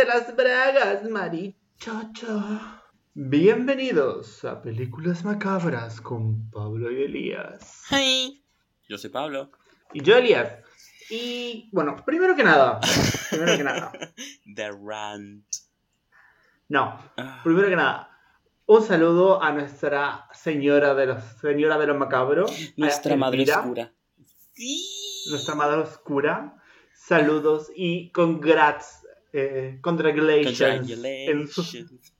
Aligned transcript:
Agárrate 0.00 0.06
las 0.06 0.36
bragas, 0.36 1.10
marichacho. 1.10 2.60
Bienvenidos 3.12 4.44
a 4.46 4.62
Películas 4.62 5.24
Macabras 5.24 6.00
con 6.00 6.48
Pablo 6.50 6.90
y 6.90 7.02
Elías. 7.02 7.84
Hey, 7.90 8.42
yo 8.88 8.96
soy 8.96 9.10
Pablo. 9.10 9.50
Y 9.92 10.02
yo, 10.02 10.16
Elías. 10.16 10.54
Y 11.10 11.68
bueno, 11.72 11.96
primero 12.06 12.34
que 12.34 12.44
nada, 12.44 12.80
primero 13.30 13.56
que 13.58 13.64
nada, 13.64 13.92
The 14.54 14.70
Rant. 14.70 15.44
no, 16.68 16.98
Ah, 17.18 17.40
primero 17.44 17.68
que 17.68 17.76
nada, 17.76 18.08
un 18.66 18.82
saludo 18.82 19.42
a 19.42 19.52
nuestra 19.52 20.28
señora 20.32 20.94
de 20.94 21.06
los, 21.06 21.22
señora 21.42 21.76
de 21.78 21.86
lo 21.88 21.94
macabro, 21.96 22.46
nuestra 22.76 23.16
madre 23.16 23.38
Elvira, 23.40 23.60
oscura. 23.60 23.92
Sí. 24.54 25.26
nuestra 25.30 25.54
madre 25.56 25.80
oscura. 25.80 26.56
Saludos 26.94 27.70
y 27.74 28.10
congrats, 28.12 28.99
eh, 29.32 29.78
congratulations, 29.80 30.60
en 30.60 31.48
su, 31.48 31.62
Congratulations. 31.62 32.12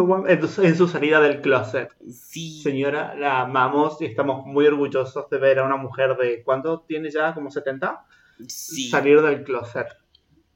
one- 0.00 0.32
en 0.32 0.48
su- 0.48 0.62
en 0.62 0.76
su 0.76 0.88
salida 0.88 1.20
del 1.20 1.40
closet. 1.40 1.90
Sí. 2.10 2.60
Señora, 2.62 3.14
la 3.14 3.40
amamos 3.42 4.00
y 4.02 4.04
estamos 4.06 4.44
muy 4.46 4.66
orgullosos 4.66 5.28
de 5.30 5.38
ver 5.38 5.58
a 5.58 5.64
una 5.64 5.76
mujer 5.76 6.16
de, 6.16 6.42
¿cuánto 6.42 6.80
tiene 6.86 7.10
ya? 7.10 7.34
¿Como 7.34 7.50
70? 7.50 8.04
Sí. 8.46 8.88
Salir 8.88 9.20
del 9.22 9.42
closet. 9.42 9.86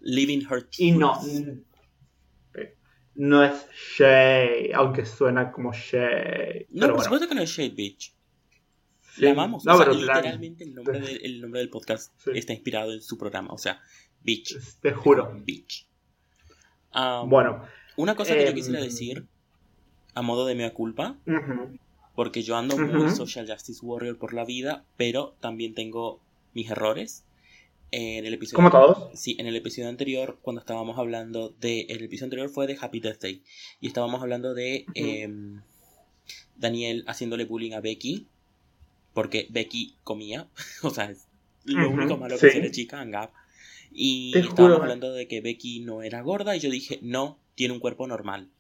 Living 0.01 0.43
her 0.51 0.67
Y 0.79 0.93
no, 0.93 1.19
truth. 1.21 1.59
no 3.15 3.45
es 3.45 3.67
Shay, 3.99 4.73
aunque 4.75 5.05
suena 5.07 5.51
como 5.53 5.73
Shay. 5.73 6.67
No, 6.71 6.81
por 6.87 6.91
bueno, 6.97 7.03
supuesto 7.05 7.29
que 7.29 7.35
no 7.35 7.43
es 7.43 7.51
Shade 7.51 7.71
Bitch. 7.71 8.15
sí. 9.15 9.23
La 9.23 9.31
amamos. 9.33 9.65
No, 9.65 9.75
o 9.75 9.79
sea, 9.79 9.93
literalmente 9.93 10.65
el 10.65 10.75
nombre, 10.75 11.01
del, 11.01 11.21
el 11.25 11.41
nombre 11.41 11.61
del 11.61 11.71
podcast 11.71 12.13
Sí. 12.23 12.31
está 12.35 12.53
inspirado 12.53 12.93
en 12.93 13.03
su 13.03 13.17
programa. 13.19 13.53
O 13.53 13.59
sea, 13.59 13.81
Bitch. 14.25 14.57
te 14.81 14.93
juro. 14.93 15.33
Bitch. 15.45 15.87
Bueno, 17.27 17.65
Una 17.97 18.15
cosa 18.15 18.35
que 18.35 18.43
yo 18.43 18.51
em, 18.51 18.55
quisiera 18.55 18.81
decir, 18.81 19.27
a 20.15 20.23
modo 20.23 20.47
de 20.47 20.55
mea 20.55 20.73
culpa, 20.73 21.19
porque 22.15 22.43
yo 22.43 22.57
ando 22.57 22.77
muy 22.77 23.11
social 23.11 23.51
justice 23.51 23.85
warrior 23.85 24.19
por 24.19 24.35
la 24.35 24.45
vida, 24.45 24.85
pero 24.97 25.35
también 25.41 25.75
tengo 25.75 26.21
mis 26.55 26.71
errores. 26.71 27.25
En 27.95 28.25
el 28.25 28.33
episodio 28.33 28.57
como 28.57 28.71
todos. 28.71 29.21
Sí, 29.21 29.37
en 29.39 29.47
el 29.47 29.55
episodio 29.55 29.91
anterior, 29.91 30.39
cuando 30.41 30.61
estábamos 30.61 30.99
hablando 30.99 31.51
de. 31.61 31.83
El 31.91 32.03
episodio 32.03 32.27
anterior 32.27 32.49
fue 32.49 32.67
de 32.67 32.79
Happy 32.81 33.01
Death 33.01 33.21
Day. 33.21 33.43
Y 33.81 33.87
estábamos 33.87 34.23
hablando 34.23 34.55
de 34.55 34.87
em, 34.95 35.61
Daniel 36.57 37.05
haciéndole 37.07 37.45
bullying 37.45 37.73
a 37.73 37.81
Becky. 37.81 38.29
Porque 39.13 39.47
Becky 39.51 39.99
comía. 40.05 40.49
o 40.83 40.89
sea, 40.89 41.11
es 41.11 41.27
lo 41.65 41.91
único 41.91 42.17
malo 42.17 42.39
sí. 42.39 42.47
que 42.47 42.53
tiene 42.53 42.71
chica, 42.71 42.99
Angap. 42.99 43.31
Y 43.95 44.37
estábamos 44.37 44.81
hablando 44.81 45.13
de 45.13 45.29
que 45.29 45.41
Becky 45.41 45.81
no 45.81 46.03
era 46.03 46.23
gorda. 46.23 46.57
Y 46.57 46.61
yo 46.61 46.71
dije, 46.71 46.99
no, 47.03 47.39
tiene 47.55 47.75
un 47.75 47.81
cuerpo 47.81 48.07
normal. 48.07 48.51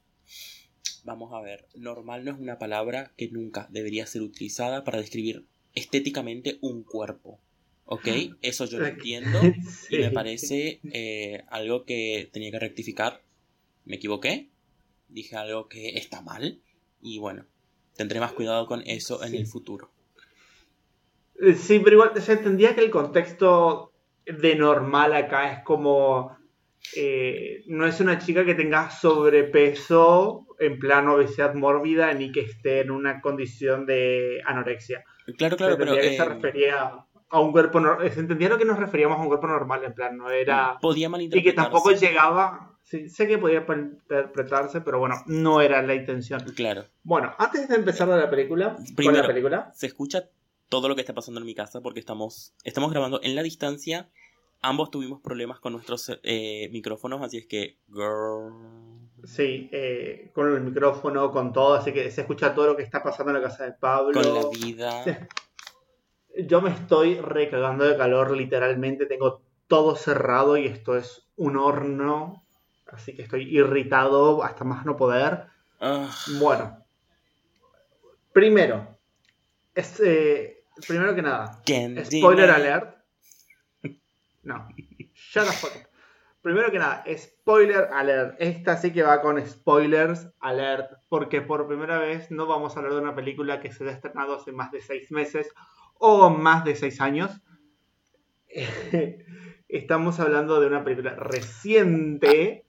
Vamos 1.05 1.33
a 1.33 1.41
ver, 1.41 1.67
normal 1.75 2.25
no 2.25 2.33
es 2.33 2.39
una 2.39 2.59
palabra 2.59 3.13
que 3.17 3.29
nunca 3.29 3.69
debería 3.71 4.07
ser 4.07 4.23
utilizada 4.23 4.85
para 4.85 4.99
describir 5.01 5.45
estéticamente 5.75 6.59
un 6.61 6.85
cuerpo. 6.85 7.41
¿Ok? 7.87 8.09
Eso 8.43 8.67
yo 8.67 8.79
lo 8.79 8.87
entiendo. 8.87 9.41
Y 9.91 9.99
me 9.99 10.11
parece 10.11 10.81
eh, 10.93 11.45
algo 11.49 11.85
que 11.85 12.29
tenía 12.33 12.51
que 12.51 12.61
rectificar. 12.61 13.23
Me 13.85 13.97
equivoqué. 13.97 14.49
Dije 15.09 15.37
algo 15.37 15.69
que 15.69 15.99
está 15.99 16.23
mal. 16.23 16.61
Y 17.01 17.19
bueno, 17.19 17.45
tendré 17.97 18.21
más 18.21 18.33
cuidado 18.33 18.67
con 18.67 18.83
eso 18.87 19.25
en 19.25 19.35
el 19.35 19.47
futuro. 19.47 19.91
Sí, 21.57 21.81
pero 21.81 21.97
igual 21.97 22.23
se 22.23 22.33
entendía 22.33 22.75
que 22.75 22.83
el 22.83 22.91
contexto 22.91 23.92
de 24.27 24.55
normal 24.57 25.13
acá 25.15 25.53
es 25.53 25.63
como. 25.65 26.37
eh, 26.97 27.63
no 27.67 27.87
es 27.87 28.01
una 28.01 28.19
chica 28.19 28.45
que 28.45 28.55
tenga 28.55 28.91
sobrepeso 28.91 30.47
en 30.59 30.79
plan 30.79 31.09
obesidad 31.09 31.55
mórbida 31.55 32.13
ni 32.15 32.31
que 32.33 32.41
esté 32.41 32.81
en 32.81 32.91
una 32.91 33.21
condición 33.21 33.87
de 33.87 34.41
anorexia. 34.47 35.05
Claro, 35.37 35.57
claro, 35.57 35.77
pero 35.79 35.95
se 35.95 36.25
refería 36.25 36.93
a 37.31 37.41
un 37.41 37.53
cuerpo. 37.53 37.81
Se 38.13 38.21
entendía 38.21 38.49
lo 38.49 38.59
que 38.59 38.65
nos 38.65 38.79
referíamos 38.79 39.19
a 39.19 39.23
un 39.23 39.29
cuerpo 39.29 39.47
normal, 39.47 39.83
en 39.85 39.95
plan, 39.95 40.17
no 40.17 40.31
era. 40.31 40.79
podía 40.81 41.07
Y 41.07 41.11
malinterpretarse. 41.11 41.57
que 41.57 41.63
tampoco 41.63 41.91
llegaba. 41.93 42.69
Sí, 42.83 43.09
sé 43.09 43.27
que 43.27 43.39
podía 43.39 43.65
interpretarse, 43.67 44.81
pero 44.81 44.99
bueno, 44.99 45.15
no 45.27 45.61
era 45.61 45.81
la 45.83 45.95
intención. 45.95 46.41
Claro. 46.55 46.85
Bueno, 47.05 47.33
antes 47.39 47.69
de 47.69 47.77
empezar 47.77 48.09
la 48.09 48.29
película, 48.29 48.77
con 48.97 49.15
la 49.15 49.27
película, 49.27 49.71
Se 49.73 49.87
escucha 49.87 50.25
todo 50.73 50.89
lo 50.89 50.95
que 50.95 51.03
está 51.03 51.13
pasando 51.13 51.39
en 51.39 51.45
mi 51.45 51.55
casa 51.55 51.83
porque 51.83 52.01
estamos, 52.01 52.55
estamos 52.65 52.91
grabando 52.91 53.21
en 53.23 53.35
la 53.35 53.43
distancia. 53.43 54.09
Ambos 54.63 54.91
tuvimos 54.91 55.21
problemas 55.21 55.61
con 55.61 55.75
nuestros 55.75 56.19
eh, 56.23 56.71
micrófonos, 56.73 57.21
así 57.21 57.37
es 57.37 57.47
que... 57.47 57.77
girl. 57.89 58.55
Sí, 59.23 59.69
eh, 59.71 60.31
con 60.35 60.51
el 60.51 60.63
micrófono, 60.63 61.31
con 61.31 61.53
todo, 61.53 61.75
así 61.75 61.93
que 61.93 62.11
se 62.11 62.23
escucha 62.23 62.55
todo 62.55 62.69
lo 62.69 62.77
que 62.77 62.85
está 62.85 63.03
pasando 63.03 63.33
en 63.33 63.43
la 63.43 63.49
casa 63.51 63.67
de 63.67 63.73
Pablo. 63.73 64.15
Con 64.15 64.35
la 64.35 64.49
vida. 64.49 65.29
Yo 66.49 66.63
me 66.63 66.71
estoy 66.71 67.21
recagando 67.21 67.85
de 67.85 67.95
calor, 67.99 68.35
literalmente 68.35 69.05
tengo 69.05 69.43
todo 69.67 69.95
cerrado 69.95 70.57
y 70.57 70.65
esto 70.65 70.97
es 70.97 71.29
un 71.37 71.59
horno, 71.59 72.47
así 72.87 73.15
que 73.15 73.21
estoy 73.21 73.43
irritado 73.55 74.43
hasta 74.43 74.65
más 74.65 74.87
no 74.87 74.97
poder. 74.97 75.49
Ah, 75.81 76.09
Bueno, 76.41 76.83
primero, 78.33 78.97
es, 79.75 80.01
eh, 80.01 80.62
primero 80.87 81.15
que 81.15 81.23
nada, 81.23 81.63
Candyman. 81.67 82.05
spoiler 82.07 82.51
alert. 82.51 82.97
No, 84.45 84.69
the 84.77 85.41
fuck 85.43 85.77
up. 85.77 85.93
Primero 86.43 86.73
que 86.73 86.79
nada, 86.79 87.05
spoiler 87.17 87.89
alert. 87.93 88.35
Esta 88.41 88.77
sí 88.77 88.93
que 88.93 89.05
va 89.05 89.23
con 89.23 89.45
spoilers 89.47 90.29
alert, 90.41 90.91
porque 91.09 91.41
por 91.41 91.69
primera 91.69 91.99
vez 91.99 92.33
no 92.33 92.47
vamos 92.47 92.75
a 92.75 92.81
hablar 92.81 92.95
de 92.95 93.01
una 93.01 93.15
película 93.15 93.61
que 93.61 93.73
se 93.73 93.89
ha 93.89 93.93
estrenado 93.93 94.35
hace 94.35 94.51
más 94.51 94.73
de 94.73 94.81
seis 94.81 95.13
meses 95.13 95.49
o 95.99 96.31
más 96.31 96.65
de 96.65 96.75
seis 96.75 97.01
años. 97.01 97.31
Estamos 99.69 100.19
hablando 100.19 100.61
de 100.61 100.67
una 100.67 100.83
película 100.83 101.15
reciente. 101.15 102.67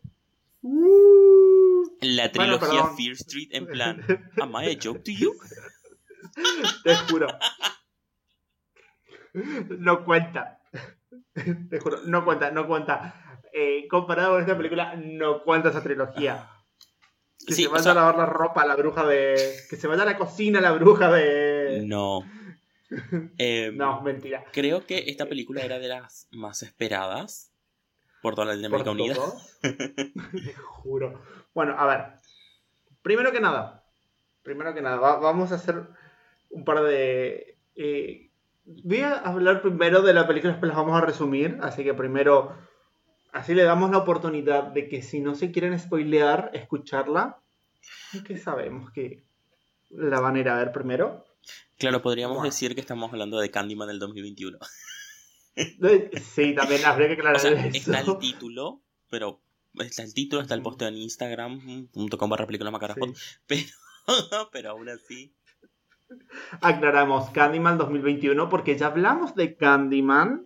La 2.00 2.32
trilogía. 2.32 2.86
Fear 2.96 3.14
Street 3.14 3.50
en 3.52 3.66
plan... 3.66 4.06
Am 4.40 4.54
I 4.56 4.72
a 4.72 4.78
joke 4.82 5.04
to 5.04 5.12
you? 5.12 5.34
Te 6.84 6.96
juro. 7.10 7.28
No 9.34 10.06
cuenta. 10.06 10.60
Te 11.70 11.80
juro, 11.80 12.00
no 12.06 12.24
cuenta, 12.26 12.52
no 12.52 12.68
cuenta. 12.68 13.40
Eh, 13.52 13.88
comparado 13.88 14.34
con 14.34 14.42
esta 14.42 14.58
película, 14.58 14.96
no 14.96 15.44
cuenta 15.44 15.70
esa 15.70 15.84
trilogía. 15.84 16.50
Que 17.46 17.54
Sí, 17.54 17.64
se 17.64 17.68
vaya 17.70 17.84
sea- 17.84 17.92
a 17.92 17.96
lavar 17.96 18.16
la 18.18 18.26
ropa 18.26 18.66
la 18.66 18.76
bruja 18.76 19.06
de. 19.06 19.36
Que 19.70 19.76
se 19.76 19.88
vaya 19.88 20.04
a 20.04 20.06
la 20.06 20.18
cocina 20.18 20.62
la 20.62 20.72
bruja 20.72 21.12
de. 21.12 21.84
No. 21.86 22.22
Eh, 23.40 23.72
No, 23.74 24.02
mentira. 24.02 24.44
Creo 24.54 24.86
que 24.86 25.06
esta 25.08 25.26
película 25.26 25.62
era 25.64 25.80
de 25.80 25.88
las 25.88 26.28
más 26.32 26.62
esperadas 26.62 27.52
por 28.22 28.36
toda 28.36 28.54
la 28.54 28.68
América 28.68 28.92
Unida. 28.92 29.16
Te 29.62 30.54
juro. 30.54 31.20
Bueno, 31.56 31.76
a 31.78 31.86
ver. 31.88 32.06
Primero 33.02 33.32
que 33.32 33.40
nada. 33.42 33.84
Primero 34.44 34.74
que 34.76 34.82
nada, 34.82 34.98
va- 34.98 35.18
vamos 35.20 35.52
a 35.52 35.56
hacer 35.56 35.84
un 36.52 36.64
par 36.66 36.82
de. 36.84 37.58
eh, 37.76 38.23
voy 38.66 39.00
a 39.02 39.18
hablar 39.18 39.62
primero 39.62 40.02
de 40.02 40.14
la 40.14 40.28
película, 40.28 40.54
después 40.54 40.70
las 40.70 40.78
vamos 40.78 41.02
a 41.02 41.06
resumir. 41.06 41.58
Así 41.62 41.84
que 41.84 41.94
primero. 41.94 42.56
Así 43.32 43.54
le 43.56 43.64
damos 43.64 43.90
la 43.90 43.98
oportunidad 43.98 44.64
de 44.64 44.88
que 44.88 45.02
si 45.02 45.20
no 45.20 45.34
se 45.36 45.52
quieren 45.52 45.78
spoilear, 45.80 46.52
escucharla. 46.54 47.40
Que 48.28 48.38
sabemos 48.38 48.92
que 48.92 49.24
la 49.90 50.20
van 50.20 50.36
a 50.36 50.40
ir 50.40 50.50
a 50.50 50.58
ver 50.58 50.72
primero. 50.72 51.26
Claro, 51.80 52.02
podríamos 52.02 52.38
Bueno. 52.38 52.50
decir 52.52 52.76
que 52.76 52.82
estamos 52.82 53.12
hablando 53.12 53.40
de 53.40 53.50
Candyman 53.50 53.88
del 53.88 54.00
2021. 54.00 54.58
Eh, 55.56 56.12
Sí, 56.36 56.54
también 56.56 56.86
habría 56.86 57.08
que 57.08 57.14
aclarar 57.14 57.36
O 57.38 57.40
sea, 57.40 57.52
eso. 57.52 57.70
está 57.78 58.00
el 58.02 58.18
título, 58.20 58.82
pero 59.10 59.42
está 59.80 60.04
el 60.04 60.14
título, 60.14 60.42
está 60.44 60.54
el 60.54 60.62
posteo 60.62 60.88
en 60.88 60.98
instagram.com 60.98 62.30
barra 62.30 62.46
películas 62.46 62.72
macaras 62.72 62.98
Sí. 63.02 63.14
pero, 63.48 64.50
pero 64.52 64.70
aún 64.72 64.90
así. 64.90 65.34
Aclaramos 66.62 67.30
Candyman 67.32 67.78
2021 67.78 68.50
porque 68.50 68.78
ya 68.78 68.88
hablamos 68.88 69.36
de 69.36 69.56
Candyman. 69.56 70.46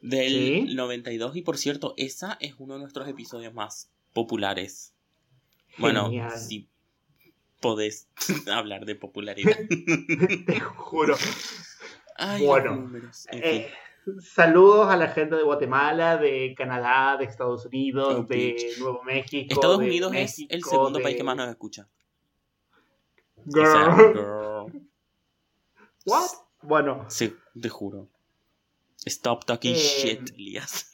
Del 0.00 0.66
Sí. 0.68 0.74
92, 0.74 1.36
y 1.36 1.42
por 1.42 1.56
cierto, 1.56 1.94
esa 1.96 2.36
es 2.40 2.54
uno 2.58 2.74
de 2.74 2.80
nuestros 2.80 3.08
episodios 3.08 3.54
más 3.54 3.90
populares. 4.12 4.94
Bueno, 5.78 6.10
si 6.36 6.68
podés 7.60 8.08
hablar 8.52 8.84
de 8.84 8.94
popularidad. 8.96 9.56
Te 10.46 10.60
juro. 10.60 11.16
Ay, 12.16 12.44
Bueno. 12.44 12.90
Eh, 13.30 13.70
saludos 14.20 14.88
a 14.88 14.96
la 14.96 15.08
gente 15.08 15.36
de 15.36 15.44
Guatemala, 15.44 16.16
de 16.16 16.54
Canadá, 16.58 17.16
de 17.16 17.24
Estados 17.24 17.64
Unidos, 17.66 18.16
Oh, 18.18 18.22
de. 18.24 18.56
Nuevo 18.80 19.02
México. 19.04 19.54
Estados 19.54 19.78
Unidos 19.78 20.12
es 20.14 20.44
el 20.48 20.62
segundo 20.64 20.98
de- 20.98 21.04
país 21.04 21.16
que 21.16 21.22
más 21.24 21.36
nos 21.36 21.48
escucha. 21.48 21.88
O 23.46 23.50
Girl. 23.52 23.66
sea, 23.72 23.96
girl. 24.12 24.88
What? 26.06 26.30
Bueno, 26.62 27.06
Sí, 27.10 27.34
te 27.60 27.68
juro. 27.68 28.08
Stop 29.04 29.44
talking 29.46 29.74
Eh, 29.74 29.78
shit, 29.78 30.30
Elias. 30.34 30.92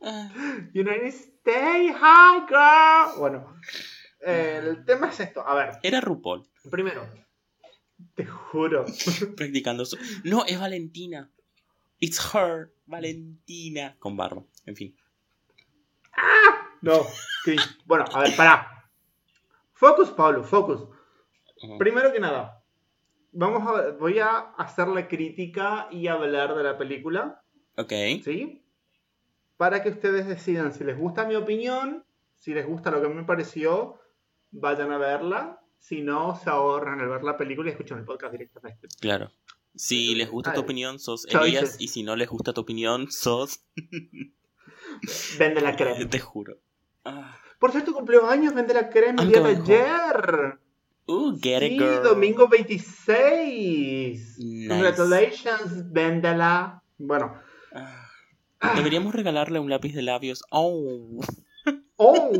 Ah, 0.00 0.30
You 0.72 0.84
need 0.84 1.00
to 1.00 1.16
stay 1.16 1.92
high, 1.92 2.46
girl. 2.48 3.18
Bueno, 3.18 3.56
el 4.20 4.84
tema 4.84 5.08
es 5.08 5.20
esto. 5.20 5.46
A 5.46 5.54
ver, 5.54 5.78
Era 5.82 6.00
RuPaul, 6.00 6.46
primero, 6.70 7.06
te 8.14 8.24
juro. 8.26 8.84
practicando 9.36 9.84
su... 9.84 9.96
No, 10.24 10.44
es 10.46 10.58
Valentina. 10.58 11.30
It's 12.00 12.18
her, 12.34 12.72
Valentina. 12.86 13.96
Con 13.98 14.16
barba, 14.16 14.42
en 14.66 14.76
fin. 14.76 14.96
No, 16.82 17.06
Chris. 17.44 17.62
Bueno, 17.86 18.04
a 18.12 18.20
ver, 18.20 18.36
pará. 18.36 18.73
Focus, 19.74 20.10
Pablo, 20.10 20.44
focus. 20.44 20.88
Primero 21.78 22.12
que 22.12 22.20
nada, 22.20 22.64
vamos 23.32 23.62
a 23.66 23.90
voy 23.92 24.18
a 24.18 24.38
hacer 24.56 24.88
la 24.88 25.08
crítica 25.08 25.88
y 25.90 26.08
hablar 26.08 26.54
de 26.54 26.62
la 26.62 26.78
película, 26.78 27.42
Ok. 27.76 27.92
¿sí? 28.22 28.64
Para 29.56 29.82
que 29.82 29.90
ustedes 29.90 30.26
decidan 30.26 30.72
si 30.72 30.84
les 30.84 30.98
gusta 30.98 31.26
mi 31.26 31.34
opinión, 31.36 32.04
si 32.36 32.54
les 32.54 32.66
gusta 32.66 32.90
lo 32.90 33.00
que 33.00 33.08
me 33.08 33.24
pareció, 33.24 33.98
vayan 34.50 34.92
a 34.92 34.98
verla. 34.98 35.60
Si 35.78 36.00
no, 36.00 36.34
se 36.36 36.50
ahorran 36.50 37.00
el 37.00 37.08
ver 37.08 37.22
la 37.22 37.36
película 37.36 37.68
y 37.68 37.72
escuchan 37.72 37.98
el 37.98 38.04
podcast 38.04 38.32
directamente. 38.32 38.88
Claro. 39.00 39.30
Si 39.74 40.14
les 40.14 40.30
gusta 40.30 40.54
tu 40.54 40.60
opinión, 40.60 40.98
sos. 40.98 41.26
Elías. 41.26 41.80
Y 41.80 41.88
si 41.88 42.02
no 42.02 42.16
les 42.16 42.28
gusta 42.28 42.52
tu 42.52 42.60
opinión, 42.62 43.10
sos. 43.10 43.64
Vende 45.38 45.60
la 45.60 45.76
crema. 45.76 45.96
Te 46.10 46.20
juro. 46.20 46.58
Ah. 47.04 47.36
Por 47.58 47.72
cierto, 47.72 47.92
cumplió 47.94 48.28
años 48.28 48.54
Vende 48.54 48.74
la 48.74 48.88
crema 48.90 49.22
el 49.22 49.28
día 49.28 49.40
de 49.40 49.50
ayer. 49.50 50.58
Uh, 51.06 51.36
get 51.40 51.60
Sí, 51.60 51.66
it, 51.66 51.80
girl. 51.80 52.02
domingo 52.02 52.48
26. 52.48 54.38
Nice. 54.38 54.68
Congratulations, 54.68 55.92
véndela. 55.92 56.82
Bueno. 56.98 57.38
Ah. 57.74 58.72
Deberíamos 58.76 59.14
regalarle 59.14 59.58
un 59.58 59.68
lápiz 59.68 59.92
de 59.94 60.02
labios. 60.02 60.42
Oh. 60.50 61.20
Oh, 61.96 62.32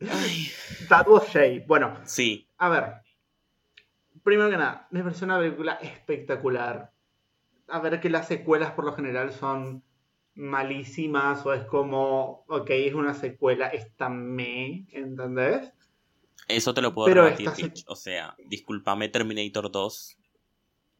Ay. 0.00 0.48
that 0.88 1.06
was. 1.06 1.24
Bueno, 1.66 1.98
Sí. 2.04 2.48
a 2.58 2.68
ver. 2.68 2.94
Primero 4.22 4.50
que 4.50 4.56
nada, 4.56 4.88
me 4.90 5.02
pareció 5.02 5.24
una 5.26 5.38
película 5.38 5.74
espectacular. 5.82 6.92
A 7.68 7.80
ver 7.80 8.00
que 8.00 8.10
las 8.10 8.26
secuelas 8.28 8.72
por 8.72 8.84
lo 8.84 8.94
general 8.94 9.32
son 9.32 9.82
malísimas 10.38 11.44
o 11.44 11.52
es 11.52 11.64
como, 11.64 12.44
ok, 12.48 12.70
es 12.70 12.94
una 12.94 13.12
secuela, 13.12 13.66
esta 13.68 14.08
me, 14.08 14.86
¿entendés? 14.92 15.72
Eso 16.46 16.72
te 16.72 16.80
lo 16.80 16.94
puedo 16.94 17.06
Pero 17.08 17.24
rebatir, 17.24 17.50
se-. 17.50 17.84
O 17.88 17.96
sea, 17.96 18.36
discúlpame 18.46 19.08
Terminator 19.08 19.70
2. 19.70 20.16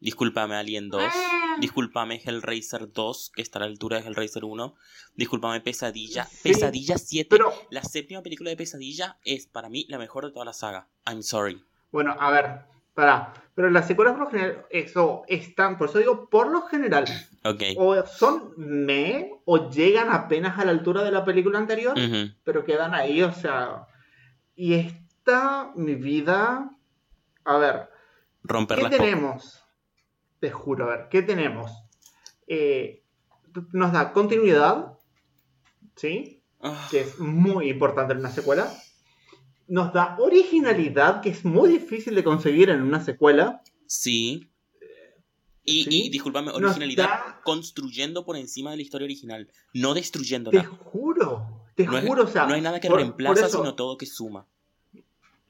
Discúlpame 0.01 0.55
Alien 0.55 0.89
2. 0.89 1.01
Ah. 1.03 1.55
Discúlpame 1.59 2.21
Hellraiser 2.23 2.91
2, 2.91 3.31
que 3.33 3.41
está 3.41 3.59
a 3.59 3.61
la 3.61 3.67
altura 3.67 3.99
de 3.99 4.07
Hellraiser 4.07 4.43
1. 4.43 4.75
Discúlpame 5.15 5.61
Pesadilla. 5.61 6.25
Sí, 6.25 6.49
Pesadilla 6.49 6.97
7. 6.97 7.27
Pero, 7.29 7.53
La 7.69 7.83
séptima 7.83 8.21
película 8.21 8.49
de 8.49 8.57
Pesadilla 8.57 9.17
es 9.23 9.47
para 9.47 9.69
mí 9.69 9.85
la 9.89 9.97
mejor 9.97 10.25
de 10.25 10.31
toda 10.31 10.45
la 10.45 10.53
saga. 10.53 10.89
I'm 11.07 11.23
sorry. 11.23 11.63
bueno, 11.91 12.15
a 12.19 12.29
ver, 12.29 12.61
para. 12.99 13.33
Pero 13.55 13.69
las 13.69 13.87
secuelas 13.87 14.13
por 14.13 14.23
lo 14.25 14.29
general, 14.31 14.65
eso, 14.69 15.23
están, 15.27 15.77
por 15.77 15.89
eso 15.89 15.99
digo, 15.99 16.29
por 16.29 16.49
lo 16.49 16.61
general, 16.63 17.05
Ok. 17.43 17.61
o 17.77 18.05
son 18.05 18.53
me 18.57 19.31
o 19.45 19.69
llegan 19.69 20.09
apenas 20.11 20.57
a 20.59 20.65
la 20.65 20.71
altura 20.71 21.03
de 21.03 21.11
la 21.11 21.25
película 21.25 21.59
anterior, 21.59 21.93
pero 22.43 22.63
quedan 22.63 22.93
ahí, 22.93 23.21
o 23.21 23.31
sea. 23.33 23.85
Y 24.55 24.73
esta, 24.73 25.71
mi 25.75 25.95
vida. 25.95 26.69
A 27.45 27.57
ver, 27.57 27.89
Romper 28.43 28.79
¿qué 28.79 28.89
tenemos? 28.89 29.63
Te 30.39 30.51
juro, 30.51 30.85
a 30.85 30.95
ver, 30.95 31.07
¿qué 31.09 31.21
tenemos? 31.21 31.71
Eh, 32.47 33.03
nos 33.73 33.91
da 33.91 34.13
continuidad, 34.13 34.97
¿sí? 35.95 36.43
Ah, 36.61 36.87
Que 36.91 37.01
es 37.01 37.19
muy 37.19 37.69
importante 37.69 38.13
en 38.13 38.19
una 38.19 38.29
secuela. 38.29 38.69
Nos 39.69 39.93
da 39.93 40.15
originalidad, 40.19 41.21
que 41.21 41.29
es 41.29 41.45
muy 41.45 41.69
difícil 41.69 42.15
de 42.15 42.23
conseguir 42.23 42.69
en 42.69 42.81
una 42.81 42.99
secuela. 42.99 43.61
sí. 43.87 44.45
Y, 45.65 45.83
Sí. 45.83 46.05
y 46.05 46.09
discúlpame, 46.09 46.49
originalidad 46.51 47.05
da- 47.09 47.41
construyendo 47.43 48.25
por 48.25 48.35
encima 48.37 48.71
de 48.71 48.77
la 48.77 48.81
historia 48.81 49.05
original, 49.05 49.47
no 49.75 49.93
Te 49.93 49.99
destruyéndola. 49.99 50.63
juro, 50.65 51.63
te 51.75 51.85
No, 51.85 51.95
es- 51.99 52.05
juro, 52.07 52.23
o 52.23 52.27
sea. 52.27 52.47
no 52.47 52.55
hay 52.55 52.61
nada 52.61 52.79
que 52.79 52.87
por- 52.87 52.97
reemplaza, 52.97 53.35
por 53.41 53.43
eso- 53.49 53.57
sino 53.59 53.75
todo 53.75 53.95
que 53.95 54.07
suma. 54.07 54.47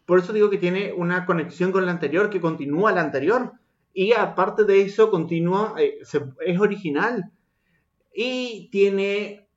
Por 0.06 0.19
eso 0.19 0.33
digo 0.33 0.50
que 0.50 0.57
tiene 0.57 0.92
una 0.92 1.25
conexión 1.25 1.71
con 1.71 1.86
la 1.86 1.92
anterior, 1.94 2.30
que 2.30 2.42
continúa 2.42 2.92
la 2.92 3.00
anterior. 3.01 3.54
Y 3.94 4.12
aparte 4.12 4.66
de 4.66 4.81
eso, 4.81 5.10
continúa, 5.10 5.75
eh, 5.77 6.00
se- 6.04 6.25
es 6.45 6.60
original. 6.60 7.31
Y 8.13 8.68
tiene 8.74 9.48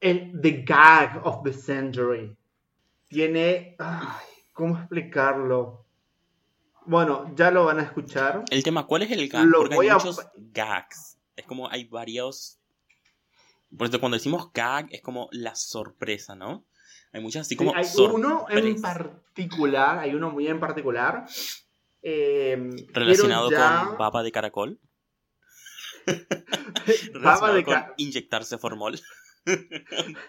el 0.00 0.40
The 0.40 0.62
Gag 0.64 1.22
of 1.26 1.42
the 1.42 1.52
Century. 1.52 2.36
Tiene... 3.08 3.76
ay, 3.78 4.26
¿Cómo 4.52 4.76
explicarlo? 4.78 5.84
Bueno, 6.86 7.32
ya 7.36 7.50
lo 7.50 7.64
van 7.66 7.78
a 7.80 7.82
escuchar. 7.82 8.44
El 8.50 8.62
tema, 8.62 8.86
¿cuál 8.86 9.02
es 9.02 9.10
el 9.10 9.28
gag? 9.28 9.44
Lo 9.46 9.58
Porque 9.60 9.76
voy 9.76 9.86
hay 9.86 9.90
a- 9.90 9.94
muchos 9.94 10.20
gags. 10.36 11.18
Es 11.36 11.44
como 11.46 11.68
hay 11.70 11.84
varios. 11.84 12.58
Por 13.76 13.86
eso 13.88 14.00
cuando 14.00 14.16
decimos 14.16 14.50
gag 14.52 14.88
es 14.90 15.02
como 15.02 15.28
la 15.32 15.54
sorpresa, 15.54 16.34
¿no? 16.34 16.64
Hay 17.12 17.20
muchas 17.22 17.42
así 17.42 17.50
Sí, 17.50 17.56
como 17.56 17.74
hay 17.74 17.86
uno 18.10 18.46
en 18.50 18.80
particular, 18.80 19.98
hay 19.98 20.14
uno 20.14 20.30
muy 20.30 20.46
en 20.48 20.58
particular. 20.60 21.26
eh, 22.02 22.70
relacionado 22.92 23.50
ya- 23.50 23.84
con 23.88 23.98
baba 23.98 24.22
de 24.22 24.32
caracol. 24.32 24.78
Relacionado 27.12 27.54
de 27.54 27.64
con 27.64 27.74
ca- 27.74 27.94
inyectarse 27.96 28.56
formol. 28.58 28.98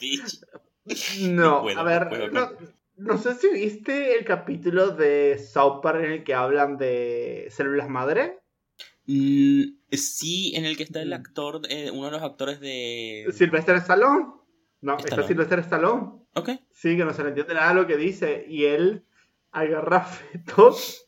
No, 1.21 1.43
No 1.57 1.61
puedo, 1.63 1.79
a 1.79 1.83
ver, 1.83 2.31
no, 2.33 2.49
no 2.97 3.17
sé 3.17 3.35
si 3.35 3.49
viste 3.49 4.17
el 4.17 4.25
capítulo 4.25 4.91
de 4.91 5.37
South 5.37 5.81
Park 5.81 6.03
en 6.03 6.11
el 6.11 6.23
que 6.23 6.33
hablan 6.33 6.77
de 6.77 7.47
células 7.51 7.89
madre. 7.89 8.39
Mm, 9.05 9.63
sí, 9.91 10.53
en 10.55 10.65
el 10.65 10.77
que 10.77 10.83
está 10.83 11.01
el 11.01 11.09
Mm. 11.09 11.13
actor, 11.13 11.61
eh, 11.69 11.89
uno 11.91 12.05
de 12.05 12.11
los 12.11 12.21
actores 12.21 12.59
de... 12.59 13.25
Sylvester 13.33 13.75
Stallone. 13.77 14.27
No, 14.81 14.93
está 14.93 15.07
Stallone. 15.07 15.27
Sylvester 15.27 15.59
Stallone. 15.59 16.11
Ok. 16.35 16.49
Sí, 16.71 16.95
que 16.95 17.03
no 17.05 17.13
se 17.13 17.23
le 17.23 17.29
entiende 17.29 17.53
nada 17.55 17.73
lo 17.73 17.87
que 17.87 17.97
dice. 17.97 18.45
Y 18.47 18.65
él 18.65 19.03
agarra 19.51 20.01
fetos. 20.05 21.07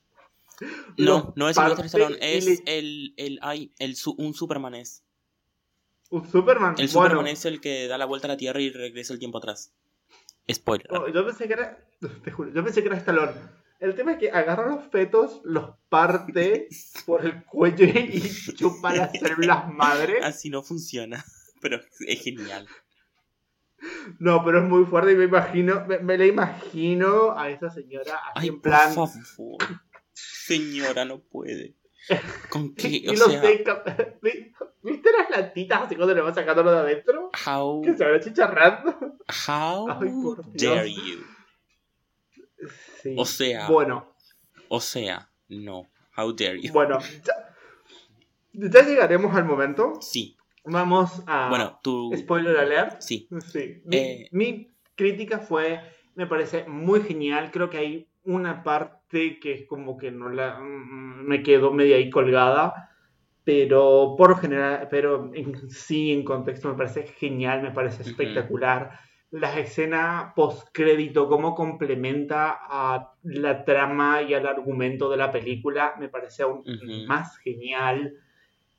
No, 0.98 1.34
no 1.36 1.50
es 1.50 1.56
Sylvester 1.56 1.86
Stallone, 1.86 2.18
es 2.22 2.46
le- 2.46 2.78
el, 2.78 3.14
el, 3.18 3.40
el, 3.80 3.96
un 4.18 4.34
Superman 4.34 4.76
es. 4.76 5.04
Un 6.10 6.30
Superman. 6.30 6.76
El 6.78 6.88
bueno, 6.90 7.08
Superman 7.10 7.28
es 7.28 7.46
el 7.46 7.62
que 7.62 7.88
da 7.88 7.98
la 7.98 8.06
vuelta 8.06 8.28
a 8.28 8.30
la 8.32 8.38
Tierra 8.38 8.60
y 8.62 8.70
regresa 8.70 9.14
el 9.14 9.20
tiempo 9.20 9.38
atrás. 9.38 9.74
Spoiler. 10.50 10.88
oh, 10.92 11.08
yo 11.08 11.26
pensé 11.26 11.48
que 11.48 11.54
era. 11.54 11.78
Te 12.24 12.32
juro, 12.32 12.52
yo 12.52 12.64
pensé 12.64 12.82
que 12.82 12.88
era 12.88 12.98
Stallone. 12.98 13.34
El 13.80 13.96
tema 13.96 14.14
es 14.14 14.20
que 14.20 14.30
agarra 14.32 14.68
los 14.68 14.86
fetos, 14.92 15.42
los 15.44 15.72
parte 15.90 16.68
por 17.06 17.26
el 17.26 17.44
cuello 17.46 17.86
y 17.86 18.22
chupa 18.56 18.94
las 18.94 19.12
células 19.18 19.72
madre. 19.74 20.20
Así 20.24 20.50
no 20.50 20.62
funciona, 20.62 21.24
pero 21.62 21.80
es 22.08 22.22
genial. 22.24 22.68
No, 24.20 24.46
pero 24.46 24.60
es 24.60 24.70
muy 24.70 24.86
fuerte 24.86 25.14
y 25.14 25.16
me 25.16 25.24
imagino, 25.24 25.84
me, 25.88 25.98
me 25.98 26.16
la 26.16 26.28
imagino 26.28 27.36
a 27.36 27.50
esa 27.50 27.72
señora 27.72 28.16
así 28.16 28.32
Ay, 28.36 28.48
en 28.50 28.54
por 28.56 28.62
plan. 28.62 28.94
favor. 28.94 29.58
Señora, 30.14 31.04
no 31.04 31.20
puede. 31.20 31.74
¿Con 32.50 32.74
qué? 32.76 32.88
Y 32.90 33.08
O 33.10 33.14
lo 33.14 33.26
sea, 33.30 33.42
¿Viste 34.84 35.10
las 35.18 35.30
latitas 35.30 35.84
así 35.84 35.96
cuando 35.96 36.16
le 36.16 36.22
va 36.22 36.34
sacando 36.34 36.64
lo 36.64 36.72
de 36.72 36.80
adentro? 36.80 37.30
how, 37.46 37.82
Que 37.84 37.96
se 37.96 38.04
va 38.06 38.20
chicharrando. 38.20 38.92
how 39.48 39.88
Ay, 39.90 40.10
por 40.24 40.52
Dios. 40.54 40.76
dare 40.76 40.92
you? 40.92 41.24
Sí. 43.02 43.16
O 43.18 43.26
sea, 43.26 43.68
Bueno, 43.70 44.14
o 44.70 44.80
sea, 44.82 45.30
no. 45.50 45.88
How 46.18 46.34
dare 46.34 46.60
you? 46.62 46.72
bueno. 46.74 46.98
Ya, 48.54 48.70
ya 48.70 48.82
llegaremos 48.84 49.36
al 49.36 49.46
momento. 49.46 49.94
Sí. 50.02 50.36
Vamos 50.66 51.24
a. 51.28 51.50
Bueno, 51.50 51.80
tú. 51.84 52.12
Spoiler 52.18 52.58
alert. 52.58 53.02
Sí. 53.02 53.28
Sí. 53.52 53.82
Mi, 53.86 53.98
Eh. 53.98 54.30
mi 54.32 54.72
crítica 54.96 55.40
fue, 55.40 55.80
me 56.16 56.28
parece 56.28 56.66
muy 56.68 57.02
genial. 57.02 57.50
Creo 57.52 57.70
que 57.70 57.78
hay 57.78 58.08
una 58.24 58.64
parte 58.64 59.40
que 59.40 59.54
es 59.54 59.68
como 59.68 59.98
que 59.98 60.12
no 60.12 60.30
la 60.30 60.60
mm, 60.60 61.26
me 61.28 61.44
quedo 61.44 61.72
media 61.74 61.98
ahí 61.98 62.10
colgada. 62.10 62.90
Pero 63.44 64.16
por 64.18 64.40
general, 64.40 64.88
pero 64.92 65.32
en 65.34 65.70
sí, 65.70 66.12
en 66.12 66.24
contexto, 66.24 66.70
me 66.70 66.76
parece 66.76 67.04
genial, 67.04 67.64
me 67.64 67.72
parece 67.72 68.04
espectacular. 68.04 69.00
La 69.32 69.58
escena 69.58 70.34
post-crédito, 70.36 71.28
cómo 71.28 71.56
complementa 71.56 72.60
a 72.62 73.14
la 73.24 73.66
trama 73.66 74.22
y 74.22 74.36
al 74.36 74.46
argumento 74.46 75.10
de 75.10 75.18
la 75.18 75.32
película, 75.32 75.96
me 76.00 76.08
parece 76.10 76.44
aún 76.44 76.60
Ujú. 76.60 77.08
más 77.08 77.38
genial. 77.40 78.14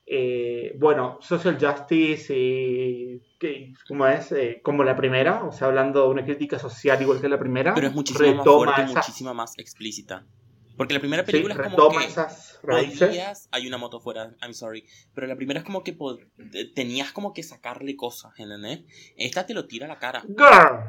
Eh, 0.06 0.74
bueno, 0.78 1.18
Social 1.22 1.56
Justice, 1.60 2.34
y, 2.36 3.22
que, 3.38 3.72
¿cómo 3.86 4.06
es? 4.06 4.32
Eh, 4.32 4.60
como 4.62 4.84
la 4.84 4.96
primera, 4.96 5.44
o 5.44 5.52
sea, 5.52 5.68
hablando 5.68 6.02
de 6.02 6.08
una 6.08 6.24
crítica 6.24 6.58
social 6.58 7.00
igual 7.00 7.20
que 7.20 7.28
la 7.28 7.38
primera, 7.38 7.72
Pero 7.74 7.86
es 7.86 7.94
muchísimo 7.94 8.34
más 8.34 8.44
fuerte 8.44 8.80
y 8.80 8.84
esa- 8.84 8.94
muchísima 8.94 9.32
más 9.34 9.58
explícita. 9.58 10.24
Porque 10.76 10.94
la 10.94 11.00
primera 11.00 11.22
película 11.24 11.54
Sí, 11.54 11.60
es 11.60 11.74
como 11.74 11.90
que 11.90 12.04
esas 12.06 12.58
podías, 12.62 13.48
hay 13.52 13.66
una 13.68 13.76
moto 13.78 14.00
fuera, 14.00 14.34
I'm 14.42 14.54
sorry, 14.54 14.84
pero 15.14 15.26
la 15.26 15.36
primera 15.36 15.60
es 15.60 15.66
como 15.66 15.84
que 15.84 15.96
pod- 15.96 16.26
tenías 16.74 17.12
como 17.12 17.32
que 17.34 17.42
sacarle 17.42 17.94
cosas, 17.94 18.32
¿entendés? 18.38 18.80
Esta 19.16 19.46
te 19.46 19.54
lo 19.54 19.66
tira 19.66 19.84
a 19.86 19.88
la 19.88 19.98
cara. 19.98 20.22
Girl, 20.22 20.80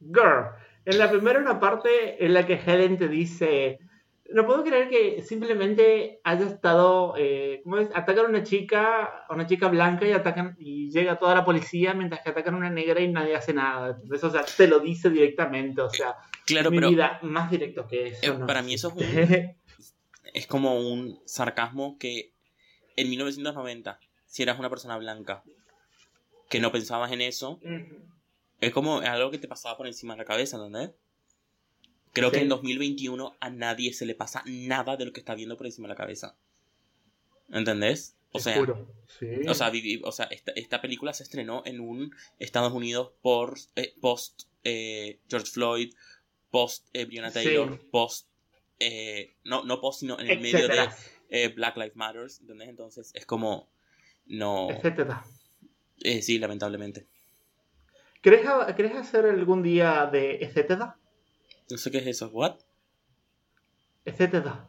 girl. 0.00 0.46
En 0.86 0.98
la 0.98 1.10
primera 1.10 1.38
una 1.40 1.58
parte 1.60 2.24
en 2.24 2.32
la 2.32 2.46
que 2.46 2.54
Helen 2.64 2.96
te 2.96 3.08
dice, 3.08 3.78
no 4.32 4.46
puedo 4.46 4.64
creer 4.64 4.88
que 4.88 5.22
simplemente 5.22 6.20
haya 6.24 6.46
estado, 6.46 7.14
eh, 7.18 7.60
¿cómo 7.62 7.76
es? 7.78 7.88
Atacan 7.94 8.26
a 8.26 8.28
una 8.28 8.42
chica, 8.42 9.04
a 9.28 9.34
una 9.34 9.46
chica 9.46 9.68
blanca 9.68 10.06
y 10.06 10.12
atacan 10.12 10.56
y 10.58 10.90
llega 10.90 11.18
toda 11.18 11.34
la 11.34 11.44
policía 11.44 11.92
mientras 11.94 12.22
que 12.22 12.30
atacan 12.30 12.54
a 12.54 12.56
una 12.58 12.70
negra 12.70 13.00
y 13.00 13.12
nadie 13.12 13.36
hace 13.36 13.52
nada. 13.52 13.98
Entonces, 14.02 14.24
o 14.24 14.30
sea, 14.30 14.44
te 14.44 14.66
lo 14.66 14.80
dice 14.80 15.10
directamente, 15.10 15.80
o 15.82 15.90
sea, 15.90 16.16
Claro, 16.46 16.70
mi 16.70 16.76
pero 16.78 16.90
vida 16.90 17.18
más 17.22 17.50
directo 17.50 17.86
que 17.86 18.08
eso. 18.08 18.32
eh, 18.32 18.38
no 18.38 18.46
para 18.46 18.62
mí 18.62 18.74
eso 18.74 18.88
es 18.88 18.94
un- 18.94 19.00
es 20.34 20.46
como 20.46 20.78
un 20.80 21.20
sarcasmo 21.26 21.96
que 21.98 22.32
en 22.96 23.10
1990, 23.10 23.98
si 24.26 24.42
eras 24.42 24.58
una 24.58 24.70
persona 24.70 24.96
blanca 24.96 25.42
que 26.48 26.60
no 26.60 26.70
pensabas 26.72 27.12
en 27.12 27.20
eso, 27.20 27.60
es 28.60 28.72
como 28.72 28.98
algo 29.00 29.30
que 29.30 29.38
te 29.38 29.48
pasaba 29.48 29.76
por 29.76 29.86
encima 29.86 30.14
de 30.14 30.18
la 30.18 30.24
cabeza, 30.24 30.56
¿entendés? 30.56 30.92
Creo 32.14 32.30
que 32.30 32.38
en 32.40 32.48
2021 32.48 33.36
a 33.40 33.50
nadie 33.50 33.92
se 33.92 34.06
le 34.06 34.14
pasa 34.14 34.42
nada 34.46 34.96
de 34.96 35.04
lo 35.04 35.12
que 35.12 35.20
está 35.20 35.34
viendo 35.34 35.56
por 35.58 35.66
encima 35.66 35.86
de 35.88 35.92
la 35.94 35.96
cabeza. 35.96 36.36
¿Entendés? 37.50 38.16
O 38.32 38.38
sea. 38.40 38.54
Sí. 39.06 39.28
o 39.48 39.54
sea, 39.54 39.70
vivi- 39.70 40.00
o 40.02 40.10
sea 40.12 40.24
esta, 40.26 40.52
esta 40.56 40.80
película 40.80 41.12
se 41.12 41.22
estrenó 41.22 41.62
en 41.66 41.78
un 41.80 42.14
Estados 42.38 42.72
Unidos 42.72 43.12
por 43.22 43.54
eh, 43.76 43.94
post 44.00 44.44
eh, 44.64 45.20
George 45.28 45.50
Floyd, 45.52 45.92
post 46.50 46.88
eh, 46.94 47.04
Breonna 47.04 47.30
Sí. 47.30 47.44
Taylor, 47.44 47.78
post 47.90 48.28
eh, 48.80 49.36
no, 49.44 49.62
no 49.64 49.80
post 49.80 50.00
sino 50.00 50.18
en 50.18 50.28
el 50.30 50.40
medio 50.40 50.66
de 50.68 51.48
Black 51.48 51.76
Lives 51.76 51.96
Matter, 51.96 52.26
¿entendés? 52.40 52.68
Entonces 52.68 53.10
es 53.14 53.26
como 53.26 53.68
no 54.26 54.70
etcétera. 54.70 55.24
sí, 56.22 56.38
lamentablemente. 56.38 57.06
¿Querés, 58.20 58.46
ha- 58.46 58.74
querés 58.74 58.94
hacer 58.94 59.26
algún 59.26 59.62
día 59.62 60.06
de 60.10 60.36
etcétera? 60.36 60.96
No 61.70 61.78
sé 61.78 61.90
qué 61.90 61.98
es 61.98 62.06
eso, 62.06 62.28
what? 62.28 62.56
etcétera. 64.06 64.68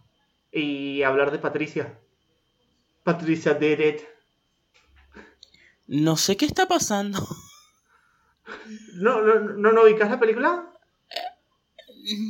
Y 0.51 1.03
hablar 1.03 1.29
de 1.31 1.39
Patricia. 1.39 1.99
Patricia 3.03 3.53
did 3.53 3.79
it. 3.79 4.01
No 5.87 6.15
sé 6.15 6.37
qué 6.37 6.45
está 6.45 6.67
pasando. 6.67 7.19
¿No, 8.93 9.21
no, 9.21 9.39
no, 9.39 9.71
no 9.73 9.83
ubicas 9.83 10.09
la 10.09 10.19
película? 10.19 10.71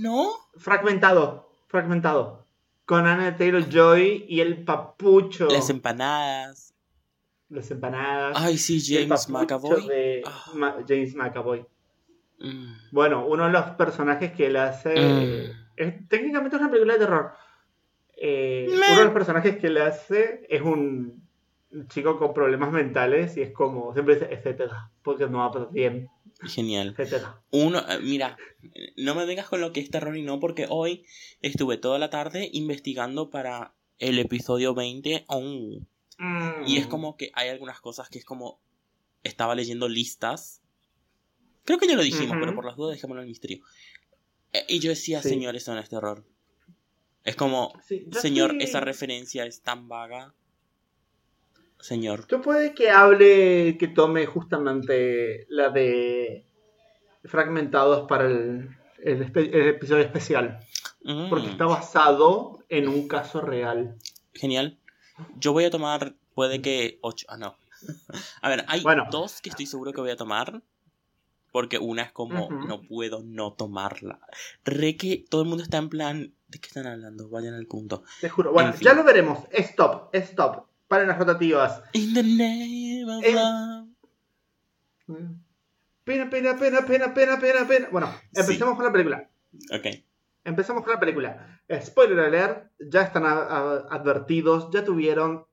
No. 0.01 0.33
Fragmentado. 0.57 1.51
Fragmentado. 1.67 2.45
Con 2.85 3.05
Anna 3.05 3.37
Taylor 3.37 3.69
Joy 3.69 4.25
y 4.27 4.39
el 4.41 4.63
papucho. 4.63 5.47
Las 5.47 5.69
empanadas. 5.69 6.73
Las 7.49 7.69
empanadas. 7.69 8.35
Ay, 8.39 8.57
sí, 8.57 8.77
el 8.95 9.07
James 9.07 9.29
McAvoy. 9.29 9.87
de 9.87 10.23
Ah. 10.25 10.77
James 10.87 11.13
McAvoy. 11.15 11.65
Mm. 12.39 12.73
Bueno, 12.91 13.25
uno 13.25 13.45
de 13.45 13.51
los 13.51 13.65
personajes 13.71 14.31
que 14.33 14.47
él 14.47 14.57
hace. 14.57 14.93
Mm. 14.95 15.51
es- 15.77 16.07
técnicamente 16.09 16.55
es 16.55 16.61
una 16.61 16.71
película 16.71 16.93
de 16.93 16.99
terror. 16.99 17.31
Eh, 18.17 18.67
uno 18.69 18.97
de 18.99 19.03
los 19.05 19.13
personajes 19.13 19.57
que 19.57 19.67
él 19.67 19.77
hace 19.77 20.45
es 20.49 20.61
un 20.61 21.25
chico 21.89 22.17
con 22.17 22.33
problemas 22.33 22.71
mentales 22.71 23.35
y 23.37 23.41
es 23.41 23.51
como. 23.51 23.93
Siempre 23.93 24.15
dice 24.15 24.27
etcétera. 24.31 24.91
Porque 25.03 25.27
no 25.27 25.39
va 25.39 25.67
bien. 25.71 26.09
Genial. 26.43 26.95
Etcétera. 26.97 27.41
Uno, 27.51 27.79
eh, 27.79 27.99
mira, 28.01 28.37
no 28.97 29.15
me 29.15 29.25
vengas 29.25 29.47
con 29.47 29.61
lo 29.61 29.71
que 29.73 29.79
es 29.81 29.89
terror 29.89 30.15
y 30.17 30.21
no, 30.21 30.39
porque 30.39 30.65
hoy 30.69 31.05
estuve 31.41 31.77
toda 31.77 31.99
la 31.99 32.09
tarde 32.09 32.49
investigando 32.53 33.29
para 33.29 33.73
el 33.99 34.19
episodio 34.19 34.73
20. 34.73 35.25
Oh. 35.27 35.79
Y 36.65 36.77
es 36.77 36.87
como 36.87 37.17
que 37.17 37.31
hay 37.33 37.49
algunas 37.49 37.81
cosas 37.81 38.09
que 38.09 38.19
es 38.19 38.25
como. 38.25 38.59
Estaba 39.23 39.55
leyendo 39.55 39.89
listas. 39.89 40.61
Creo 41.65 41.77
que 41.79 41.87
ya 41.87 41.95
lo 41.95 42.03
dijimos, 42.03 42.37
pero 42.39 42.55
por 42.55 42.65
las 42.65 42.75
dudas 42.77 42.95
dejémoslo 42.95 43.21
en 43.23 43.27
misterio. 43.27 43.59
Eh, 44.53 44.65
Y 44.69 44.79
yo 44.79 44.89
decía, 44.89 45.21
Sí. 45.21 45.29
señor, 45.29 45.55
eso 45.55 45.73
no 45.73 45.79
es 45.79 45.89
terror. 45.89 46.23
Es 47.23 47.35
como, 47.35 47.73
Sí, 47.85 48.07
señor, 48.11 48.51
sí- 48.51 48.57
esa 48.61 48.79
referencia 48.79 49.45
es 49.45 49.61
tan 49.61 49.87
vaga. 49.89 50.33
Señor. 51.79 52.27
Yo 52.27 52.41
puede 52.41 52.73
que 52.73 52.89
hable, 52.89 53.77
que 53.77 53.87
tome 53.87 54.25
justamente 54.25 55.45
la 55.49 55.69
de 55.69 56.45
fragmentados 57.25 58.07
para 58.07 58.25
el, 58.25 58.69
el 59.03 59.67
episodio 59.67 60.03
especial. 60.03 60.59
Mm, 61.03 61.29
Porque 61.29 61.47
está 61.47 61.65
basado 61.65 62.63
en 62.69 62.87
un 62.87 63.07
caso 63.07 63.41
real. 63.41 63.95
Genial. 64.33 64.79
Yo 65.37 65.53
voy 65.53 65.65
a 65.65 65.69
tomar, 65.71 66.15
puede 66.33 66.61
que 66.61 66.97
8. 67.01 67.25
Ah, 67.29 67.37
no. 67.37 67.57
A 68.41 68.49
ver, 68.49 68.65
hay 68.67 68.81
Bueno. 68.81 69.05
dos 69.11 69.41
que 69.41 69.49
estoy 69.49 69.65
seguro 69.67 69.93
que 69.93 70.01
voy 70.01 70.09
a 70.11 70.15
tomar. 70.15 70.61
Porque 71.55 71.77
una 71.79 72.01
es 72.01 72.11
como, 72.11 72.49
no 72.51 72.81
puedo 72.81 73.23
no 73.23 73.53
tomarla. 73.53 74.19
Re 74.65 74.97
que 74.97 75.23
todo 75.29 75.43
el 75.43 75.47
mundo 75.47 75.63
está 75.63 75.77
en 75.77 75.87
plan, 75.87 76.33
¿de 76.49 76.59
qué 76.59 76.67
están 76.67 76.85
hablando? 76.85 77.29
Vayan 77.29 77.53
al 77.53 77.65
punto. 77.65 78.03
Te 78.19 78.27
juro. 78.27 78.51
Bueno, 78.51 78.71
En 78.71 78.75
fin. 78.75 78.83
ya 78.83 78.93
lo 78.93 79.05
veremos. 79.05 79.39
Stop, 79.53 80.13
stop. 80.13 80.67
Para 80.89 81.05
las 81.05 81.17
rotativas. 81.17 81.81
In 81.93 82.13
the 82.13 82.23
name 82.23 83.05
of 83.09 83.23
Eh. 83.23 83.31
love. 83.33 83.87
Pena, 86.03 86.29
pena, 86.29 86.57
pena, 86.59 86.85
pena, 86.85 87.13
pena, 87.13 87.39
pena, 87.39 87.65
pena. 87.65 87.87
Bueno, 87.89 88.07
Sí. 88.33 88.41
empecemos 88.41 88.75
con 88.75 88.83
la 88.83 88.91
película. 88.91 89.29
Ok. 89.71 89.85
Empezamos 90.43 90.83
con 90.83 90.91
la 90.93 90.99
película. 90.99 91.61
Spoiler 91.81 92.19
alert, 92.19 92.69
ya 92.79 93.03
están 93.03 93.23
advertidos, 93.25 94.69
ya 94.73 94.83
tuvieron 94.83 95.45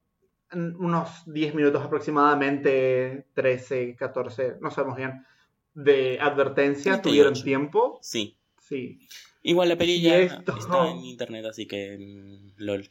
mm, 0.51 0.85
unos 0.85 1.23
10 1.33 1.55
minutos 1.55 1.81
aproximadamente, 1.81 3.29
13, 3.35 3.95
14, 3.97 4.57
no 4.61 4.73
sabemos 4.73 4.97
bien, 4.97 5.25
de 5.75 6.19
advertencia, 6.21 7.01
38. 7.01 7.03
tuvieron 7.03 7.35
tiempo. 7.45 7.99
Sí. 8.03 8.37
Sí. 8.59 9.01
Igual 9.43 9.69
la 9.71 9.77
peli 9.77 10.01
ya 10.01 10.19
esto- 10.19 10.57
está 10.57 10.91
en 10.91 10.99
internet, 11.05 11.47
así 11.47 11.67
que. 11.67 11.99
mm, 11.99 12.53
LOL. 12.63 12.91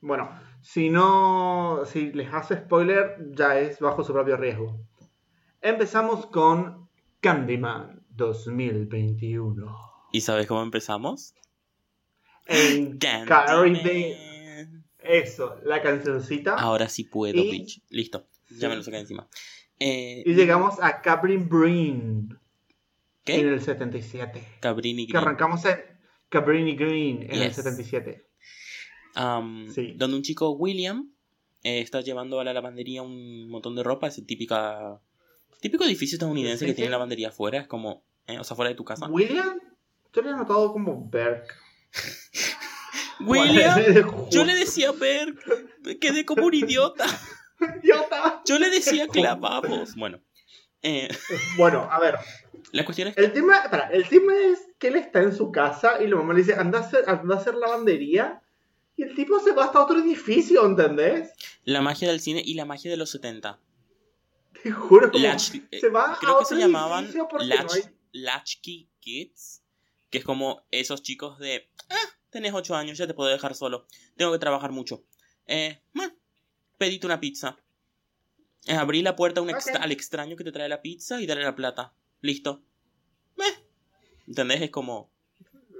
Bueno, 0.00 0.30
si 0.60 0.88
no, 0.90 1.82
si 1.86 2.12
les 2.12 2.32
hace 2.32 2.56
spoiler, 2.56 3.16
ya 3.32 3.58
es 3.58 3.78
bajo 3.80 4.02
su 4.04 4.12
propio 4.12 4.36
riesgo. 4.36 4.78
Empezamos 5.60 6.26
con 6.26 6.88
Candyman 7.20 8.04
2021. 8.10 9.76
¿Y 10.12 10.20
sabes 10.20 10.46
cómo 10.46 10.62
empezamos? 10.62 11.34
En. 12.46 12.98
Caribbean. 13.26 14.84
Eso, 14.98 15.56
la 15.64 15.82
cancioncita. 15.82 16.54
Ahora 16.54 16.88
sí 16.88 17.04
puedo, 17.04 17.40
Y- 17.40 17.50
bitch. 17.50 17.82
Listo. 17.90 18.26
Ya 18.50 18.56
Sí. 18.58 18.66
me 18.68 18.76
lo 18.76 18.82
saqué 18.82 18.98
encima. 18.98 19.26
Eh, 19.78 20.22
Y 20.26 20.34
llegamos 20.34 20.80
a 20.80 21.00
Cabrin 21.02 21.48
Green 21.48 22.38
¿Qué? 23.24 23.40
en 23.40 23.48
el 23.48 23.60
77. 23.60 24.42
Cabrini 24.60 25.06
Que 25.06 25.12
Green. 25.12 25.24
arrancamos 25.24 25.64
en 25.64 25.78
Cabrini 26.28 26.74
Green 26.76 27.22
en 27.24 27.32
el 27.32 27.48
Yes. 27.48 27.56
77. 27.56 28.26
Am, 29.14 29.68
Sí. 29.70 29.92
Donde 29.96 30.16
un 30.16 30.22
chico, 30.22 30.50
William, 30.52 31.10
eh, 31.62 31.80
está 31.80 32.00
llevando 32.00 32.40
a 32.40 32.44
la 32.44 32.52
lavandería 32.52 33.02
un 33.02 33.48
montón 33.48 33.74
de 33.76 33.82
ropa. 33.82 34.06
Es 34.06 34.24
típica, 34.26 35.00
típico 35.60 35.84
edificio 35.84 36.16
estadounidense 36.16 36.60
Sí, 36.64 36.66
que 36.70 36.74
tiene 36.74 36.90
lavandería 36.90 37.28
afuera. 37.28 37.58
Es 37.60 37.66
como, 37.66 38.04
eh, 38.26 38.38
o 38.38 38.44
sea, 38.44 38.56
fuera 38.56 38.70
de 38.70 38.74
tu 38.76 38.84
casa. 38.84 39.06
William, 39.08 39.58
yo 40.14 40.22
le 40.22 40.30
he 40.30 40.32
notado 40.32 40.72
como 40.72 41.08
Berk. 41.10 41.54
William, 43.20 43.78
yo 44.30 44.44
le 44.44 44.54
decía 44.54 44.92
ver, 44.92 45.34
quedé 46.00 46.24
como 46.24 46.46
un 46.46 46.54
idiota. 46.54 47.04
idiota. 47.82 48.31
Yo 48.46 48.58
le 48.58 48.70
decía 48.70 49.06
clavabos. 49.08 49.94
Bueno, 49.96 50.20
eh, 50.82 51.08
Bueno, 51.56 51.88
a 51.90 51.98
ver. 52.00 52.16
la 52.72 52.84
cuestión 52.84 53.08
es 53.08 53.16
El 53.16 53.32
tema, 53.32 53.58
espera, 53.58 53.88
el 53.90 54.08
tema 54.08 54.32
es 54.36 54.60
que 54.78 54.88
él 54.88 54.96
está 54.96 55.20
en 55.22 55.34
su 55.34 55.52
casa 55.52 56.02
y 56.02 56.08
la 56.08 56.16
mamá 56.16 56.32
le 56.34 56.40
dice, 56.40 56.54
anda 56.54 56.78
a 56.78 56.82
hacer, 56.82 57.04
anda 57.08 57.36
a 57.36 57.38
hacer 57.38 57.54
lavandería. 57.54 58.42
Y 58.96 59.04
el 59.04 59.14
tipo 59.14 59.40
se 59.40 59.52
va 59.52 59.64
hasta 59.64 59.82
otro 59.82 59.98
edificio, 59.98 60.66
¿entendés? 60.66 61.32
la 61.64 61.80
magia 61.80 62.08
del 62.08 62.20
cine 62.20 62.42
y 62.44 62.54
la 62.54 62.64
magia 62.66 62.90
de 62.90 62.96
los 62.96 63.10
70. 63.10 63.58
Te 64.62 64.70
juro, 64.70 65.10
Latch- 65.12 65.66
eh, 65.70 65.80
se 65.80 65.88
va 65.88 66.16
creo 66.20 66.32
a 66.34 66.38
que 66.38 66.44
otro 66.44 66.56
se 66.56 66.62
llamaban 66.62 67.06
latch, 67.40 67.64
no 67.64 67.72
hay... 67.72 67.82
Latchkey 68.12 68.88
Kids, 69.00 69.62
que 70.10 70.18
es 70.18 70.24
como 70.24 70.64
esos 70.70 71.02
chicos 71.02 71.38
de, 71.38 71.68
ah, 71.88 71.96
tenés 72.30 72.52
8 72.52 72.76
años, 72.76 72.98
ya 72.98 73.06
te 73.06 73.14
puedo 73.14 73.30
dejar 73.30 73.54
solo, 73.54 73.86
tengo 74.16 74.30
que 74.30 74.38
trabajar 74.38 74.70
mucho. 74.70 75.02
Eh, 75.46 75.80
pedite 76.78 77.06
una 77.06 77.18
pizza. 77.18 77.56
Eh, 78.66 78.74
abrí 78.74 79.02
la 79.02 79.16
puerta 79.16 79.40
a 79.40 79.42
un 79.42 79.50
extra- 79.50 79.76
Ok. 79.78 79.82
al 79.82 79.92
extraño 79.92 80.36
que 80.36 80.44
te 80.44 80.52
trae 80.52 80.68
la 80.68 80.82
pizza 80.82 81.20
y 81.20 81.26
dale 81.26 81.42
la 81.42 81.54
plata. 81.56 81.92
Listo. 82.20 82.62
Eh, 83.38 83.64
¿Entendés? 84.28 84.62
Es 84.62 84.70
como, 84.70 85.10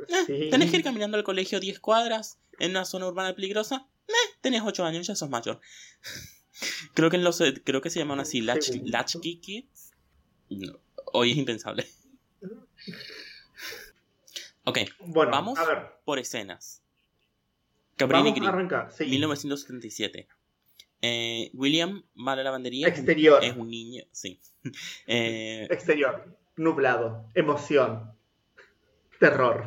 eh, 0.08 0.24
Sí. 0.26 0.48
tenés 0.50 0.70
que 0.70 0.78
ir 0.78 0.82
caminando 0.84 1.16
al 1.16 1.22
colegio 1.24 1.60
10 1.60 1.78
cuadras 1.80 2.38
en 2.58 2.72
una 2.72 2.84
zona 2.84 3.06
urbana 3.06 3.34
peligrosa. 3.34 3.86
Eh, 4.08 4.12
tenés 4.40 4.62
8 4.64 4.84
años, 4.84 5.06
ya 5.06 5.14
sos 5.14 5.30
mayor. 5.30 5.60
creo 6.94 7.08
que 7.10 7.16
en 7.16 7.24
los 7.24 7.40
creo 7.64 7.80
que 7.80 7.90
se 7.90 7.98
llaman 8.00 8.20
así 8.20 8.40
latch, 8.40 8.70
latchkey 8.84 9.36
kids. 9.40 9.92
No, 10.50 10.78
hoy 11.12 11.32
es 11.32 11.36
impensable. 11.38 11.86
Ok, 14.64 14.78
Bueno, 15.00 15.32
Vamos. 15.32 15.58
a 15.58 15.66
ver. 15.66 15.78
por 16.04 16.18
escenas. 16.20 16.82
Cabrini 17.96 18.30
Vamos 18.32 18.46
a 18.46 18.48
arrancar. 18.52 18.92
Sí. 18.96 19.04
1977. 19.06 20.28
Eh, 21.02 21.50
William 21.52 22.02
va 22.16 22.32
a 22.32 22.36
la 22.36 22.44
lavandería. 22.44 22.86
Exterior. 22.88 23.42
Es 23.44 23.56
un 23.56 23.68
niño, 23.68 24.04
sí. 24.12 24.40
Eh, 25.06 25.66
Exterior. 25.70 26.38
Nublado. 26.56 27.26
Emoción. 27.34 28.12
Terror. 29.18 29.64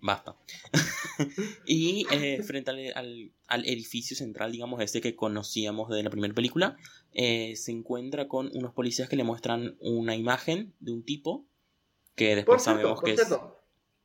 basta. 0.00 0.36
y 1.66 2.06
eh, 2.10 2.42
frente 2.42 2.70
al, 2.70 2.92
al- 2.94 3.32
al 3.48 3.64
edificio 3.66 4.16
central, 4.16 4.52
digamos, 4.52 4.80
ese 4.80 5.00
que 5.00 5.14
conocíamos 5.16 5.88
de 5.90 6.02
la 6.02 6.10
primera 6.10 6.34
película, 6.34 6.76
se 7.12 7.70
encuentra 7.72 8.28
con 8.28 8.50
unos 8.54 8.72
policías 8.72 9.08
que 9.08 9.16
le 9.16 9.24
muestran 9.24 9.76
una 9.80 10.14
imagen 10.16 10.74
de 10.80 10.92
un 10.92 11.04
tipo 11.04 11.46
que 12.16 12.28
Por 12.28 12.36
después 12.36 12.62
cierto, 12.62 12.80
sabemos 12.80 13.00
por 13.00 13.04
que 13.04 13.14
es... 13.14 13.26
cierto. 13.26 13.60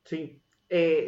Sí. 0.06 0.40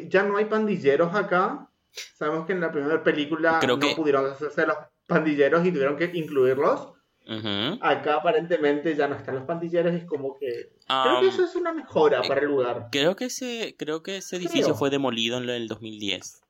Ya 0.10 0.24
no 0.24 0.38
hay 0.38 0.46
pandilleros 0.46 1.13
acá. 1.15 1.70
Sabemos 2.15 2.46
que 2.48 2.53
en 2.53 2.62
la 2.62 2.72
primera 2.72 3.03
película 3.03 3.60
Creo 3.62 3.77
no 3.77 3.88
que- 3.88 3.96
pudieron 3.96 4.25
hacerse 4.30 4.65
los 4.65 4.77
pandilleros 5.07 5.65
y 5.65 5.72
tuvieron 5.72 5.98
que 5.98 6.12
incluirlos. 6.13 6.89
Ujú. 7.25 7.77
Acá 7.81 8.15
aparentemente 8.15 8.95
ya 8.95 9.07
no 9.07 9.15
están 9.15 9.36
los 9.36 9.45
pandilleros 9.45 9.93
es 9.93 10.03
como 10.05 10.38
que... 10.38 10.48
Creo 10.48 10.74
Am, 10.88 11.22
que 11.22 11.29
eso 11.29 11.45
es 11.45 11.55
una 11.55 11.72
mejora 11.74 12.19
eh, 12.22 12.27
para 12.27 12.41
el 12.41 12.48
lugar. 12.48 12.89
Creo 12.91 13.15
que 13.15 13.25
ese, 13.25 13.75
creo 13.77 14.03
que 14.03 14.17
ese 14.17 14.36
edificio 14.36 14.63
Creo. 14.67 14.75
fue 14.75 14.89
demolido 14.89 15.38
en 15.38 15.48
el 15.50 15.67
2010. 15.69 16.41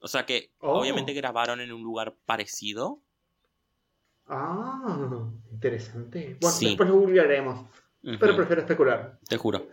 O 0.00 0.06
sea 0.08 0.24
que 0.26 0.52
Oh. 0.60 0.78
obviamente 0.80 1.12
grabaron 1.14 1.60
en 1.60 1.72
un 1.72 1.82
lugar 1.82 2.14
parecido. 2.26 3.00
Ah, 4.26 5.08
interesante. 5.52 6.36
Bueno, 6.40 6.56
Sí. 6.56 6.66
después 6.66 6.88
lo 6.88 6.96
googlearemos. 6.96 7.60
Ujú, 8.02 8.16
Pero 8.20 8.36
prefiero 8.36 8.62
especular. 8.62 9.18
Te 9.28 9.36
juro. 9.36 9.66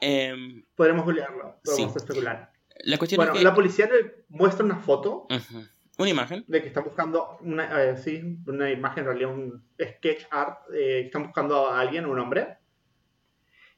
Em, 0.00 0.64
Podremos 0.74 1.04
googlearlo, 1.04 1.56
pero 1.62 1.76
Sí. 1.76 1.82
especular. 1.84 2.50
la 2.84 2.98
cuestión 2.98 3.18
Bueno, 3.18 3.32
es 3.32 3.38
que... 3.38 3.44
la 3.44 3.54
policía 3.54 3.86
le 3.86 4.24
muestra 4.28 4.64
una 4.64 4.78
foto 4.78 5.26
Ujú. 5.30 5.64
Una 6.02 6.10
imagen. 6.10 6.44
de 6.48 6.60
que 6.60 6.66
están 6.66 6.82
buscando 6.82 7.38
una, 7.42 7.80
eh, 7.80 7.96
sí, 7.96 8.40
una 8.44 8.68
imagen, 8.72 9.04
en 9.04 9.06
realidad 9.06 9.30
un 9.30 9.64
sketch 9.80 10.26
art, 10.32 10.68
eh, 10.74 11.02
están 11.06 11.22
buscando 11.22 11.68
a 11.68 11.78
alguien, 11.78 12.06
un 12.06 12.18
hombre. 12.18 12.58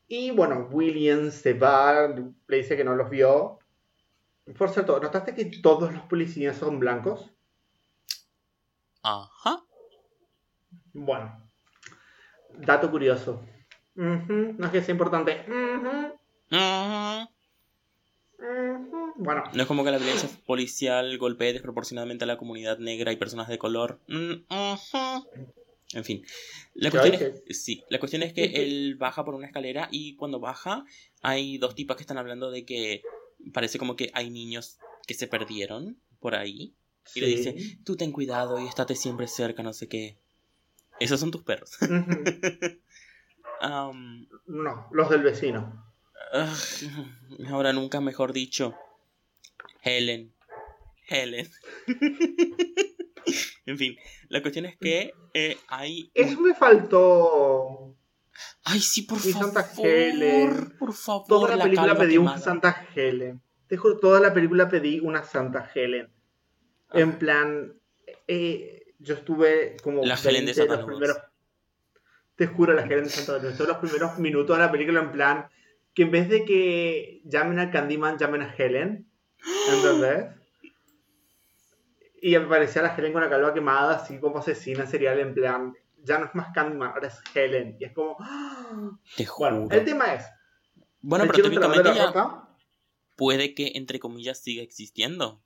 Y 0.08 0.30
bueno, 0.30 0.68
William 0.70 1.30
se 1.30 1.52
va, 1.52 2.08
le 2.08 2.56
dice 2.56 2.78
que 2.78 2.84
no 2.84 2.94
los 2.94 3.10
vio. 3.10 3.58
Por 4.56 4.70
cierto, 4.70 4.98
¿notaste 5.00 5.34
que 5.34 5.44
todos 5.60 5.92
los 5.92 6.02
policías 6.04 6.56
son 6.56 6.78
blancos? 6.78 7.30
Ajá. 9.02 9.62
Bueno, 10.94 11.46
dato 12.56 12.90
curioso. 12.90 13.44
No 13.96 14.64
es 14.66 14.72
que 14.72 14.82
sea 14.82 14.92
importante. 14.92 15.44
Bueno, 19.16 19.44
No 19.52 19.62
es 19.62 19.68
como 19.68 19.84
que 19.84 19.90
la 19.90 19.98
violencia 19.98 20.28
policial 20.46 21.16
golpee 21.18 21.52
desproporcionadamente 21.52 22.24
a 22.24 22.26
la 22.26 22.36
comunidad 22.36 22.78
negra 22.78 23.12
y 23.12 23.16
personas 23.16 23.48
de 23.48 23.58
color. 23.58 24.00
Mm. 24.08 24.44
En 25.94 26.04
fin. 26.04 26.24
La 26.74 26.90
¿Qué 26.90 26.98
cuestión, 26.98 27.32
es, 27.46 27.62
sí, 27.62 27.84
la 27.88 28.00
cuestión 28.00 28.22
es 28.22 28.32
que 28.32 28.44
él 28.44 28.96
baja 28.98 29.24
por 29.24 29.34
una 29.34 29.46
escalera 29.46 29.88
y 29.92 30.16
cuando 30.16 30.40
baja 30.40 30.84
hay 31.22 31.58
dos 31.58 31.74
tipas 31.74 31.96
que 31.96 32.02
están 32.02 32.18
hablando 32.18 32.50
de 32.50 32.64
que 32.64 33.02
parece 33.52 33.78
como 33.78 33.94
que 33.94 34.10
hay 34.14 34.30
niños 34.30 34.78
que 35.06 35.14
se 35.14 35.28
perdieron 35.28 35.96
por 36.18 36.34
ahí. 36.34 36.74
Y 37.14 37.20
le 37.20 37.26
dice, 37.26 37.78
tú 37.84 37.96
ten 37.96 38.12
cuidado 38.12 38.58
y 38.58 38.66
estate 38.66 38.96
siempre 38.96 39.28
cerca, 39.28 39.62
no 39.62 39.72
sé 39.72 39.88
qué. 39.88 40.16
Esos 40.98 41.20
son 41.20 41.30
tus 41.30 41.42
perros. 41.42 41.76
Am, 43.60 44.26
No, 44.46 44.88
los 44.90 45.10
del 45.10 45.22
vecino. 45.22 45.93
Ugh, 46.32 47.48
ahora 47.50 47.72
nunca 47.72 48.00
mejor 48.00 48.32
dicho. 48.32 48.74
Helen. 49.82 50.32
Helen. 51.08 51.48
en 53.66 53.78
fin, 53.78 53.96
la 54.28 54.40
cuestión 54.42 54.66
es 54.66 54.76
que 54.76 55.12
eh, 55.34 55.56
hay... 55.68 56.04
un- 56.04 56.10
Eso 56.14 56.40
me 56.40 56.54
faltó. 56.54 57.94
Ay, 58.64 58.80
sí, 58.80 59.02
por 59.02 59.24
Mi 59.24 59.32
favor. 59.32 59.52
Santa 59.52 59.70
Helen. 59.82 60.74
Por 60.78 60.92
favor. 60.92 61.26
Toda 61.28 61.56
la 61.56 61.64
película 61.64 61.94
pedí 61.96 62.16
una 62.18 62.32
quemada. 62.32 62.44
Santa 62.44 62.86
Helen. 62.94 63.40
Te 63.68 63.76
juro, 63.76 63.98
toda 63.98 64.20
la 64.20 64.32
película 64.34 64.68
pedí 64.68 65.00
una 65.00 65.22
Santa 65.22 65.70
Helen. 65.74 66.08
Ah. 66.88 67.00
En 67.00 67.18
plan, 67.18 67.74
eh, 68.26 68.94
yo 68.98 69.14
estuve 69.14 69.76
como 69.82 70.04
La 70.04 70.14
Helen 70.16 70.46
de 70.46 70.52
20 70.52 70.54
Santa 70.54 70.76
los 70.76 70.86
primeros. 70.86 71.16
Te 72.36 72.46
juro, 72.46 72.72
la 72.72 72.82
Helen 72.82 73.04
de 73.04 73.10
Santa 73.10 73.32
Lourdes. 73.34 73.56
Todos 73.56 73.68
los 73.68 73.78
primeros 73.78 74.18
minutos 74.18 74.56
de 74.56 74.64
la 74.64 74.70
película, 74.72 75.00
en 75.00 75.12
plan, 75.12 75.48
que 75.94 76.02
en 76.02 76.10
vez 76.10 76.28
de 76.28 76.44
que 76.44 77.22
llamen 77.24 77.58
a 77.58 77.70
Candyman, 77.70 78.18
llamen 78.18 78.42
a 78.42 78.54
Helen. 78.56 79.06
¿Entendés? 79.70 80.26
Y 82.20 82.34
aparecía 82.34 82.82
la 82.82 82.94
Helen 82.96 83.12
con 83.12 83.22
la 83.22 83.28
calva 83.28 83.52
quemada, 83.52 83.96
así 83.96 84.18
como 84.18 84.38
asesina 84.38 84.86
serial, 84.86 85.18
en 85.20 85.34
plan, 85.34 85.74
ya 86.02 86.18
no 86.18 86.26
es 86.26 86.34
más 86.34 86.52
Candyman, 86.54 86.92
ahora 86.94 87.08
es 87.08 87.20
Helen. 87.34 87.76
Y 87.78 87.84
es 87.84 87.92
como. 87.92 88.16
¡ah! 88.20 88.90
Te 89.16 89.24
juro. 89.26 89.50
Bueno, 89.50 89.74
el 89.74 89.84
tema 89.84 90.14
es. 90.14 90.24
Bueno, 91.00 91.26
pero 91.28 91.42
técnicamente 91.44 91.94
ya 91.94 92.48
puede 93.16 93.54
que, 93.54 93.72
entre 93.74 93.98
comillas, 94.00 94.38
siga 94.38 94.62
existiendo. 94.62 95.42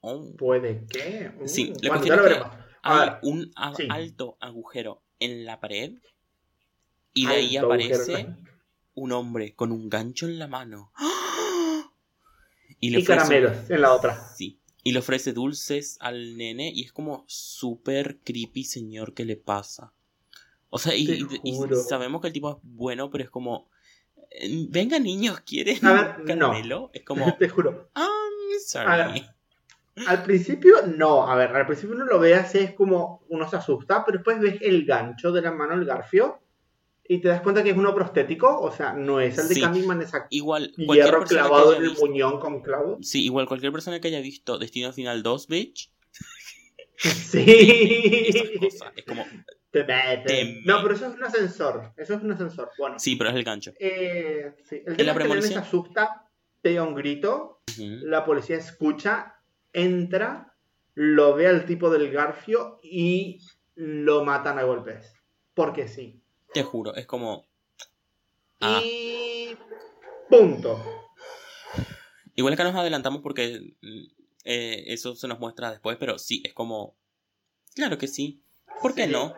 Oh. 0.00 0.34
Puede 0.36 0.86
que. 0.86 1.30
Mm, 1.40 1.46
Sí, 1.48 1.72
la 1.82 1.88
bueno, 1.90 2.04
cuestión 2.04 2.32
es 2.32 2.38
que 2.38 2.44
Hay 2.82 3.10
un 3.22 3.52
sí. 3.76 3.88
alto 3.90 4.36
agujero 4.40 5.02
en 5.18 5.44
la 5.44 5.58
pared 5.60 5.94
y 7.12 7.26
de 7.26 7.34
ahí 7.34 7.56
agujero. 7.56 7.98
Un 8.94 9.12
hombre 9.12 9.54
con 9.54 9.72
un 9.72 9.88
gancho 9.88 10.26
en 10.26 10.38
la 10.38 10.46
mano. 10.48 10.92
Y, 12.80 12.90
le 12.90 12.98
Y 12.98 13.02
ofrece- 13.02 13.06
caramelos 13.06 13.70
en 13.70 13.80
la 13.80 13.92
otra. 13.92 14.28
Sí. 14.36 14.58
Y 14.82 14.92
le 14.92 14.98
ofrece 14.98 15.32
dulces 15.32 15.96
al 16.00 16.36
nene 16.36 16.70
y 16.74 16.82
es 16.84 16.92
como 16.92 17.24
súper 17.26 18.18
creepy, 18.22 18.64
señor, 18.64 19.14
¿qué 19.14 19.24
le 19.24 19.36
pasa? 19.36 19.92
O 20.68 20.78
sea, 20.78 20.94
y, 20.94 21.26
sabemos 21.88 22.20
que 22.20 22.26
el 22.26 22.32
tipo 22.32 22.50
es 22.50 22.56
bueno, 22.62 23.08
pero 23.10 23.24
es 23.24 23.30
como... 23.30 23.70
eh, 24.30 24.66
Venga, 24.68 24.98
niños, 24.98 25.40
¿quieren 25.40 25.78
ver, 25.80 26.16
un 26.18 26.24
no. 26.38 26.48
caramelo? 26.48 26.90
Es 26.92 27.02
como... 27.04 27.34
Te 27.38 27.48
juro. 27.48 27.88
I'm 27.96 28.60
sorry. 28.66 29.24
Al 30.06 30.22
principio, 30.24 30.86
no. 30.86 31.26
A 31.30 31.36
ver, 31.36 31.54
al 31.54 31.66
principio 31.66 31.94
uno 31.94 32.04
lo 32.04 32.18
ve 32.18 32.34
así, 32.34 32.58
es 32.58 32.74
como 32.74 33.24
uno 33.28 33.48
se 33.48 33.56
asusta, 33.56 34.04
pero 34.04 34.18
después 34.18 34.40
ves 34.40 34.58
el 34.60 34.84
gancho 34.84 35.30
de 35.32 35.40
la 35.40 35.52
mano, 35.52 35.74
el 35.74 35.84
garfio, 35.86 36.40
y 37.06 37.18
te 37.18 37.28
das 37.28 37.42
cuenta 37.42 37.62
que 37.62 37.70
es 37.70 37.76
uno 37.76 37.94
prostético. 37.94 38.60
O 38.60 38.70
sea, 38.70 38.92
no 38.92 39.20
es 39.20 39.36
el 39.38 39.48
de 39.48 39.54
Sí. 39.54 39.60
Candyman, 39.60 40.02
aquí. 40.02 40.36
Igual, 40.36 40.72
Hierro 40.76 41.24
clavado 41.24 41.74
en 41.74 41.84
el 41.84 41.92
muñón 41.98 42.40
con 42.40 42.62
clavo. 42.62 42.98
Sí, 43.02 43.24
igual 43.24 43.46
cualquier 43.46 43.72
persona 43.72 44.00
que 44.00 44.08
haya 44.08 44.20
visto 44.20 44.58
Destino 44.58 44.92
Final 44.92 45.22
2, 45.22 45.48
bitch, 45.48 45.90
Sí. 46.96 48.58
cosas. 48.60 48.92
Es 48.96 49.04
como, 49.04 49.24
Te 49.70 49.84
meten. 49.84 50.24
Te 50.24 50.62
No, 50.64 50.82
pero 50.82 50.94
eso 50.94 51.08
es 51.08 51.14
un 51.14 51.24
ascensor. 51.24 51.92
Eso 51.96 52.14
es 52.14 52.22
un 52.22 52.32
ascensor. 52.32 52.70
Bueno. 52.78 52.98
sí, 52.98 53.16
pero 53.16 53.30
es 53.30 53.36
el 53.36 53.44
gancho. 53.44 53.72
Eh, 53.78 54.54
sí. 54.64 54.82
El 54.86 54.96
tema 54.96 55.12
la 55.14 55.24
es 55.26 55.34
que 55.34 55.42
se 55.42 55.58
asusta, 55.58 56.28
pega 56.62 56.82
un 56.82 56.94
grito, 56.94 57.60
la 57.76 58.24
policía 58.24 58.56
escucha, 58.56 59.34
entra, 59.72 60.54
lo 60.94 61.34
ve 61.34 61.48
al 61.48 61.66
tipo 61.66 61.90
del 61.90 62.10
garfio 62.10 62.78
y 62.82 63.40
lo 63.74 64.24
matan 64.24 64.58
a 64.58 64.62
golpes. 64.62 65.12
Porque 65.52 65.88
sí. 65.88 66.23
Te 66.54 66.62
juro, 66.62 66.94
es 66.94 67.06
como... 67.06 67.44
Ah. 68.60 68.80
Y. 68.82 69.56
Punto. 70.30 70.82
Igual 72.36 72.54
acá 72.54 72.64
nos 72.64 72.74
adelantamos 72.76 73.20
porque 73.22 73.74
mm, 73.82 74.04
eh, 74.44 74.84
eso 74.86 75.14
se 75.16 75.28
nos 75.28 75.38
muestra 75.40 75.70
después, 75.70 75.96
pero 75.98 76.18
sí, 76.18 76.42
es 76.44 76.54
como... 76.54 76.94
Claro 77.74 77.98
que 77.98 78.06
sí. 78.06 78.40
¿Por 78.80 78.94
qué 78.94 79.06
Sí. 79.06 79.12
no? 79.12 79.34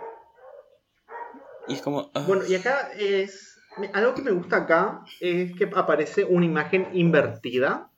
Y 1.69 1.75
es 1.75 1.83
como... 1.83 2.11
ah, 2.15 2.25
Bueno, 2.27 2.47
y 2.47 2.55
acá 2.55 2.93
es. 2.99 3.55
Algo 3.93 4.15
que 4.15 4.23
me 4.23 4.31
gusta 4.31 4.57
acá 4.59 5.05
es 5.21 5.55
que 5.55 5.71
aparece 5.75 6.25
una 6.25 6.47
imagen 6.47 6.89
invertida. 6.95 7.91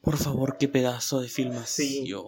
Por 0.00 0.16
favor, 0.16 0.56
qué 0.58 0.68
pedazo 0.68 1.20
de 1.20 1.28
filmación. 1.28 2.24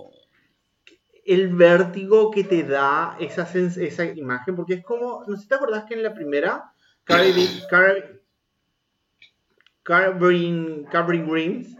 El 1.26 1.54
vértigo 1.54 2.30
que 2.30 2.44
te 2.44 2.62
da 2.62 3.16
esa, 3.18 3.48
esa 3.52 4.04
imagen, 4.04 4.56
porque 4.56 4.74
es 4.74 4.84
como. 4.84 5.24
No 5.26 5.36
sé 5.36 5.42
si 5.42 5.48
te 5.48 5.54
acordás 5.54 5.84
que 5.84 5.94
en 5.94 6.02
la 6.02 6.14
primera. 6.14 6.72
Carrie 10.90 11.24
Greens 11.24 11.76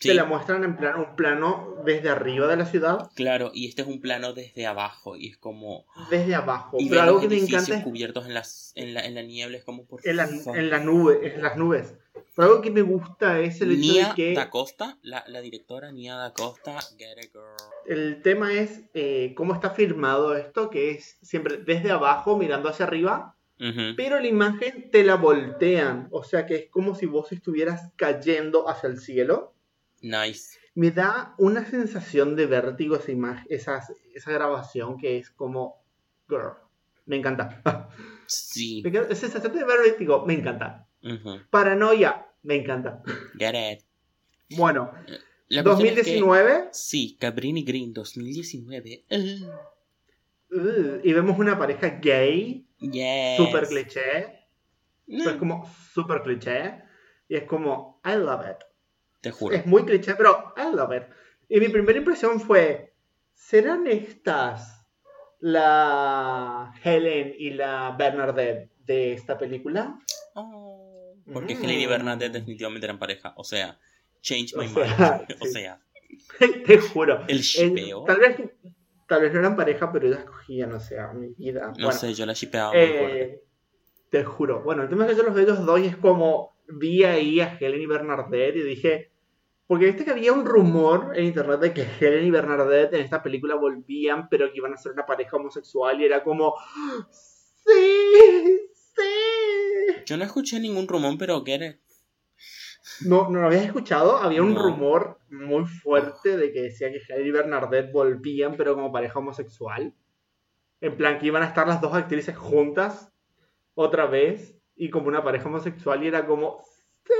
Sí, 0.00 0.10
te 0.10 0.14
la 0.14 0.24
muestran 0.24 0.62
en 0.62 0.76
plano, 0.76 1.08
un 1.08 1.16
plano 1.16 1.74
desde 1.84 2.08
arriba 2.08 2.46
de 2.46 2.56
la 2.56 2.66
ciudad, 2.66 3.10
claro, 3.16 3.50
y 3.52 3.66
este 3.66 3.82
es 3.82 3.88
un 3.88 4.00
plano 4.00 4.32
desde 4.32 4.64
abajo 4.64 5.16
y 5.16 5.26
es 5.26 5.36
como... 5.38 5.86
desde 6.08 6.36
abajo. 6.36 6.76
Y 6.78 6.88
Pero 6.88 7.02
algo 7.02 7.14
los 7.14 7.22
que 7.22 7.28
me 7.28 7.40
encanta 7.40 7.78
es 7.78 7.82
cubiertos 7.82 8.26
en, 8.26 8.34
las, 8.34 8.70
en, 8.76 8.94
la, 8.94 9.04
en 9.04 9.16
la 9.16 9.22
niebla, 9.22 9.58
es 9.58 9.64
como 9.64 9.86
por 9.86 10.00
en, 10.06 10.16
la, 10.16 10.28
favor. 10.28 10.56
en, 10.56 10.70
la 10.70 10.78
nube, 10.78 11.34
en 11.34 11.42
las 11.42 11.56
nubes. 11.56 11.96
Pero 12.34 12.48
algo 12.48 12.62
que 12.62 12.70
me 12.70 12.82
gusta 12.82 13.40
es 13.40 13.60
el 13.60 13.72
hecho 13.72 13.80
Nia 13.80 14.08
de 14.08 14.14
que 14.14 14.34
Da 14.34 14.50
Costa, 14.50 14.98
la, 15.02 15.24
la 15.28 15.40
directora 15.40 15.90
Nia 15.92 16.14
Da 16.16 16.32
Costa, 16.32 16.78
get 16.98 17.18
it 17.22 17.32
girl. 17.32 17.44
el 17.86 18.22
tema 18.22 18.52
es 18.52 18.82
eh, 18.94 19.32
cómo 19.36 19.54
está 19.54 19.70
firmado 19.70 20.36
esto, 20.36 20.70
que 20.70 20.90
es 20.92 21.18
siempre 21.22 21.56
desde 21.58 21.90
abajo 21.90 22.36
mirando 22.36 22.68
hacia 22.68 22.86
arriba, 22.86 23.34
pero 23.96 24.20
la 24.20 24.28
imagen 24.28 24.88
te 24.92 25.02
la 25.02 25.16
voltean, 25.16 26.06
o 26.12 26.22
sea 26.22 26.46
que 26.46 26.54
es 26.54 26.70
como 26.70 26.94
si 26.94 27.06
vos 27.06 27.32
estuvieras 27.32 27.90
cayendo 27.96 28.68
hacia 28.68 28.88
el 28.88 29.00
cielo. 29.00 29.54
Nice. 30.00 30.56
me 30.74 30.92
da 30.92 31.34
una 31.38 31.64
sensación 31.68 32.36
de 32.36 32.46
vértigo 32.46 32.94
esa 32.94 33.10
imagen, 33.10 33.44
esa, 33.50 33.84
esa 34.14 34.30
grabación 34.30 34.96
que 34.96 35.18
es 35.18 35.30
como, 35.30 35.82
girl, 36.28 36.52
me 37.06 37.16
encanta. 37.16 37.62
Sí. 38.30 38.82
Me 38.84 38.90
encanta- 38.90 39.14
sensación 39.14 39.54
de 39.56 39.64
vértigo, 39.64 40.26
me 40.26 40.34
encanta. 40.34 40.86
Paranoia, 41.50 42.26
me 42.42 42.56
encanta. 42.56 43.02
Get 43.38 43.54
it. 43.54 43.84
Bueno, 44.56 44.90
La 45.48 45.62
cuestión 45.62 45.88
es 45.98 46.04
que- 46.04 46.18
2019, 46.20 46.68
sí, 46.72 47.16
Cabrini 47.20 47.64
Green 47.64 47.92
2019. 47.92 49.04
Uh, 50.50 50.56
uh, 50.56 51.00
y 51.04 51.12
vemos 51.12 51.38
una 51.38 51.58
pareja 51.58 51.98
gay, 52.00 52.66
yes. 52.80 53.36
super 53.36 53.66
cliché, 53.68 54.46
No, 55.06 55.30
es 55.30 55.36
como 55.36 55.70
super 55.92 56.22
cliché, 56.22 56.82
y 57.28 57.36
es 57.36 57.44
como, 57.44 58.00
I 58.04 58.16
love 58.16 58.44
it. 58.50 58.64
Te 59.20 59.30
juro. 59.30 59.54
Es 59.54 59.66
muy 59.66 59.84
cliché, 59.84 60.14
pero 60.14 60.54
I 60.56 60.74
love 60.74 60.94
it. 60.96 61.02
Y 61.48 61.60
mi 61.60 61.68
primera 61.68 61.98
impresión 61.98 62.40
fue, 62.40 62.94
¿serán 63.34 63.86
estas 63.86 64.86
la 65.40 66.72
Helen 66.82 67.34
y 67.38 67.50
la 67.50 67.94
Bernadette 67.98 68.70
de 68.84 69.12
esta 69.12 69.38
película? 69.38 69.98
Porque 71.32 71.54
Mm. 71.54 71.64
Helen 71.64 71.80
y 71.80 71.86
Bernadette 71.86 72.32
definitivamente 72.32 72.86
eran 72.86 72.98
pareja. 72.98 73.34
O 73.36 73.44
sea, 73.44 73.78
change 74.20 74.54
my 74.56 74.66
mind. 74.66 74.76
O 75.40 75.46
sea, 75.46 75.80
Te 76.66 76.78
juro. 76.78 77.24
el 77.28 77.40
shipeo. 77.40 78.04
tal 78.04 78.18
vez 78.18 78.36
tal 79.06 79.22
vez 79.22 79.32
no 79.32 79.38
eran 79.40 79.56
pareja, 79.56 79.90
pero 79.92 80.06
ellas 80.06 80.24
cogían, 80.24 80.72
o 80.72 80.80
sea, 80.80 81.12
mi 81.12 81.28
vida. 81.36 81.68
No 81.68 81.72
Bueno, 81.86 81.92
sé, 81.92 82.12
yo 82.14 82.26
la 82.26 82.32
shipeaba 82.34 82.72
muy 82.72 82.86
fuerte. 82.86 83.22
eh, 83.22 83.42
te 84.10 84.24
juro. 84.24 84.62
Bueno, 84.62 84.82
el 84.82 84.88
tema 84.88 85.04
es 85.06 85.12
que 85.12 85.16
yo 85.16 85.22
los 85.22 85.34
veo 85.34 85.44
ellos 85.44 85.64
dos 85.64 85.80
y 85.80 85.86
es 85.86 85.96
como 85.96 86.56
vi 86.68 87.04
ahí 87.04 87.40
a 87.40 87.56
Helen 87.58 87.80
y 87.80 87.86
Bernadette 87.86 88.56
y 88.56 88.62
dije, 88.62 89.10
porque 89.66 89.86
viste 89.86 90.04
que 90.04 90.10
había 90.10 90.32
un 90.32 90.44
rumor 90.46 91.12
en 91.14 91.24
internet 91.26 91.60
de 91.60 91.72
que 91.74 91.86
Helen 92.00 92.26
y 92.26 92.30
Bernadette 92.30 92.94
en 92.94 93.00
esta 93.00 93.22
película 93.22 93.54
volvían, 93.54 94.28
pero 94.28 94.50
que 94.50 94.58
iban 94.58 94.74
a 94.74 94.76
ser 94.78 94.92
una 94.92 95.06
pareja 95.06 95.36
homosexual 95.36 96.00
y 96.00 96.04
era 96.06 96.22
como, 96.22 96.54
sí, 97.10 98.60
Yo 100.06 100.16
no 100.16 100.24
escuché 100.24 100.58
ningún 100.60 100.88
rumor, 100.88 101.14
pero 101.18 101.44
get 101.44 101.62
it. 101.62 101.76
No, 103.06 103.28
no 103.28 103.40
lo 103.40 103.46
habías 103.46 103.64
escuchado. 103.64 104.16
Había 104.16 104.42
un 104.42 104.54
No. 104.54 104.62
rumor 104.62 105.18
muy 105.30 105.64
fuerte 105.66 106.36
de 106.36 106.52
que 106.52 106.62
decía 106.62 106.90
que 106.90 107.00
Helen 107.08 107.26
y 107.26 107.30
Bernadette 107.30 107.92
volvían, 107.92 108.56
pero 108.56 108.74
como 108.74 108.90
pareja 108.90 109.18
homosexual. 109.18 109.92
En 110.80 110.96
plan, 110.96 111.18
que 111.18 111.26
iban 111.26 111.42
a 111.42 111.46
estar 111.46 111.66
las 111.68 111.80
dos 111.80 111.92
actrices 111.94 112.36
juntas 112.36 113.12
otra 113.74 114.06
vez 114.06 114.56
y 114.76 114.90
como 114.90 115.08
una 115.08 115.22
pareja 115.22 115.48
homosexual 115.48 116.02
y 116.02 116.08
era 116.08 116.26
como, 116.26 116.62
sí. 117.04 117.12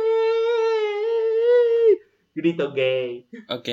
Grito 2.34 2.72
gay. 2.72 3.28
Ok, 3.48 3.68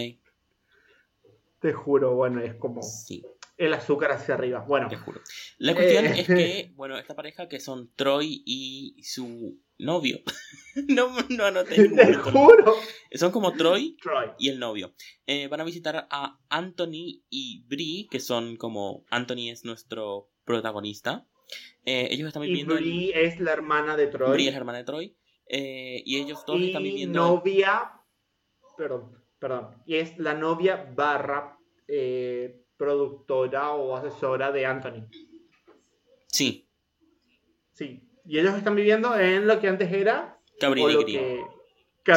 Te 1.59 1.73
juro, 1.73 2.15
bueno, 2.15 2.41
es 2.41 2.55
como 2.55 2.81
sí, 2.81 3.23
el 3.57 3.73
azúcar 3.73 4.11
hacia 4.11 4.33
arriba. 4.35 4.59
Bueno, 4.67 4.87
te 4.89 4.97
juro. 4.97 5.21
La 5.57 5.73
cuestión 5.73 6.05
Eh. 6.05 6.13
es 6.21 6.27
que, 6.27 6.71
bueno, 6.75 6.97
esta 6.97 7.15
pareja 7.15 7.47
que 7.47 7.59
son 7.59 7.91
Troy 7.95 8.43
y 8.45 9.01
su 9.03 9.61
novio. 9.77 10.19
no, 10.87 11.15
no 11.29 11.45
anoté 11.45 11.77
ningún 11.81 11.97
te 11.97 12.13
juro. 12.15 12.75
Son 13.13 13.31
como 13.31 13.53
Troy 13.53 13.97
Troy. 14.01 14.29
y 14.39 14.49
el 14.49 14.59
novio. 14.59 14.93
Eh, 15.25 15.47
van 15.47 15.61
a 15.61 15.63
visitar 15.65 16.07
a 16.09 16.39
Anthony 16.49 17.23
y 17.29 17.63
Brie, 17.67 18.07
que 18.09 18.19
son 18.19 18.57
como. 18.57 19.05
Anthony 19.09 19.49
es 19.51 19.63
nuestro 19.65 20.29
protagonista. 20.43 21.27
Eh, 21.85 22.07
ellos 22.11 22.27
están 22.27 22.43
Y 22.43 22.47
viviendo. 22.47 22.75
en- 22.77 22.83
Brie 22.83 23.25
es 23.25 23.39
la 23.39 23.53
hermana 23.53 23.95
de 23.95 24.07
Troy. 24.07 24.31
Brie 24.31 24.47
es 24.47 24.53
la 24.53 24.59
hermana 24.59 24.77
de 24.79 24.83
Troy. 24.83 25.17
eh, 25.47 26.01
y 26.05 26.17
ellos 26.19 26.43
dos 26.47 26.59
están 26.59 26.81
y 26.85 26.89
viviendo. 26.89 27.19
novia, 27.19 27.91
perdón, 28.77 29.23
perdón, 29.39 29.81
y 29.85 29.95
es 29.97 30.17
la 30.17 30.33
novia 30.33 30.91
barra 30.95 31.57
eh, 31.87 32.64
productora 32.77 33.71
o 33.73 33.95
asesora 33.95 34.51
de 34.51 34.65
Anthony. 34.65 35.07
Sí, 36.27 36.65
Sí, 37.73 38.01
y 38.25 38.39
ellos 38.39 38.55
están 38.55 38.75
viviendo 38.75 39.19
en 39.19 39.47
lo 39.47 39.59
que 39.59 39.67
antes 39.67 39.91
era 39.91 40.39
Cabrini 40.59 41.05
que 41.05 41.43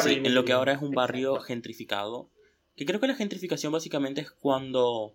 Sí, 0.01 0.21
en 0.23 0.35
lo 0.35 0.44
que 0.44 0.53
ahora 0.53 0.73
es 0.75 0.83
un 0.83 0.92
barrio 0.92 1.31
Exacto. 1.31 1.47
gentrificado. 1.47 2.31
Que 2.77 2.85
creo 2.85 3.01
que 3.01 3.07
la 3.07 3.14
gentrificación 3.14 3.73
básicamente 3.73 4.21
es 4.21 4.31
cuando 4.31 5.14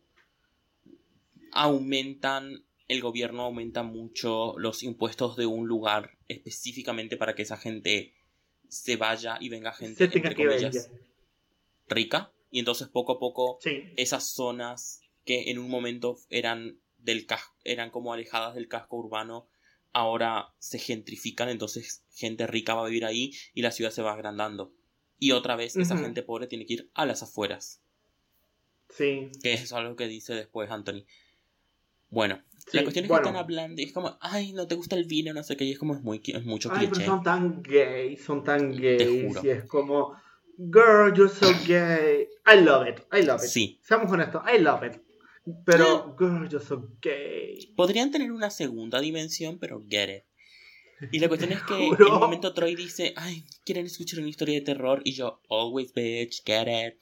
aumentan, 1.52 2.64
el 2.88 3.02
gobierno 3.02 3.44
aumenta 3.44 3.84
mucho 3.84 4.56
los 4.58 4.82
impuestos 4.84 5.38
de 5.38 5.46
un 5.46 5.68
lugar 5.68 6.18
específicamente 6.28 7.18
para 7.18 7.36
que 7.36 7.44
esa 7.44 7.56
gente 7.58 8.14
se 8.68 8.98
vaya 8.98 9.38
y 9.40 9.50
venga 9.50 9.72
gente, 9.74 10.06
entre 10.06 10.36
comillas, 10.36 10.90
rica. 11.88 12.32
Y 12.50 12.60
entonces 12.60 12.88
poco 12.88 13.14
a 13.14 13.20
poco 13.20 13.60
Sí, 13.62 13.94
esas 13.96 14.28
zonas 14.28 15.03
que 15.26 15.50
en 15.52 15.60
un 15.60 15.70
momento 15.70 16.18
eran 16.30 16.80
del 16.98 17.26
cas- 17.26 17.52
eran 17.64 17.90
como 17.92 18.14
alejadas 18.14 18.56
del 18.56 18.68
casco 18.68 18.98
urbano, 18.98 19.48
ahora 19.92 20.54
se 20.60 20.80
gentrifican, 20.80 21.50
entonces 21.50 22.04
gente 22.14 22.48
rica 22.48 22.74
va 22.74 22.82
a 22.84 22.88
vivir 22.88 23.06
ahí 23.06 23.32
y 23.54 23.62
la 23.62 23.72
ciudad 23.72 23.92
se 23.92 24.02
va 24.02 24.14
agrandando. 24.14 24.74
Y 25.20 25.32
otra 25.32 25.56
vez 25.56 25.76
esa 25.78 25.98
gente 25.98 26.24
pobre 26.24 26.48
tiene 26.48 26.66
que 26.66 26.74
ir 26.74 26.92
a 26.94 27.06
las 27.06 27.24
afueras, 27.24 27.82
sí. 28.90 29.30
que 29.42 29.54
es 29.54 29.72
algo 29.74 29.96
que 29.96 30.08
dice 30.08 30.34
después 30.34 30.70
Anthony. 30.72 31.06
Bueno, 32.10 32.42
Sí, 32.68 32.78
la 32.78 32.84
cuestión 32.84 33.04
es 33.06 33.10
bueno. 33.10 33.24
que 33.24 33.30
están 33.30 33.44
hablando 33.44 33.82
y 33.82 33.86
es 33.86 33.92
como, 33.92 34.18
ay, 34.22 34.54
no 34.54 34.68
te 34.68 34.76
gusta 34.76 34.96
el 34.96 35.04
vino, 35.06 35.34
no 35.34 35.44
sé 35.44 35.58
qué, 35.58 35.66
y 35.66 35.72
es 35.72 35.80
como 35.80 35.96
es 35.96 36.02
muy 36.02 36.22
es 36.26 36.46
mucho 36.46 36.70
Ay, 36.72 36.80
pero 36.88 36.92
cliché. 36.92 37.06
son 37.06 37.22
tan 37.24 37.62
gays, 37.62 38.24
son 38.24 38.44
tan 38.44 38.72
gays. 38.72 39.26
juro. 39.28 39.42
Y 39.44 39.50
es 39.50 39.66
como, 39.66 40.16
girl, 40.58 41.14
you're 41.14 41.28
so 41.34 41.48
gay. 41.68 42.28
I 42.46 42.62
love 42.64 42.88
it, 42.88 43.02
I 43.12 43.24
love 43.26 43.44
it. 43.44 43.50
Sí. 43.50 43.80
Seamos 43.84 44.10
honestos, 44.12 44.42
I 44.48 44.60
love 44.60 44.84
it. 44.86 45.02
Pero, 45.66 46.16
girl, 46.18 46.48
you're 46.50 46.64
so 46.66 46.90
gay. 47.02 47.74
Podrían 47.76 48.12
tener 48.12 48.32
una 48.32 48.50
segunda 48.50 49.00
dimensión, 49.02 49.60
pero 49.60 49.84
get 49.90 50.10
it. 50.18 50.24
Y 51.12 51.20
la 51.20 51.28
cuestión 51.28 51.52
es 51.52 51.62
que 51.64 51.74
en 51.88 52.02
un 52.14 52.20
momento 52.20 52.54
Troy 52.54 52.76
dice, 52.76 53.14
ay, 53.18 53.44
¿quieren 53.66 53.86
escuchar 53.86 54.20
una 54.20 54.30
historia 54.30 54.56
de 54.56 54.62
terror? 54.62 55.02
Y 55.04 55.14
yo, 55.14 55.42
always 55.50 55.94
bitch, 55.94 56.44
get 56.46 56.68
it. 56.68 57.00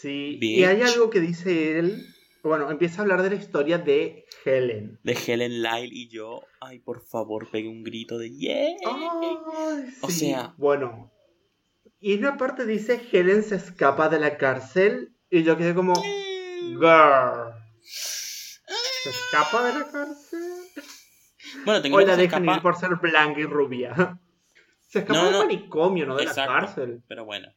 Sí, 0.00 0.36
Bitch. 0.40 0.58
y 0.60 0.64
hay 0.64 0.80
algo 0.82 1.10
que 1.10 1.20
dice 1.20 1.78
él. 1.78 2.06
Bueno, 2.42 2.70
empieza 2.70 2.98
a 2.98 3.02
hablar 3.02 3.22
de 3.22 3.30
la 3.30 3.36
historia 3.36 3.78
de 3.78 4.26
Helen. 4.44 4.98
De 5.02 5.12
Helen 5.14 5.62
Lyle 5.62 5.90
y 5.94 6.08
yo, 6.08 6.42
ay, 6.60 6.78
por 6.78 7.00
favor, 7.02 7.50
pegue 7.50 7.68
un 7.68 7.82
grito 7.82 8.18
de 8.18 8.30
yeah. 8.30 8.76
O 10.02 10.10
sea- 10.10 10.54
Bueno. 10.58 11.10
Y 12.00 12.12
en 12.12 12.18
una 12.20 12.36
parte 12.36 12.66
dice 12.66 13.00
Helen 13.12 13.42
se 13.42 13.56
escapa 13.56 14.10
de 14.10 14.20
la 14.20 14.36
cárcel. 14.36 15.14
Y 15.30 15.42
yo 15.42 15.56
quedé 15.56 15.74
como. 15.74 15.94
Girl. 16.78 17.54
¿Se 17.82 19.10
escapa 19.10 19.64
de 19.66 19.78
la 19.80 19.90
cárcel? 19.90 20.40
Bueno, 21.64 21.82
tengo 21.82 21.96
O 21.96 22.00
la 22.00 22.16
dejan 22.16 22.42
escapa, 22.44 22.56
ir 22.56 22.62
por 22.62 22.76
ser 22.76 22.90
blanca 22.96 23.40
y 23.40 23.44
rubia. 23.44 24.18
Se 24.88 25.00
escapa 25.00 25.20
No, 25.22 25.26
del 25.30 25.38
manicomio, 25.46 26.06
no 26.06 26.16
de 26.16 26.24
Exacto. 26.24 26.52
la 26.54 26.60
cárcel. 26.60 27.02
pero 27.08 27.24
bueno. 27.24 27.52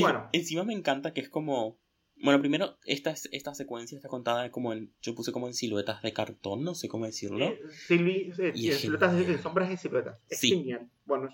Bueno. 0.00 0.28
Encima 0.32 0.64
me 0.64 0.72
encanta 0.74 1.12
que 1.12 1.20
es 1.20 1.28
como... 1.28 1.78
Bueno, 2.16 2.40
primero, 2.40 2.78
esta, 2.84 3.10
es- 3.10 3.28
esta 3.32 3.54
secuencia 3.54 3.96
está 3.96 4.08
contada 4.08 4.50
como 4.50 4.72
en... 4.72 4.92
Yo 5.02 5.14
puse 5.14 5.32
como 5.32 5.46
en 5.48 5.54
siluetas 5.54 6.00
de 6.02 6.12
cartón, 6.12 6.62
no 6.64 6.74
sé 6.74 6.88
cómo 6.88 7.06
decirlo. 7.06 7.44
Eh, 7.44 7.60
silvi- 7.88 8.32
eh, 8.38 8.52
Y 8.54 8.68
en 8.68 8.72
es 8.74 8.80
siluetas 8.80 9.14
de- 9.16 9.38
sombras 9.38 9.70
y 9.70 9.76
siluetas. 9.76 10.18
Es 10.28 10.38
Sí. 10.40 10.50
genial. 10.50 10.88
Bueno, 11.04 11.28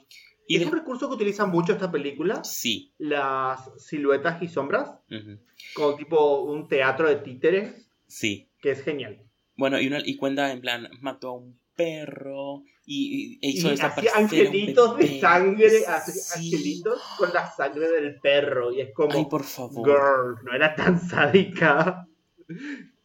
Y 0.51 0.57
es 0.57 0.61
de- 0.63 0.67
un 0.67 0.73
recurso 0.73 1.09
que 1.09 1.15
utiliza 1.15 1.47
mucho 1.47 1.73
esta 1.73 1.91
película. 1.91 2.43
Sí. 2.45 2.93
Las 2.99 3.71
siluetas 3.79 4.43
y 4.43 4.49
sombras. 4.49 4.91
ujú, 5.11 5.39
Como 5.75 5.95
tipo 5.97 6.43
un 6.43 6.67
teatro 6.69 7.09
de 7.09 7.17
títeres. 7.17 7.87
Sí. 8.07 8.49
Que 8.61 8.73
es 8.73 8.83
genial. 8.83 9.23
Bueno, 9.57 9.81
y, 9.81 9.87
una, 9.87 10.01
y 10.05 10.17
cuenta 10.17 10.51
en 10.53 10.61
plan, 10.61 10.89
mató 11.01 11.29
a 11.29 11.33
un 11.35 11.59
perro 11.77 12.63
y, 12.85 13.39
y 13.41 13.49
Y 13.49 13.51
hizo 13.59 13.69
hacía 13.69 13.85
desaparecer 13.89 14.17
un 14.19 14.25
angelitos 14.25 14.99
de 14.99 15.21
sangre. 15.21 15.71
Sí. 15.71 15.85
Angelitos 16.37 17.01
con 17.19 17.33
la 17.33 17.51
sangre 17.51 17.89
del 17.91 18.19
perro. 18.21 18.73
Y 18.73 18.81
es 18.81 18.93
como. 18.93 19.13
Ay, 19.17 19.27
por 19.31 19.45
favor. 19.45 19.87
Girl, 19.87 20.45
no 20.45 20.53
era 20.55 20.75
tan 20.75 21.01
sádica. 21.01 22.07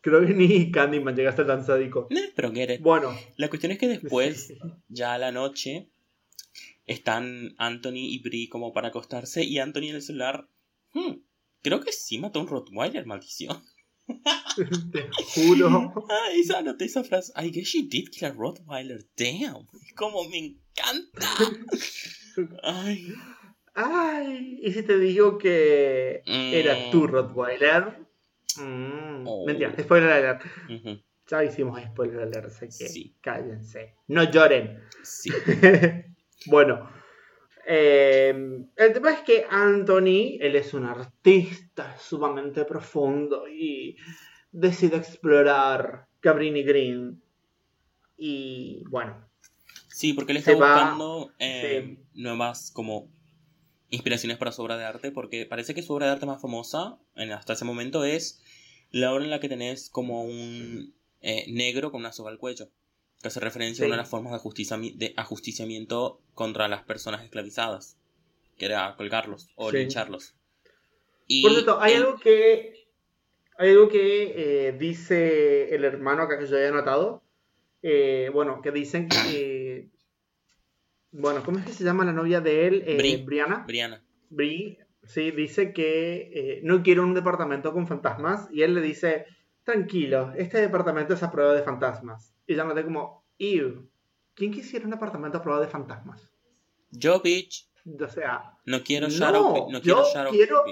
Creo 0.01 0.25
que 0.25 0.33
ni 0.33 0.71
Candyman 0.71 1.15
llega 1.15 1.31
a 1.31 1.35
ser 1.35 1.47
tan 1.47 1.65
sádico. 1.65 2.07
Eh, 2.09 2.31
pero 2.35 2.51
get 2.51 2.69
it. 2.75 2.81
Bueno. 2.81 3.15
La 3.37 3.49
cuestión 3.49 3.71
es 3.71 3.77
que 3.79 3.87
después, 3.87 4.47
sí. 4.47 4.57
ya 4.87 5.13
a 5.13 5.17
la 5.17 5.31
noche, 5.31 5.89
están 6.85 7.53
Anthony 7.57 7.93
y 8.13 8.19
Brie 8.21 8.49
como 8.49 8.73
para 8.73 8.89
acostarse 8.89 9.43
y 9.43 9.59
Anthony 9.59 9.89
en 9.89 9.95
el 9.95 10.01
celular, 10.01 10.47
"Hmm, 10.93 11.15
creo 11.61 11.79
que 11.81 11.91
sí 11.91 12.17
mató 12.17 12.39
a 12.39 12.43
un 12.43 12.47
Rottweiler, 12.49 13.05
maldición. 13.05 13.63
Te 14.93 15.09
juro. 15.33 15.93
Ah, 16.09 16.29
esa 16.35 16.59
anoté 16.59 16.85
esa 16.85 17.03
frase. 17.03 17.33
I 17.35 17.49
guess 17.51 17.67
she 17.69 17.83
did 17.83 18.09
kill 18.11 18.27
a 18.27 18.31
Rottweiler. 18.31 19.03
Damn. 19.17 19.67
Como 19.95 20.29
me 20.29 20.37
encanta. 20.37 21.27
Ay. 22.63 23.13
Ay, 23.73 24.59
¿y 24.61 24.71
si 24.71 24.83
te 24.83 24.97
digo 24.99 25.37
que 25.37 26.21
era 26.25 26.75
Mm. 26.75 26.91
tu 26.91 27.07
Rottweiler? 27.07 28.05
Mm, 28.57 29.25
Oh. 29.27 29.45
Mentira, 29.45 29.75
spoiler 29.81 30.11
alert. 30.11 30.43
Ya 31.27 31.43
hicimos 31.43 31.81
spoiler 31.81 32.19
alert, 32.21 32.45
así 32.45 32.67
que 32.67 32.87
Sí. 32.87 33.15
cállense. 33.21 33.95
No 34.07 34.23
lloren. 34.31 34.79
Sí. 35.03 35.29
bueno, 36.47 36.89
Eh, 37.67 38.29
el 38.75 38.93
tema 38.93 39.11
es 39.11 39.21
que 39.21 39.43
Anthony, 39.49 40.37
él 40.39 40.55
es 40.55 40.75
un 40.75 40.85
artista 40.85 41.97
sumamente 41.97 42.63
profundo 42.63 43.47
y 43.47 43.97
decide 44.51 44.97
explorar 44.97 46.05
Cabrini 46.19 46.61
Green. 46.61 47.23
Y 48.17 48.83
bueno, 48.87 49.25
Sí, 49.95 50.11
porque 50.11 50.33
él 50.33 50.39
está 50.39 50.51
buscando 50.51 51.31
eh, 51.39 51.97
nuevas 52.15 52.69
como 52.69 53.07
inspiraciones 53.89 54.37
para 54.37 54.51
su 54.51 54.61
obra 54.61 54.75
de 54.75 54.83
arte, 54.83 55.09
porque 55.09 55.45
parece 55.45 55.73
que 55.73 55.81
su 55.81 55.93
obra 55.93 56.07
de 56.07 56.11
arte 56.11 56.25
más 56.25 56.41
famosa 56.41 56.97
en, 57.15 57.31
hasta 57.31 57.53
ese 57.53 57.63
momento 57.63 58.03
es 58.03 58.43
la 58.91 59.13
obra 59.13 59.23
en 59.23 59.29
la 59.29 59.39
que 59.39 59.47
tenés 59.47 59.89
como 59.89 60.25
un 60.25 60.93
eh, 61.21 61.45
negro 61.47 61.91
con 61.91 62.01
una 62.01 62.11
soga 62.11 62.29
al 62.29 62.39
cuello, 62.39 62.67
que 63.21 63.27
hace 63.29 63.39
referencia 63.39 63.83
a 63.85 63.87
una 63.87 63.95
de 63.95 64.01
las 64.01 64.09
formas 64.09 64.31
de, 64.33 64.37
ajusticiami- 64.39 64.95
de 64.95 65.13
ajusticiamiento 65.17 66.21
contra 66.33 66.67
las 66.67 66.83
personas 66.83 67.23
esclavizadas, 67.23 67.97
que 68.57 68.65
era 68.65 68.95
colgarlos 68.95 69.49
o 69.55 69.71
Sí. 69.71 69.77
lincharlos. 69.77 70.35
Y 71.27 71.41
por 71.41 71.51
cierto, 71.53 71.81
hay 71.81 71.93
algo 71.95 72.17
que 72.19 72.85
hay 73.57 73.69
algo 73.69 73.87
que 73.87 74.67
eh, 74.67 74.71
dice 74.73 75.73
el 75.73 75.85
hermano 75.85 76.23
acá 76.23 76.37
que 76.37 76.45
yo 76.45 76.57
había 76.57 76.71
notado. 76.71 77.23
Eh, 77.81 78.29
bueno, 78.33 78.61
que 78.61 78.71
dicen 78.71 79.07
que 79.07 79.87
bueno, 81.11 81.41
¿cómo 81.43 81.59
es 81.59 81.65
que 81.65 81.71
se 81.73 81.83
llama 81.83 82.05
la 82.05 82.11
novia 82.13 82.41
de 82.41 82.67
él? 82.67 82.83
Eh, 82.85 82.97
Bri. 82.97 83.15
Brianna. 83.17 83.63
Brianna, 83.65 84.03
Bri, 84.29 84.77
sí, 85.03 85.31
dice 85.31 85.71
que 85.73 86.31
eh, 86.33 86.59
no 86.63 86.83
quiere 86.83 86.99
un 87.01 87.13
departamento 87.13 87.71
con 87.73 87.87
fantasmas 87.87 88.49
y 88.51 88.63
él 88.63 88.73
le 88.75 88.81
dice, 88.81 89.25
tranquilo, 89.63 90.33
este 90.35 90.59
departamento 90.59 91.13
es 91.13 91.23
a 91.23 91.31
prueba 91.31 91.53
de 91.53 91.63
fantasmas. 91.63 92.33
Y 92.47 92.53
ella 92.53 92.63
noté 92.63 92.83
como, 92.83 93.25
ew, 93.37 93.89
¿quién 94.33 94.51
quisiera 94.51 94.85
un 94.85 94.93
apartamento 94.93 95.37
a 95.37 95.41
prueba 95.43 95.59
de 95.61 95.67
fantasmas? 95.67 96.29
yo, 96.91 97.19
bitch, 97.21 97.67
O 97.99 98.07
sea, 98.07 98.57
no 98.65 98.81
quiero 98.83 99.07
No, 99.07 99.13
Shadow, 99.13 99.53
Pe- 99.67 99.71
no 99.73 99.81
quiero 99.81 100.03
yo 100.03 100.13
Shadow 100.13 100.31
quiero- 100.31 100.63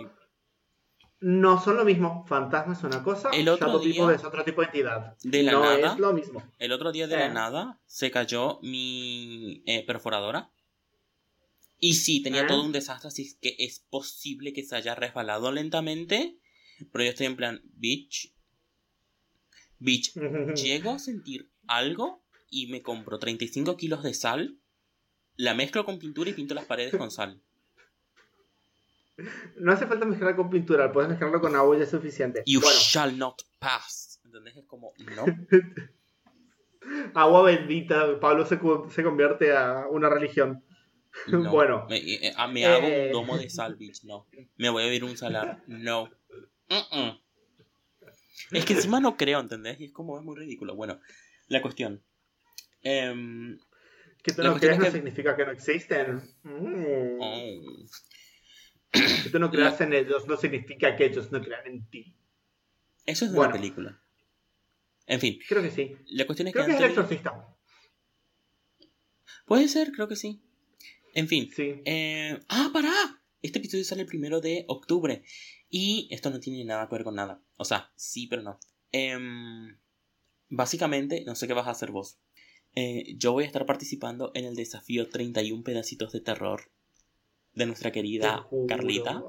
no 1.19 1.61
son 1.61 1.77
lo 1.77 1.85
mismo. 1.85 2.25
Fantasma 2.27 2.73
es 2.73 2.83
una 2.83 3.01
cosa, 3.03 3.29
El 3.31 3.47
otro 3.49 3.67
Shadow 3.67 3.81
día- 3.81 3.93
People 3.93 4.15
es 4.15 4.23
otro 4.25 4.43
tipo 4.43 4.61
de 4.61 4.67
entidad. 4.67 5.15
de 5.23 5.43
la 5.43 5.51
no 5.53 5.59
nada. 5.61 5.93
es 5.93 5.99
lo 5.99 6.11
mismo. 6.13 6.43
El 6.59 6.71
otro 6.71 6.91
día 6.91 7.07
de 7.07 7.15
la 7.17 7.27
Eh. 7.27 7.33
nada 7.33 7.79
se 7.85 8.09
cayó 8.11 8.59
mi 8.61 9.63
eh, 9.65 9.85
perforadora. 9.85 10.49
Y 11.79 11.93
sí, 11.95 12.21
tenía 12.23 12.43
¿Eh? 12.43 12.47
todo 12.47 12.63
un 12.63 12.71
desastre, 12.71 13.09
así 13.09 13.37
que 13.41 13.55
es 13.59 13.79
posible 13.89 14.51
que 14.53 14.63
se 14.63 14.75
haya 14.75 14.95
resbalado 14.95 15.51
lentamente. 15.51 16.39
Pero 16.91 17.03
yo 17.03 17.09
estoy 17.11 17.27
en 17.27 17.35
plan, 17.35 17.61
bitch. 17.75 18.33
Bitch, 19.79 20.13
llego 20.55 20.91
a 20.91 20.99
sentir 20.99 21.49
algo 21.67 22.23
y 22.49 22.67
me 22.67 22.81
compro 22.81 23.19
35 23.19 23.77
kilos 23.77 24.03
de 24.03 24.13
sal. 24.13 24.57
La 25.35 25.53
mezclo 25.55 25.85
con 25.85 25.97
pintura 25.99 26.29
y 26.29 26.33
pinto 26.33 26.53
las 26.53 26.65
paredes 26.65 26.95
con 26.95 27.09
sal. 27.11 27.41
No 29.57 29.71
hace 29.71 29.85
falta 29.87 30.05
mezclar 30.05 30.35
con 30.35 30.49
pintura, 30.49 30.91
puedes 30.91 31.09
mezclarlo 31.09 31.39
con 31.41 31.55
agua 31.55 31.77
ya 31.77 31.83
es 31.83 31.89
suficiente. 31.89 32.43
You 32.45 32.61
Bueno, 32.61 32.79
shall 32.79 33.17
not 33.17 33.41
pass. 33.59 34.19
¿Entendés? 34.25 34.57
Es 34.57 34.65
como, 34.65 34.93
no. 35.15 35.25
agua 37.13 37.43
bendita, 37.43 38.19
Pablo 38.19 38.45
se, 38.45 38.59
se 38.89 39.03
convierte 39.03 39.55
a 39.55 39.85
una 39.89 40.09
religión. 40.09 40.63
no. 41.27 41.43
Bueno. 41.51 41.85
Me, 41.89 41.97
eh, 41.97 42.33
ah, 42.37 42.47
me 42.47 42.65
hago 42.65 42.87
Eh. 42.87 43.05
un 43.07 43.11
domo 43.13 43.37
de 43.37 43.49
sal, 43.49 43.75
bitch. 43.75 44.03
No. 44.03 44.27
Me 44.57 44.69
voy 44.69 44.83
a 44.83 44.85
beber 44.87 45.03
un 45.03 45.15
salar. 45.17 45.63
No. 45.67 46.09
Es 48.51 48.65
que 48.65 48.73
encima 48.73 48.99
no 48.99 49.15
creo, 49.15 49.39
¿entendés? 49.39 49.79
Y 49.79 49.85
es 49.85 49.91
como, 49.91 50.17
es 50.17 50.23
muy 50.25 50.35
ridículo. 50.35 50.75
Bueno, 50.75 50.99
la 51.53 51.61
cuestión. 51.61 52.03
Em, 52.81 53.57
Que 54.23 54.31
tú 54.33 54.41
La 54.41 54.49
no 54.51 54.59
creas 54.59 54.77
no 54.79 54.85
que- 54.85 54.91
significa 54.91 55.35
que 55.35 55.45
no 55.45 55.51
existen. 55.51 56.21
Mm. 56.43 57.17
oh. 57.19 57.85
Que 58.91 59.29
tú 59.31 59.39
no 59.39 59.49
creas 59.51 59.81
en 59.81 59.91
ellos 59.93 60.27
no 60.27 60.37
significa 60.37 60.95
que 60.95 61.05
ellos 61.05 61.31
no 61.31 61.41
crean 61.41 61.65
en 61.67 61.89
ti. 61.89 62.15
Eso 63.05 63.25
es 63.25 63.31
de 63.31 63.37
Bueno. 63.37 63.51
una 63.53 63.59
película. 63.61 64.01
En 65.07 65.19
fin, 65.19 65.39
Creo 65.49 65.61
que 65.61 65.71
sí. 65.71 65.97
la 66.07 66.25
cuestión 66.25 66.47
es 66.47 66.53
Creo 66.53 66.65
que 66.65 66.71
que 66.71 66.75
es 66.77 66.79
el 66.83 66.85
Anthony- 66.89 67.01
exorcista. 67.03 67.55
Puede 69.45 69.67
ser, 69.67 69.91
creo 69.91 70.07
que 70.07 70.15
sí. 70.15 70.41
En 71.13 71.27
fin. 71.27 71.49
Sí. 71.55 71.81
eh, 71.85 72.39
¡Ah, 72.49 72.69
pará! 72.73 73.21
Este 73.41 73.59
episodio 73.59 73.83
sale 73.83 74.01
el 74.03 74.07
primero 74.07 74.39
de 74.39 74.63
octubre. 74.67 75.23
Y 75.69 76.07
esto 76.11 76.29
no 76.29 76.39
tiene 76.39 76.63
nada 76.63 76.87
que 76.87 76.95
ver 76.95 77.03
con 77.03 77.15
nada. 77.15 77.41
O 77.57 77.65
sea, 77.65 77.91
sí, 77.95 78.27
pero 78.27 78.41
no. 78.41 78.59
Em, 78.91 79.77
básicamente, 80.49 81.23
no 81.25 81.35
sé 81.35 81.47
qué 81.47 81.53
vas 81.53 81.67
a 81.67 81.71
hacer 81.71 81.91
vos. 81.91 82.17
Eh, 82.75 83.15
yo 83.17 83.33
voy 83.33 83.43
a 83.43 83.47
estar 83.47 83.65
participando 83.65 84.31
en 84.33 84.45
el 84.45 84.55
desafío 84.55 85.07
31 85.09 85.63
pedacitos 85.63 86.11
de 86.11 86.21
terror 86.21 86.71
de 87.53 87.65
nuestra 87.67 87.91
querida. 87.91 88.47
Carlita 88.67 89.23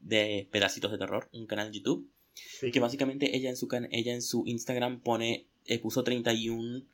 de 0.00 0.48
Pedacitos 0.50 0.90
de 0.92 0.98
Terror, 0.98 1.28
un 1.32 1.46
canal 1.46 1.70
de 1.72 1.78
YouTube. 1.78 2.10
Sí. 2.34 2.70
Que 2.70 2.80
básicamente 2.80 3.36
ella 3.36 3.48
en 3.50 3.56
su, 3.56 3.66
can- 3.66 3.88
ella 3.92 4.12
en 4.12 4.20
su 4.22 4.42
Instagram 4.46 5.00
pone, 5.00 5.46
eh, 5.64 5.78
puso 5.78 6.04
31 6.04 6.84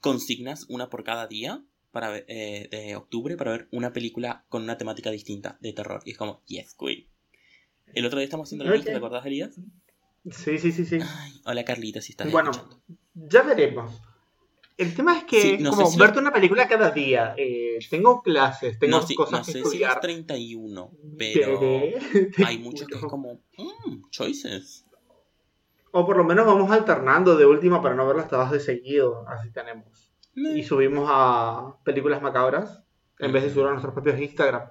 consignas, 0.00 0.64
una 0.68 0.88
por 0.88 1.04
cada 1.04 1.26
día, 1.26 1.62
para 1.90 2.16
eh, 2.26 2.68
de 2.70 2.96
octubre, 2.96 3.36
para 3.36 3.50
ver 3.52 3.68
una 3.70 3.92
película 3.92 4.44
con 4.48 4.62
una 4.62 4.78
temática 4.78 5.10
distinta 5.10 5.58
de 5.60 5.72
terror. 5.72 6.00
Y 6.06 6.12
es 6.12 6.16
como, 6.16 6.42
yes, 6.46 6.74
queen. 6.74 7.06
El 7.94 8.06
otro 8.06 8.18
día 8.18 8.24
estamos 8.24 8.48
haciendo 8.48 8.64
la 8.64 8.70
Ok. 8.70 8.76
lista, 8.76 8.92
¿te 8.92 8.96
acordás, 8.96 9.26
Elías? 9.26 9.58
Sí, 10.30 10.58
sí, 10.58 10.70
sí, 10.72 10.84
sí. 10.84 10.98
Ay, 11.02 11.40
hola 11.44 11.64
Carlita, 11.64 12.00
si 12.00 12.12
estás 12.12 12.30
Bueno, 12.30 12.50
escuchando. 12.52 12.82
ya 13.14 13.42
veremos. 13.42 14.00
El 14.78 14.94
tema 14.94 15.18
es 15.18 15.24
que 15.24 15.40
Sí, 15.42 15.58
no 15.60 15.70
como 15.70 15.86
si 15.86 15.98
lo- 15.98 16.04
verte 16.04 16.18
una 16.20 16.32
película 16.32 16.66
cada 16.68 16.90
día. 16.90 17.34
Eh, 17.36 17.78
tengo 17.90 18.22
clases, 18.22 18.78
tengo 18.78 18.98
No, 19.00 19.06
sí- 19.06 19.14
cosas 19.14 19.32
no 19.32 19.38
que 19.46 19.52
sé 19.52 19.58
si 19.58 19.58
estudiar. 19.64 20.00
31, 20.00 20.92
pero 21.18 21.58
te 22.34 22.44
hay 22.44 22.58
muchos 22.58 22.86
que 22.88 22.94
es 22.96 23.00
como, 23.02 23.40
mm, 23.58 24.08
choices. 24.10 24.86
O 25.90 26.06
por 26.06 26.16
lo 26.16 26.24
menos 26.24 26.46
vamos 26.46 26.70
alternando 26.70 27.36
de 27.36 27.44
última 27.44 27.82
para 27.82 27.94
no 27.94 28.06
verlas 28.06 28.28
todas 28.28 28.50
de 28.50 28.60
seguido. 28.60 29.26
Así 29.28 29.50
tenemos. 29.50 30.10
Y 30.34 30.62
subimos 30.62 31.06
a 31.12 31.76
películas 31.84 32.22
macabras 32.22 32.82
en 33.18 33.30
vez 33.32 33.42
de 33.42 33.50
subir 33.50 33.66
a 33.66 33.70
nuestros 33.72 33.92
propios 33.92 34.18
Instagram. 34.18 34.70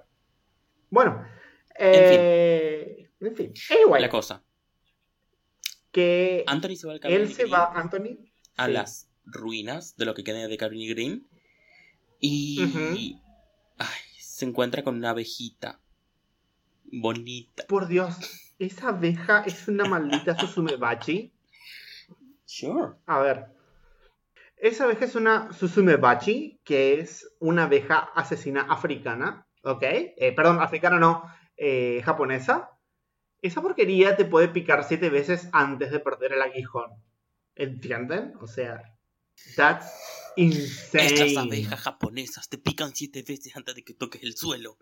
Bueno, 0.89 1.23
eh, 1.77 3.11
en 3.19 3.35
fin. 3.35 3.53
Anyway, 3.69 4.01
La 4.01 4.09
cosa, 4.09 4.43
que 5.91 6.43
Anthony 6.47 6.75
se 6.75 6.87
va 6.87 6.93
al 6.93 7.11
él 7.11 7.33
se 7.33 7.43
Green 7.43 7.53
va, 7.53 7.71
Anthony. 7.73 8.17
a 8.57 8.65
sí. 8.67 8.71
las 8.71 9.09
ruinas 9.25 9.95
de 9.97 10.05
lo 10.05 10.13
que 10.13 10.23
queda 10.23 10.47
de 10.47 10.57
Cabrini 10.57 10.89
Green 10.89 11.27
y 12.19 13.19
ay, 13.77 13.87
se 14.19 14.45
encuentra 14.45 14.83
con 14.83 14.95
una 14.95 15.11
abejita 15.11 15.79
bonita. 16.91 17.65
Por 17.67 17.87
Dios, 17.87 18.15
esa 18.59 18.89
abeja 18.89 19.43
es 19.45 19.67
una 19.67 19.85
maldita 19.85 20.37
Susumebachi. 20.37 21.31
Sure. 22.45 22.93
A 23.05 23.19
ver. 23.19 23.47
Esa 24.57 24.83
abeja 24.83 25.05
es 25.05 25.15
una 25.15 25.51
Susumebachi, 25.53 26.59
que 26.63 26.99
es 26.99 27.33
una 27.39 27.63
abeja 27.63 27.97
asesina 28.15 28.61
africana. 28.63 29.47
¿Ok? 29.63 29.83
Eh, 29.83 30.33
perdón, 30.35 30.61
africana 30.61 30.99
no, 30.99 31.23
eh, 31.57 32.01
japonesa. 32.03 32.71
Esa 33.41 33.61
porquería 33.61 34.15
te 34.15 34.25
puede 34.25 34.47
picar 34.49 34.83
siete 34.83 35.09
veces 35.09 35.49
antes 35.51 35.91
de 35.91 35.99
perder 35.99 36.33
el 36.33 36.41
aguijón. 36.41 36.91
¿Entienden? 37.55 38.33
O 38.39 38.47
sea, 38.47 38.95
that's 39.55 39.91
insane. 40.35 41.05
Estas 41.05 41.37
abejas 41.37 41.79
japonesas 41.79 42.49
te 42.49 42.57
pican 42.57 42.95
siete 42.95 43.23
veces 43.27 43.55
antes 43.55 43.75
de 43.75 43.83
que 43.83 43.93
toques 43.93 44.23
el 44.23 44.35
suelo. 44.35 44.77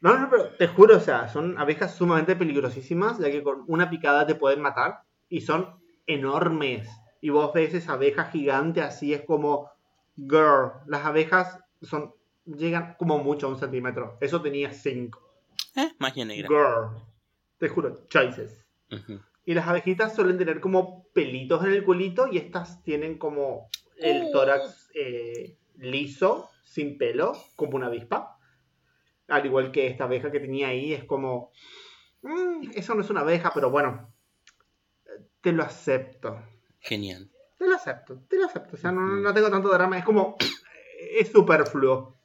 No, 0.00 0.18
no, 0.18 0.28
pero 0.28 0.48
te 0.56 0.66
juro, 0.66 0.96
o 0.96 1.00
sea, 1.00 1.28
son 1.28 1.56
abejas 1.58 1.94
sumamente 1.94 2.34
peligrosísimas, 2.34 3.18
ya 3.20 3.30
que 3.30 3.42
con 3.42 3.62
una 3.68 3.88
picada 3.88 4.26
te 4.26 4.34
pueden 4.34 4.60
matar 4.60 5.02
y 5.28 5.42
son 5.42 5.80
enormes. 6.08 6.88
Y 7.20 7.28
vos 7.30 7.52
ves 7.52 7.72
esa 7.72 7.92
abeja 7.92 8.24
gigante 8.24 8.82
así, 8.82 9.14
es 9.14 9.22
como, 9.22 9.70
girl, 10.16 10.72
las 10.86 11.04
abejas 11.04 11.56
son 11.82 12.12
llegan 12.44 12.96
como 12.98 13.18
mucho 13.18 13.46
a 13.46 13.50
un 13.50 13.58
centímetro. 13.58 14.18
Eso 14.20 14.42
tenía 14.42 14.72
cinco. 14.72 15.20
Eh, 15.76 15.92
magia 15.98 16.24
negra. 16.24 16.48
Girl, 16.48 17.02
te 17.62 17.68
juro, 17.68 18.08
choices. 18.08 18.66
Y 19.44 19.54
las 19.54 19.68
abejitas 19.68 20.16
suelen 20.16 20.36
tener 20.36 20.60
como 20.60 21.06
pelitos 21.12 21.64
en 21.64 21.70
el 21.70 21.84
culito 21.84 22.26
y 22.26 22.38
estas 22.38 22.82
tienen 22.82 23.18
como 23.18 23.68
el 23.98 24.32
tórax 24.32 24.90
eh, 24.96 25.56
liso, 25.76 26.50
sin 26.64 26.98
pelo, 26.98 27.34
como 27.54 27.76
una 27.76 27.86
avispa. 27.86 28.36
Al 29.28 29.46
igual 29.46 29.70
que 29.70 29.86
esta 29.86 30.04
abeja 30.04 30.32
que 30.32 30.40
tenía 30.40 30.68
ahí, 30.68 30.92
es 30.92 31.04
como... 31.04 31.52
"Mm, 32.22 32.72
eso 32.74 32.96
no 32.96 33.02
es 33.02 33.10
una 33.10 33.20
abeja, 33.20 33.52
pero 33.54 33.70
bueno, 33.70 34.12
te 35.40 35.52
lo 35.52 35.62
acepto. 35.62 36.42
Genial. 36.80 37.30
Te 37.58 37.68
lo 37.68 37.76
acepto, 37.76 38.24
te 38.28 38.38
lo 38.38 38.46
acepto. 38.46 38.74
O 38.74 38.76
sea, 38.76 38.90
no, 38.90 39.32
tengo 39.32 39.50
tanto 39.50 39.68
drama, 39.68 39.98
es 39.98 40.04
como... 40.04 40.36
Es 41.16 41.30
superfluo. 41.30 42.16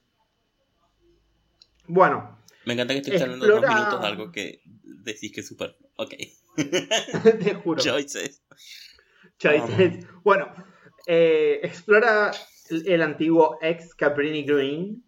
Bueno, 1.87 2.39
Me 2.65 2.73
encanta 2.73 2.93
que 2.93 2.99
estés 3.01 3.21
hablando 3.21 3.45
dos 3.47 3.61
minutos 3.61 4.01
de 4.01 4.07
algo 4.07 4.31
que 4.31 4.61
decís 5.13 5.31
que 5.31 5.41
es 5.41 5.47
súper. 5.47 5.75
Ok. 5.95 6.13
te 6.55 7.53
juro. 7.55 7.81
Choices. 7.81 8.41
Choices. 9.39 10.05
Bueno, 10.23 10.53
eh, 11.05 11.59
explora 11.63 12.31
el, 12.69 12.87
el 12.87 13.01
antiguo 13.01 13.57
ex 13.61 13.93
Cabrini 13.95 14.43
Green 14.43 15.03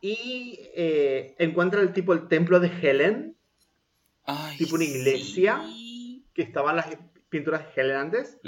y 0.00 0.58
eh, 0.74 1.34
encuentra 1.38 1.80
el 1.80 1.92
tipo 1.92 2.12
el 2.12 2.28
templo 2.28 2.60
de 2.60 2.68
Helen, 2.68 3.36
Ay, 4.24 4.56
Tipo 4.58 4.74
una 4.76 4.84
iglesia. 4.84 5.62
sí. 5.66 6.24
que 6.34 6.42
estaban 6.42 6.76
las 6.76 6.86
pinturas 7.28 7.62
de 7.74 7.80
Helen 7.80 7.96
antes. 7.96 8.38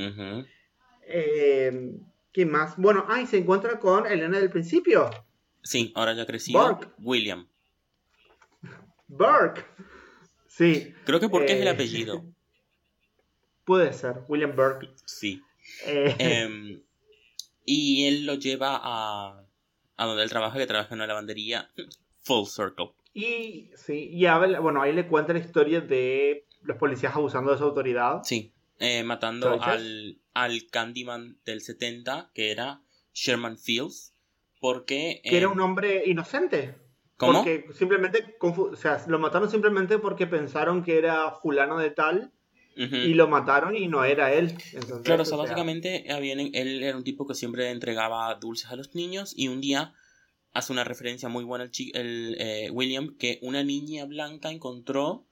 Eh, 1.06 1.92
¿Qué 2.32 2.46
más? 2.46 2.76
Bueno, 2.76 3.04
ah, 3.08 3.20
y 3.20 3.26
se 3.26 3.38
encuentra 3.38 3.78
con 3.80 4.06
Elena 4.06 4.38
del 4.38 4.50
principio, 4.50 5.08
Sí, 5.62 5.92
ahora 5.96 6.14
ya 6.14 6.22
ha 6.22 6.26
crecido. 6.26 6.60
Burke. 6.60 6.88
William. 6.98 7.46
Burke. 9.08 9.64
Sí, 10.58 10.92
Creo 11.04 11.20
que 11.20 11.28
porque 11.28 11.52
es 11.52 11.60
el 11.60 11.68
Eh, 11.68 11.70
apellido. 11.70 12.24
puede 13.64 13.92
ser, 13.92 14.22
William 14.28 14.54
Burke. 14.56 14.88
Sí. 15.06 15.40
Eh, 15.86 16.14
Em, 16.18 16.82
y 17.64 18.06
él 18.06 18.26
lo 18.26 18.34
lleva 18.34 18.80
a, 18.82 19.44
a 19.96 20.06
donde 20.06 20.22
él 20.22 20.30
trabaja, 20.30 20.58
que 20.58 20.66
trabaja 20.66 20.88
en 20.94 20.98
una 21.00 21.06
lavandería. 21.06 21.70
Full 22.22 22.46
circle. 22.46 22.90
y 23.14 23.70
sí, 23.76 24.08
y 24.12 24.26
habla- 24.26 24.60
bueno, 24.60 24.82
ahí 24.82 24.92
le 24.92 25.06
cuenta 25.06 25.32
la 25.32 25.38
historia 25.38 25.80
de 25.80 26.44
los 26.62 26.76
policías 26.76 27.14
abusando 27.14 27.52
de 27.52 27.58
su 27.58 27.64
autoridad. 27.64 28.22
Sí. 28.24 28.52
Eh, 28.80 29.02
matando 29.02 29.60
al, 29.62 30.18
al 30.34 30.66
Candyman 30.70 31.38
del 31.44 31.60
70, 31.62 32.30
que 32.34 32.50
era 32.52 32.80
Sherman 33.14 33.58
Fields. 33.58 34.14
Porque. 34.60 35.20
Que 35.24 35.36
era 35.38 35.48
un 35.48 35.60
hombre 35.60 36.02
inocente. 36.06 36.74
¿Cómo? 37.18 37.40
Porque 37.40 37.66
simplemente, 37.74 38.36
o 38.40 38.76
sea, 38.76 39.04
lo 39.08 39.18
mataron 39.18 39.50
simplemente 39.50 39.98
porque 39.98 40.26
pensaron 40.26 40.82
que 40.82 40.96
era 40.98 41.32
fulano 41.32 41.76
de 41.78 41.90
tal 41.90 42.32
y 42.76 43.14
lo 43.14 43.26
mataron 43.26 43.76
y 43.76 43.88
no 43.88 44.04
era 44.04 44.32
él. 44.32 44.56
Entonces, 44.72 45.02
Claro, 45.02 45.22
o 45.22 45.26
sea, 45.26 45.36
básicamente 45.36 46.04
él 46.08 46.82
era 46.84 46.96
un 46.96 47.02
tipo 47.02 47.26
que 47.26 47.34
siempre 47.34 47.70
entregaba 47.70 48.32
dulces 48.36 48.70
a 48.70 48.76
los 48.76 48.94
niños 48.94 49.34
y 49.36 49.48
un 49.48 49.60
día 49.60 49.94
hace 50.52 50.72
una 50.72 50.84
referencia 50.84 51.28
muy 51.28 51.42
buena 51.42 51.64
el, 51.64 51.72
el, 51.94 52.36
eh, 52.38 52.70
William 52.70 53.16
que 53.18 53.40
una 53.42 53.64
niña 53.64 54.04
blanca 54.04 54.50
encontró 54.50 55.26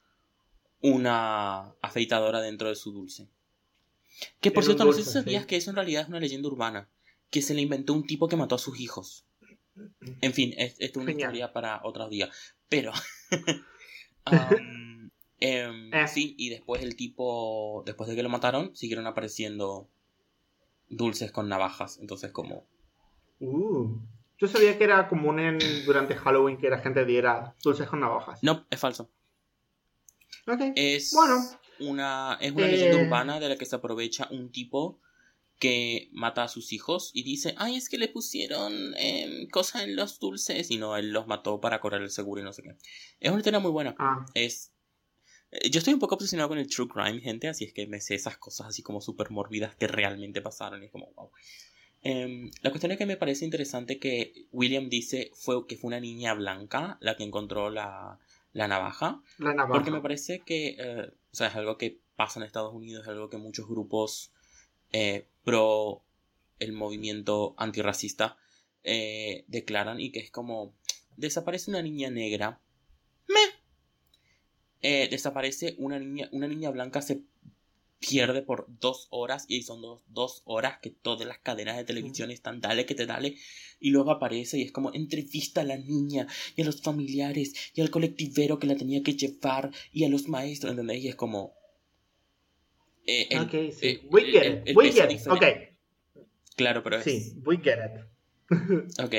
una 0.80 1.74
afeitadora 1.82 2.40
dentro 2.40 2.68
de 2.68 2.74
su 2.74 2.92
dulce. 2.92 3.28
Que 4.40 4.50
por 4.50 4.64
cierto, 4.64 4.84
no 4.84 4.92
sé 4.92 5.00
si 5.00 5.04
dulce, 5.04 5.20
sabías 5.20 5.42
sí. 5.42 5.48
que 5.48 5.56
eso 5.56 5.70
en 5.70 5.76
realidad 5.76 6.02
es 6.02 6.08
una 6.08 6.20
leyenda 6.20 6.48
urbana, 6.48 6.88
que 7.30 7.42
se 7.42 7.54
le 7.54 7.62
inventó 7.62 7.92
un 7.92 8.06
tipo 8.06 8.28
que 8.28 8.36
mató 8.36 8.56
a 8.56 8.58
sus 8.58 8.80
hijos. 8.80 9.25
En 10.20 10.32
fin, 10.32 10.54
es, 10.56 10.76
esto 10.78 11.00
es 11.00 11.04
una 11.04 11.12
Genial. 11.12 11.30
historia 11.30 11.52
para 11.52 11.80
otro 11.84 12.08
día. 12.08 12.28
Pero... 12.68 12.92
am, 14.24 15.10
em, 15.40 15.92
Eh. 15.94 16.08
Sí, 16.08 16.34
y 16.38 16.48
después 16.50 16.82
el 16.82 16.96
tipo, 16.96 17.82
después 17.86 18.08
de 18.08 18.16
que 18.16 18.22
lo 18.22 18.28
mataron, 18.28 18.74
siguieron 18.74 19.06
apareciendo 19.06 19.88
dulces 20.88 21.30
con 21.32 21.48
navajas. 21.48 21.98
Entonces 22.00 22.32
como... 22.32 22.66
Uh, 23.40 23.98
yo 24.38 24.48
sabía 24.48 24.76
que 24.78 24.84
era 24.84 25.08
común 25.08 25.38
en, 25.40 25.58
durante 25.84 26.14
Halloween 26.14 26.56
que 26.58 26.70
la 26.70 26.78
gente 26.78 27.04
diera 27.04 27.54
dulces 27.62 27.88
con 27.88 28.00
navajas. 28.00 28.42
No, 28.42 28.66
es 28.70 28.78
falso. 28.80 29.10
Ok. 30.46 30.60
Es 30.74 31.12
Bueno. 31.14 31.36
una, 31.80 32.38
es 32.40 32.52
una 32.52 32.66
Eh. 32.66 32.70
leyenda 32.72 33.02
urbana 33.04 33.40
de 33.40 33.48
la 33.50 33.56
que 33.56 33.66
se 33.66 33.76
aprovecha 33.76 34.28
un 34.30 34.50
tipo 34.50 35.00
que 35.58 36.10
mata 36.12 36.44
a 36.44 36.48
sus 36.48 36.72
hijos 36.72 37.10
y 37.14 37.22
dice, 37.22 37.54
ay, 37.56 37.76
es 37.76 37.88
que 37.88 37.96
le 37.98 38.08
pusieron 38.08 38.94
em, 38.96 39.48
cosas 39.48 39.82
en 39.84 39.96
los 39.96 40.18
dulces 40.18 40.70
y 40.70 40.76
no, 40.76 40.96
él 40.96 41.12
los 41.12 41.26
mató 41.26 41.60
para 41.60 41.80
correr 41.80 42.02
el 42.02 42.10
seguro 42.10 42.40
y 42.42 42.44
no 42.44 42.52
sé 42.52 42.62
qué. 42.62 42.76
Es 43.20 43.30
una 43.30 43.38
historia 43.40 43.58
muy 43.60 43.70
buena. 43.70 43.94
Ah, 43.98 44.26
Es... 44.34 44.72
eh, 45.52 45.70
Yo 45.70 45.78
estoy 45.78 45.94
un 45.94 46.00
poco 46.00 46.16
obsesionado 46.16 46.48
con 46.50 46.58
el 46.58 46.68
true 46.68 46.88
crime, 46.88 47.20
gente, 47.20 47.48
así 47.48 47.64
es 47.64 47.72
que 47.72 47.86
me 47.86 48.00
sé 48.00 48.14
esas 48.14 48.36
cosas 48.36 48.66
así 48.68 48.82
como 48.82 49.00
súper 49.00 49.30
morbidas 49.30 49.74
que 49.76 49.86
realmente 49.88 50.42
pasaron 50.42 50.82
y 50.82 50.86
es 50.86 50.92
como, 50.92 51.10
wow. 51.14 51.30
Em, 52.02 52.50
la 52.62 52.70
cuestión 52.70 52.92
es 52.92 52.98
que 52.98 53.06
me 53.06 53.16
parece 53.16 53.44
interesante 53.44 53.98
que 53.98 54.46
William 54.52 54.88
dice 54.88 55.30
fue 55.34 55.66
que 55.66 55.76
fue 55.76 55.88
una 55.88 56.00
niña 56.00 56.34
blanca 56.34 56.98
la 57.00 57.16
que 57.16 57.24
encontró 57.24 57.70
la, 57.70 58.18
la 58.52 58.68
navaja. 58.68 59.22
la 59.38 59.54
navaja. 59.54 59.72
Porque 59.72 59.90
me 59.90 60.00
parece 60.00 60.40
que, 60.40 60.76
eh, 60.78 61.10
o 61.32 61.34
sea, 61.34 61.48
es 61.48 61.56
algo 61.56 61.78
que 61.78 61.98
pasa 62.14 62.38
en 62.38 62.44
Estados 62.46 62.72
Unidos, 62.74 63.02
es 63.04 63.08
algo 63.08 63.28
que 63.28 63.38
muchos 63.38 63.66
grupos 63.66 64.30
eh, 64.92 65.26
pro 65.46 66.02
el 66.58 66.72
movimiento 66.72 67.54
antirracista 67.56 68.36
eh, 68.82 69.44
declaran 69.46 70.00
y 70.00 70.10
que 70.10 70.18
es 70.18 70.32
como, 70.32 70.74
desaparece 71.16 71.70
una 71.70 71.82
niña 71.82 72.10
negra, 72.10 72.60
me, 73.28 73.40
Eh, 74.82 75.08
desaparece 75.08 75.74
una 75.78 75.98
niña, 75.98 76.28
una 76.32 76.48
niña 76.48 76.70
blanca 76.70 77.00
se 77.00 77.22
pierde 77.98 78.42
por 78.42 78.66
dos 78.80 79.06
horas 79.10 79.46
y 79.48 79.54
ahí 79.54 79.62
son 79.62 79.80
dos, 79.82 80.02
dos 80.08 80.42
horas 80.44 80.78
que 80.82 80.90
todas 80.90 81.26
las 81.26 81.38
cadenas 81.38 81.76
de 81.76 81.84
televisión 81.84 82.30
están 82.30 82.60
dale 82.60 82.84
que 82.84 82.94
te 82.94 83.06
dale 83.06 83.36
y 83.80 83.90
luego 83.90 84.10
aparece 84.10 84.58
y 84.58 84.62
es 84.62 84.72
como 84.72 84.92
entrevista 84.92 85.62
a 85.62 85.64
la 85.64 85.78
niña 85.78 86.26
y 86.56 86.62
a 86.62 86.66
los 86.66 86.82
familiares 86.82 87.54
y 87.74 87.80
al 87.80 87.90
colectivero 87.90 88.58
que 88.58 88.66
la 88.66 88.76
tenía 88.76 89.02
que 89.02 89.14
llevar 89.14 89.70
y 89.92 90.04
a 90.04 90.08
los 90.08 90.28
maestros, 90.28 90.72
¿entendés? 90.72 91.02
Y 91.04 91.08
es 91.08 91.16
como... 91.16 91.54
eh, 93.06 93.26
el- 93.30 93.40
ok, 93.42 93.50
sí. 93.72 93.86
eh, 93.88 94.06
we 94.10 94.22
get 94.24 94.46
it. 94.46 94.62
el 94.68 94.76
we 94.76 94.90
get 94.92 95.10
it. 95.10 95.26
Ok. 95.28 95.44
Claro, 96.56 96.82
pero 96.82 96.96
es... 96.96 97.04
Sí, 97.04 97.34
we 97.44 97.58
get 97.58 97.78
it. 97.78 99.00
Ok. 99.02 99.14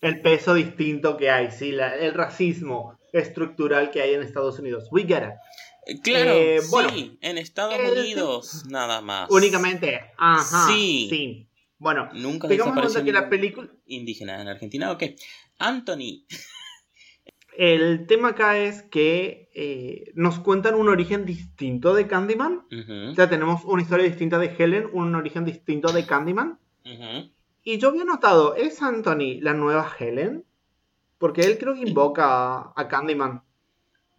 El 0.00 0.20
peso 0.22 0.54
distinto 0.54 1.16
que 1.16 1.30
hay, 1.30 1.50
sí, 1.50 1.72
la- 1.72 1.94
el 1.96 2.14
racismo 2.14 2.98
estructural 3.12 3.90
que 3.90 4.00
hay 4.00 4.14
en 4.14 4.22
Estados 4.22 4.58
Unidos. 4.58 4.88
We 4.90 5.02
get 5.04 5.22
it. 5.22 6.00
Claro, 6.02 6.32
Eh, 6.34 6.58
sí, 6.60 6.68
bueno, 6.70 6.90
en 7.20 7.38
Estados 7.38 7.74
el- 7.78 7.98
Unidos, 7.98 8.64
nada 8.68 9.00
más. 9.00 9.28
Únicamente. 9.30 10.00
Ajá. 10.16 10.68
Sí. 10.68 11.06
Sí. 11.10 11.46
Bueno, 11.78 12.08
Nunca 12.12 12.46
tengamos 12.46 12.76
en 12.76 12.82
cuenta 12.82 13.04
que 13.04 13.12
la 13.12 13.28
película. 13.30 13.70
indígena 13.86 14.40
en 14.40 14.48
Argentina. 14.48 14.90
Ok. 14.92 15.02
Anthony. 15.58 16.24
El 17.62 18.06
tema 18.06 18.28
acá 18.28 18.56
es 18.56 18.84
que 18.84 19.50
eh, 19.54 20.12
nos 20.14 20.38
cuentan 20.38 20.76
un 20.76 20.88
origen 20.88 21.26
distinto 21.26 21.92
de 21.92 22.06
Candyman. 22.06 22.64
Ujú, 22.72 23.10
O 23.10 23.14
sea, 23.14 23.28
tenemos 23.28 23.66
una 23.66 23.82
historia 23.82 24.06
distinta 24.06 24.38
de 24.38 24.46
Helen, 24.58 24.88
un 24.94 25.14
origen 25.14 25.44
distinto 25.44 25.92
de 25.92 26.06
Candyman. 26.06 26.58
Y 27.62 27.76
yo 27.76 27.88
había 27.90 28.04
notado, 28.04 28.54
¿es 28.54 28.80
Anthony 28.80 29.40
la 29.42 29.52
nueva 29.52 29.86
Helen? 29.98 30.46
Porque 31.18 31.42
él 31.42 31.58
creo 31.58 31.74
que 31.74 31.82
invoca 31.86 32.24
a, 32.60 32.72
a 32.74 32.88
Candyman. 32.88 33.42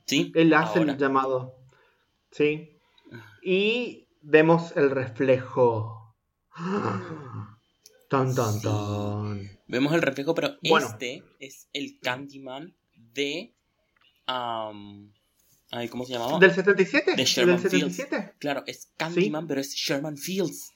Sí. 0.06 0.32
Él 0.36 0.54
hace 0.54 0.77
ahora. 0.77 0.91
el 0.91 0.97
llamado. 0.99 1.56
Sí. 2.30 2.77
Y 3.41 4.08
vemos 4.21 4.77
el 4.77 4.91
reflejo. 4.91 6.13
Tan, 8.08 8.36
tan, 8.36 8.54
Sí. 8.54 8.62
tan. 8.67 9.49
Vemos 9.67 9.93
el 9.93 10.01
reflejo, 10.04 10.36
pero 10.36 10.49
Bueno. 10.69 10.86
este 10.86 11.23
es 11.39 11.69
el 11.73 11.97
Candyman 12.04 12.75
de. 13.13 13.54
ay, 14.28 15.88
¿Cómo 15.89 16.06
se 16.06 16.13
llamaba? 16.13 16.39
¿Del 16.39 16.54
77? 16.54 17.15
De 17.15 17.26
Sherman 17.26 17.62
¿Del 17.62 17.71
77? 17.71 18.34
Claro, 18.39 18.63
es 18.67 18.91
Candyman, 18.97 19.47
pero 19.47 19.62
es 19.62 19.74
Sherman 19.74 20.17
Fields. 20.17 20.74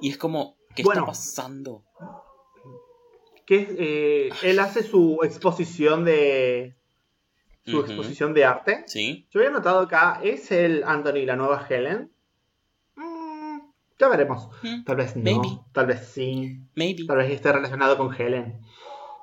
Y 0.00 0.10
es 0.10 0.18
como, 0.18 0.56
¿qué 0.74 0.82
Bueno. 0.82 1.02
está 1.02 1.12
pasando? 1.12 1.84
Que 3.46 3.68
eh, 3.78 4.30
él 4.42 4.58
hace 4.58 4.82
su 4.82 5.20
exposición 5.22 6.04
de. 6.04 6.76
Su 7.66 7.80
exposición 7.80 8.34
de 8.34 8.44
arte. 8.44 8.84
Sí. 8.86 9.26
Yo 9.30 9.40
había 9.40 9.50
notado 9.50 9.80
acá, 9.80 10.20
¿es 10.22 10.50
el 10.52 10.84
Anthony 10.84 11.24
la 11.24 11.36
nueva 11.36 11.66
Helen? 11.66 12.12
Mm, 12.94 13.58
ya 13.98 14.08
veremos. 14.08 14.50
Tal 14.84 14.96
vez 14.96 15.16
no. 15.16 15.22
Maybe. 15.22 15.60
Tal 15.72 15.86
vez 15.86 16.06
sí. 16.12 16.58
Maybe. 16.74 17.06
Tal 17.06 17.16
vez 17.16 17.30
esté 17.30 17.52
relacionado 17.52 17.96
con 17.96 18.14
Helen. 18.14 18.60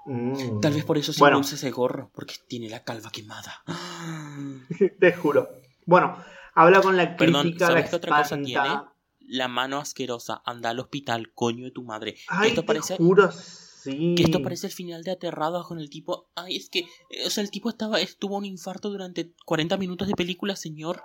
Mm. 0.05 0.59
Tal 0.61 0.73
vez 0.73 0.83
por 0.83 0.97
eso 0.97 1.13
siempre 1.13 1.33
Bueno. 1.35 1.39
usa 1.39 1.55
ese 1.55 1.71
gorro, 1.71 2.09
porque 2.13 2.35
tiene 2.47 2.69
la 2.69 2.83
calva 2.83 3.11
quemada. 3.11 3.63
Te 4.99 5.13
juro. 5.13 5.49
Bueno, 5.85 6.17
habla 6.55 6.81
con 6.81 6.97
la 6.97 7.15
Perdón, 7.15 7.43
crítica, 7.43 7.65
la 7.65 7.71
¿sabes 7.71 7.89
qué 7.89 7.95
otra 7.95 8.17
cosa 8.17 8.41
tiene? 8.41 8.81
La 9.19 9.47
mano 9.47 9.77
asquerosa, 9.77 10.41
anda 10.45 10.71
al 10.71 10.79
hospital, 10.79 11.31
coño 11.33 11.65
de 11.65 11.71
tu 11.71 11.83
madre. 11.83 12.15
Ay, 12.27 12.49
esto 12.49 12.61
te 12.61 12.67
parece, 12.67 12.97
juro, 12.97 13.31
sí. 13.31 14.15
que 14.17 14.23
esto 14.23 14.41
parece 14.41 14.67
el 14.67 14.73
final 14.73 15.03
de 15.03 15.11
Aterrados 15.11 15.67
con 15.67 15.79
el 15.79 15.89
tipo. 15.89 16.29
Ay, 16.35 16.57
es 16.57 16.69
que, 16.69 16.79
eh, 16.79 17.25
o 17.27 17.29
sea, 17.29 17.43
el 17.43 17.51
tipo 17.51 17.69
estaba, 17.69 18.01
estuvo 18.01 18.35
un 18.37 18.45
infarto 18.45 18.89
durante 18.89 19.33
40 19.45 19.77
minutos 19.77 20.07
de 20.07 20.15
película, 20.15 20.55
señor. 20.55 21.01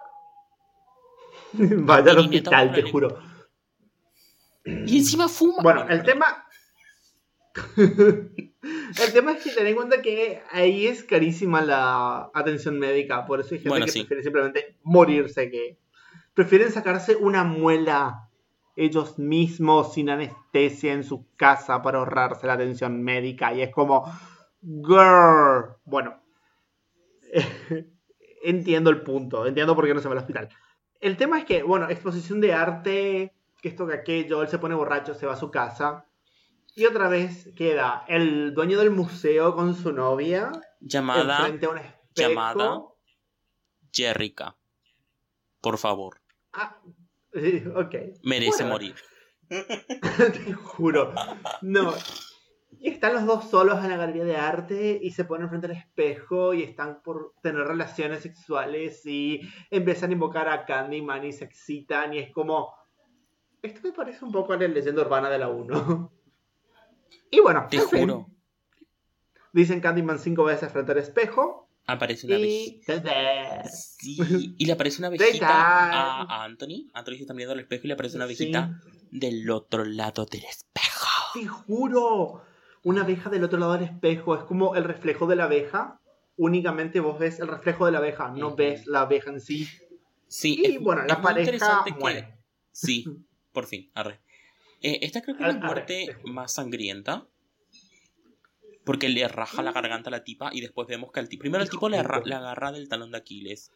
Vaya 1.52 2.12
al 2.12 2.18
hospital, 2.18 2.72
te 2.72 2.82
juro. 2.90 3.18
Y 4.64 4.98
encima 4.98 5.28
fuma. 5.28 5.62
Bueno, 5.62 5.82
el 5.82 5.86
perdón. 5.88 6.04
tema... 6.06 6.45
el 7.76 9.12
tema 9.12 9.32
es 9.32 9.42
que 9.42 9.50
ten 9.50 9.66
en 9.66 9.74
cuenta 9.74 10.02
que 10.02 10.42
ahí 10.50 10.86
es 10.86 11.04
carísima 11.04 11.62
la 11.62 12.30
atención 12.34 12.78
médica, 12.78 13.24
por 13.26 13.40
eso 13.40 13.54
hay 13.54 13.58
gente 13.58 13.68
Bueno, 13.70 13.86
que 13.86 13.92
sí. 13.92 14.00
prefiere 14.00 14.22
simplemente 14.22 14.76
morirse 14.82 15.50
que... 15.50 15.78
Prefieren 16.34 16.70
sacarse 16.70 17.16
una 17.16 17.44
muela 17.44 18.28
ellos 18.76 19.18
mismos 19.18 19.94
sin 19.94 20.10
anestesia 20.10 20.92
en 20.92 21.02
su 21.02 21.26
casa 21.36 21.80
para 21.80 21.98
ahorrarse 21.98 22.46
la 22.46 22.54
atención 22.54 23.02
médica 23.02 23.54
y 23.54 23.62
es 23.62 23.72
como... 23.72 24.04
Girl. 24.62 25.76
Bueno. 25.84 26.20
entiendo 28.42 28.90
el 28.90 29.02
punto, 29.02 29.46
entiendo 29.46 29.74
por 29.74 29.86
qué 29.86 29.94
no 29.94 30.00
se 30.00 30.08
va 30.08 30.12
al 30.12 30.18
hospital. 30.18 30.48
El 31.00 31.16
tema 31.16 31.38
es 31.38 31.44
que, 31.44 31.62
bueno, 31.62 31.88
exposición 31.88 32.40
de 32.40 32.52
arte, 32.52 33.34
que 33.60 33.68
esto 33.68 33.86
que 33.86 33.94
aquello, 33.94 34.42
él 34.42 34.48
se 34.48 34.58
pone 34.58 34.74
borracho, 34.74 35.14
se 35.14 35.26
va 35.26 35.34
a 35.34 35.36
su 35.36 35.50
casa. 35.50 36.05
Y 36.78 36.84
otra 36.84 37.08
vez 37.08 37.48
queda 37.56 38.04
el 38.06 38.52
dueño 38.52 38.78
del 38.78 38.90
museo 38.90 39.54
con 39.56 39.74
su 39.74 39.92
novia. 39.92 40.52
Llamada. 40.78 41.38
A 41.38 41.48
un 41.48 41.54
espejo. 41.78 41.96
Llamada. 42.14 42.82
Jerrica. 43.90 44.54
Por 45.62 45.78
favor. 45.78 46.20
Ah, 46.52 46.78
sí, 47.32 47.64
ok. 47.74 47.94
Merece 48.24 48.62
Bueno. 48.64 48.72
morir. 48.72 48.94
Te 49.48 50.52
juro. 50.52 51.14
No. 51.62 51.94
Y 52.78 52.90
están 52.90 53.14
los 53.14 53.24
dos 53.24 53.48
solos 53.48 53.82
en 53.82 53.88
la 53.88 53.96
galería 53.96 54.24
de 54.24 54.36
arte 54.36 54.98
y 55.02 55.12
se 55.12 55.24
ponen 55.24 55.48
frente 55.48 55.68
al 55.68 55.72
espejo 55.72 56.52
y 56.52 56.62
están 56.62 57.00
por 57.02 57.32
tener 57.42 57.62
relaciones 57.66 58.20
sexuales 58.22 59.06
y 59.06 59.40
empiezan 59.70 60.10
a 60.10 60.12
invocar 60.12 60.46
a 60.50 60.66
Candyman 60.66 61.24
y 61.24 61.32
se 61.32 61.46
excitan 61.46 62.12
y 62.12 62.18
es 62.18 62.30
como... 62.34 62.74
Esto 63.62 63.80
me 63.82 63.92
parece 63.92 64.26
un 64.26 64.30
poco 64.30 64.52
a 64.52 64.58
la 64.58 64.68
leyenda 64.68 65.00
urbana 65.00 65.30
de 65.30 65.38
la 65.38 65.48
1. 65.48 66.12
Y 67.30 67.40
bueno, 67.40 67.66
Te 67.70 67.80
fin. 67.80 68.00
juro. 68.00 68.26
Dicen 69.52 69.80
Candyman 69.80 70.18
cinco 70.18 70.44
veces 70.44 70.70
frente 70.70 70.92
al 70.92 70.98
espejo 70.98 71.68
Aparece 71.88 72.26
una 72.26 72.36
y... 72.38 72.80
abejita. 72.86 73.64
Sí, 73.68 74.54
y 74.58 74.66
le 74.66 74.72
aparece 74.72 74.98
una 74.98 75.06
abejita 75.08 75.48
a, 75.48 76.44
Anthony. 76.44 76.90
Anthony 76.92 77.12
se 77.14 77.20
está 77.22 77.32
mirando 77.34 77.52
al 77.54 77.60
espejo 77.60 77.82
y 77.84 77.88
le 77.88 77.94
aparece 77.94 78.16
una 78.16 78.24
abejita 78.24 78.80
del 79.12 79.48
otro 79.50 79.84
lado 79.84 80.26
del 80.26 80.44
espejo. 80.44 81.06
Te 81.34 81.46
juro. 81.46 82.42
Una 82.82 83.02
abeja 83.02 83.30
del 83.30 83.44
otro 83.44 83.58
lado 83.58 83.74
del 83.74 83.84
espejo 83.84 84.34
es 84.36 84.42
como 84.44 84.74
el 84.74 84.84
reflejo 84.84 85.26
de 85.26 85.36
la 85.36 85.44
abeja. 85.44 86.00
Únicamente 86.36 87.00
vos 87.00 87.18
ves 87.18 87.38
el 87.40 87.48
reflejo 87.48 87.86
de 87.86 87.92
la 87.92 87.98
abeja, 87.98 88.28
no 88.30 88.54
ves 88.56 88.86
la 88.86 89.02
abeja 89.02 89.30
en 89.30 89.40
sí. 89.40 89.68
Sí, 90.28 90.60
Y 90.60 90.66
es- 90.76 90.80
bueno, 90.80 91.02
la 91.04 91.14
es 91.14 91.20
pareja 91.20 91.52
interesante 91.52 91.92
que- 91.92 91.98
muere. 92.00 92.36
Sí, 92.72 93.04
por 93.52 93.64
fin, 93.66 93.90
arre. 93.94 94.20
Eh, 94.82 94.98
esta 95.02 95.22
creo 95.22 95.36
que 95.36 95.46
es 95.46 95.54
la 95.54 95.60
muerte 95.60 96.16
más 96.24 96.54
sangrienta. 96.54 97.26
Porque 98.84 99.08
le 99.08 99.26
raja 99.26 99.62
la 99.62 99.72
garganta 99.72 100.10
a 100.10 100.12
la 100.12 100.22
tipa 100.22 100.50
y 100.52 100.60
después 100.60 100.86
vemos 100.86 101.10
que 101.10 101.18
al 101.20 101.28
tipo. 101.28 101.40
Primero 101.40 101.62
el 101.64 101.68
tipo 101.70 101.88
le, 101.88 101.98
arra- 101.98 102.22
le 102.24 102.34
agarra 102.36 102.70
del 102.70 102.88
talón 102.88 103.10
de 103.10 103.18
Aquiles. 103.18 103.72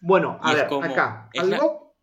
Bueno, 0.00 0.38
a 0.42 0.54
ver, 0.54 0.66
como- 0.66 0.86
acá. 0.90 1.28
es 1.32 1.46
la- 1.46 1.56
Algo. 1.56 1.94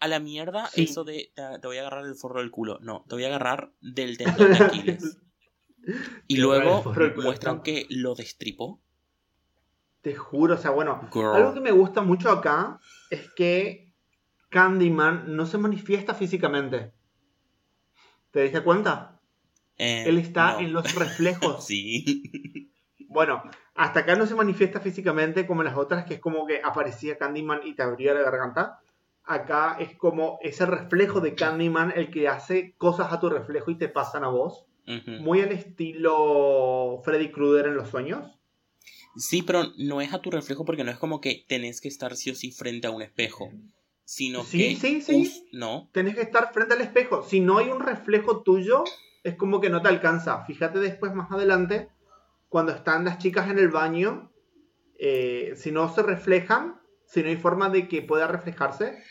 A 0.00 0.08
la 0.08 0.18
mierda, 0.18 0.66
Sí. 0.66 0.82
eso 0.84 1.04
de 1.04 1.30
te, 1.36 1.42
te 1.60 1.66
voy 1.68 1.76
a 1.76 1.80
agarrar 1.82 2.04
del 2.04 2.16
forro 2.16 2.40
del 2.40 2.50
culo. 2.50 2.78
No, 2.80 3.04
te 3.08 3.14
voy 3.14 3.22
a 3.22 3.28
agarrar 3.28 3.70
del 3.80 4.18
tendón 4.50 4.52
de 4.52 4.64
Aquiles. 4.64 5.18
Y 6.26 6.38
luego 6.38 6.82
muestran 7.22 7.62
que 7.62 7.86
lo 7.88 8.16
destripó. 8.16 8.80
Te 10.00 10.16
juro, 10.16 10.54
o 10.54 10.58
sea, 10.58 10.72
bueno. 10.72 11.08
Girl. 11.12 11.36
Algo 11.36 11.54
que 11.54 11.60
me 11.60 11.70
gusta 11.70 12.00
mucho 12.02 12.30
acá 12.32 12.80
es 13.10 13.30
que 13.36 13.92
Candyman 14.48 15.36
no 15.36 15.46
se 15.46 15.58
manifiesta 15.58 16.14
físicamente. 16.14 16.92
¿Te 18.32 18.42
diste 18.42 18.62
cuenta? 18.62 19.20
Eh, 19.78 20.04
Él 20.06 20.18
está 20.18 20.54
no. 20.54 20.60
en 20.60 20.72
los 20.72 20.94
reflejos. 20.96 21.64
Sí. 21.64 22.70
Bueno, 23.08 23.42
hasta 23.74 24.00
acá 24.00 24.16
no 24.16 24.26
se 24.26 24.34
manifiesta 24.34 24.80
físicamente 24.80 25.46
como 25.46 25.60
en 25.60 25.66
las 25.66 25.76
otras, 25.76 26.04
que 26.04 26.14
es 26.14 26.20
como 26.20 26.46
que 26.46 26.60
aparecía 26.64 27.18
Candyman 27.18 27.60
y 27.64 27.74
te 27.74 27.82
abría 27.82 28.14
la 28.14 28.22
garganta. 28.22 28.80
Acá 29.24 29.76
es 29.78 29.94
como 29.96 30.38
ese 30.42 30.66
reflejo 30.66 31.20
de 31.20 31.34
Candyman 31.34 31.92
el 31.94 32.10
que 32.10 32.26
hace 32.28 32.74
cosas 32.76 33.12
a 33.12 33.20
tu 33.20 33.28
reflejo 33.28 33.70
y 33.70 33.76
te 33.76 33.88
pasan 33.88 34.24
a 34.24 34.28
vos. 34.28 34.66
Muy 35.20 35.40
al 35.40 35.52
estilo 35.52 37.00
Freddy 37.04 37.30
Krueger 37.30 37.66
en 37.66 37.76
los 37.76 37.88
sueños. 37.88 38.26
Sí, 39.14 39.42
pero 39.42 39.64
no 39.76 40.00
es 40.00 40.12
a 40.12 40.20
tu 40.20 40.30
reflejo 40.30 40.64
porque 40.64 40.82
no 40.84 40.90
es 40.90 40.98
como 40.98 41.20
que 41.20 41.44
tenés 41.46 41.80
que 41.80 41.88
estar 41.88 42.16
sí 42.16 42.30
o 42.30 42.34
sí 42.34 42.50
frente 42.50 42.86
a 42.86 42.90
un 42.90 43.02
espejo. 43.02 43.50
Sino 44.04 44.42
Sí, 44.44 44.74
que. 44.78 44.80
sí, 44.80 45.00
sí. 45.00 45.48
no. 45.52 45.88
Tenés 45.92 46.14
que 46.14 46.22
estar 46.22 46.52
frente 46.52 46.74
al 46.74 46.80
espejo. 46.80 47.22
Si 47.22 47.40
no 47.40 47.58
hay 47.58 47.68
un 47.70 47.80
reflejo 47.80 48.42
tuyo, 48.42 48.84
es 49.22 49.36
como 49.36 49.60
que 49.60 49.70
no 49.70 49.80
te 49.82 49.88
alcanza. 49.88 50.44
Fíjate 50.44 50.78
después 50.80 51.14
más 51.14 51.30
adelante, 51.30 51.88
cuando 52.48 52.72
están 52.72 53.04
las 53.04 53.18
chicas 53.18 53.48
en 53.50 53.58
el 53.58 53.68
baño, 53.68 54.32
eh, 54.98 55.52
si 55.56 55.72
no 55.72 55.92
se 55.94 56.02
reflejan, 56.02 56.80
si 57.06 57.22
no 57.22 57.28
hay 57.28 57.36
forma 57.36 57.68
de 57.70 57.88
que 57.88 58.02
pueda 58.02 58.26
reflejarse, 58.26 59.02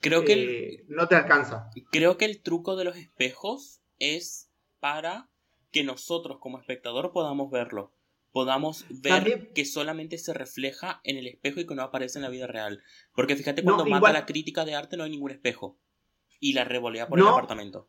Creo 0.00 0.24
que, 0.24 0.32
el, 0.32 0.48
eh, 0.48 0.84
no 0.88 1.08
te 1.08 1.16
alcanza. 1.16 1.70
creo 1.90 2.16
que 2.18 2.24
el 2.24 2.40
truco 2.40 2.76
de 2.76 2.84
los 2.84 2.96
espejos 2.96 3.80
es 3.98 4.48
para 4.78 5.28
que 5.72 5.82
nosotros 5.82 6.38
como 6.40 6.58
espectador 6.60 7.10
podamos 7.12 7.50
verlo. 7.50 7.92
Podamos 8.32 8.84
ver 8.90 9.14
También- 9.14 9.50
que 9.54 9.64
solamente 9.64 10.18
se 10.18 10.34
refleja 10.34 11.00
en 11.04 11.16
el 11.16 11.26
espejo 11.26 11.60
y 11.60 11.66
que 11.66 11.74
no 11.74 11.82
aparece 11.82 12.18
en 12.18 12.22
la 12.22 12.28
vida 12.28 12.46
real. 12.46 12.82
Porque 13.14 13.36
fíjate, 13.36 13.62
No, 13.62 13.74
cuando 13.74 13.90
mata 13.90 14.12
la 14.12 14.26
crítica 14.26 14.64
de 14.64 14.74
arte 14.74 14.96
no 14.96 15.04
hay 15.04 15.10
ningún 15.10 15.30
espejo. 15.30 15.78
Y 16.40 16.52
la 16.52 16.64
revolea 16.64 17.08
por 17.08 17.18
No. 17.18 17.26
el 17.26 17.32
apartamento. 17.32 17.88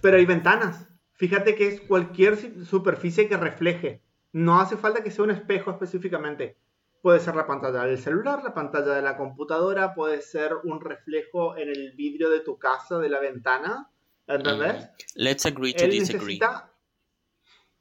Pero 0.00 0.16
hay 0.16 0.26
ventanas. 0.26 0.88
Fíjate 1.12 1.54
que 1.54 1.68
es 1.68 1.80
cualquier 1.82 2.36
superficie 2.66 3.28
que 3.28 3.36
refleje. 3.36 4.02
No 4.32 4.60
hace 4.60 4.76
falta 4.76 5.04
que 5.04 5.10
sea 5.12 5.24
un 5.24 5.30
espejo 5.30 5.70
específicamente. 5.70 6.56
Puede 7.02 7.20
ser 7.20 7.36
la 7.36 7.46
pantalla 7.46 7.84
del 7.84 7.98
celular, 7.98 8.42
la 8.42 8.54
pantalla 8.54 8.94
de 8.94 9.02
la 9.02 9.16
computadora, 9.16 9.94
puede 9.94 10.22
ser 10.22 10.52
un 10.64 10.80
reflejo 10.80 11.56
en 11.56 11.68
el 11.68 11.92
vidrio 11.92 12.30
de 12.30 12.40
tu 12.40 12.58
casa, 12.58 12.98
de 12.98 13.10
la 13.10 13.20
ventana. 13.20 13.90
¿Entendés? 14.26 14.84
Mm. 14.84 14.88
Let's 15.16 15.46
agree 15.46 15.74
to 15.74 15.84
él 15.84 15.90
disagree. 15.92 16.38
necesita. 16.38 16.72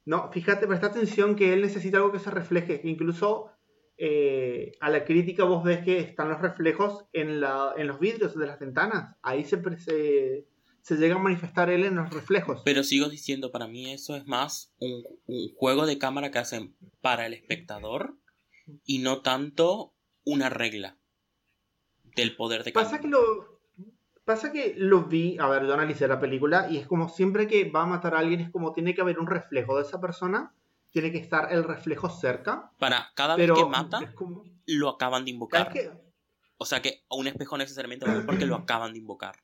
No, 0.06 0.32
fíjate, 0.32 0.68
presta 0.68 0.88
atención 0.88 1.36
que 1.36 1.54
él 1.54 1.62
necesita 1.62 1.98
algo 1.98 2.12
que 2.12 2.20
se 2.20 2.32
refleje. 2.32 2.82
Incluso 2.84 3.52
eh, 3.98 4.74
a 4.82 4.90
la 4.90 5.06
crítica 5.06 5.46
vos 5.46 5.64
ves 5.64 5.84
que 5.86 6.00
están 6.00 6.30
los 6.30 6.42
reflejos 6.42 7.06
en, 7.14 7.40
la, 7.40 7.74
en 7.78 7.88
los 7.88 8.00
vidrios 8.00 8.38
de 8.38 8.48
las 8.48 8.60
ventanas. 8.60 9.16
Ahí 9.22 9.46
se, 9.46 9.62
se, 9.80 10.46
se 10.82 10.96
llega 10.98 11.16
a 11.16 11.20
manifestar 11.20 11.70
él 11.70 11.86
en 11.86 11.96
los 11.96 12.10
reflejos. 12.14 12.62
Pero 12.66 12.84
sigo 12.84 13.08
diciendo, 13.08 13.52
para 13.52 13.68
mí 13.68 13.94
eso 13.94 14.16
es 14.16 14.26
más 14.26 14.74
un, 14.80 15.04
un 15.26 15.54
juego 15.56 15.86
de 15.86 15.98
cámara 15.98 16.32
que 16.32 16.40
hacen 16.40 16.76
para 17.02 17.26
el 17.26 17.34
espectador 17.34 18.18
y 18.86 19.00
no 19.00 19.22
tanto 19.22 19.94
una 20.26 20.50
regla 20.50 20.98
del 22.16 22.36
poder 22.36 22.64
de 22.64 22.72
Pasa 22.74 22.98
cámara. 22.98 23.02
que 23.02 23.08
lo. 23.10 23.53
Pasa 24.26 24.52
que 24.54 24.74
lo 24.78 25.04
vi, 25.04 25.38
a 25.38 25.48
ver, 25.48 25.66
yo 25.66 25.74
analicé 25.74 26.08
la 26.08 26.20
película 26.20 26.68
y 26.70 26.78
es 26.78 26.88
como 26.88 27.10
siempre 27.10 27.46
que 27.48 27.70
va 27.70 27.84
a 27.84 27.88
matar 27.88 28.16
a 28.16 28.20
alguien, 28.20 28.40
es 28.40 28.50
como 28.50 28.72
tiene 28.72 28.96
que 28.96 29.02
haber 29.02 29.20
un 29.20 29.28
reflejo 29.28 29.76
de 29.76 29.84
esa 29.84 30.00
persona, 30.00 30.54
tiene 30.92 31.12
que 31.12 31.18
estar 31.18 31.52
el 31.52 31.64
reflejo 31.64 32.10
cerca, 32.10 32.72
Para 32.78 33.12
cada 33.16 33.36
pero 33.36 33.56
vez 33.56 33.64
que 33.64 33.70
mata, 33.70 34.14
como... 34.14 34.46
lo 34.66 34.90
acaban 34.90 35.26
de 35.26 35.32
invocar. 35.32 35.74
O 36.58 36.66
sea 36.66 36.82
que 36.82 37.04
a 37.10 37.16
un 37.16 37.28
espejo 37.28 37.58
necesariamente 37.58 38.06
va 38.06 38.14
a 38.14 38.26
porque 38.26 38.46
lo 38.46 38.56
acaban 38.56 38.94
de 38.94 39.00
invocar. 39.00 39.36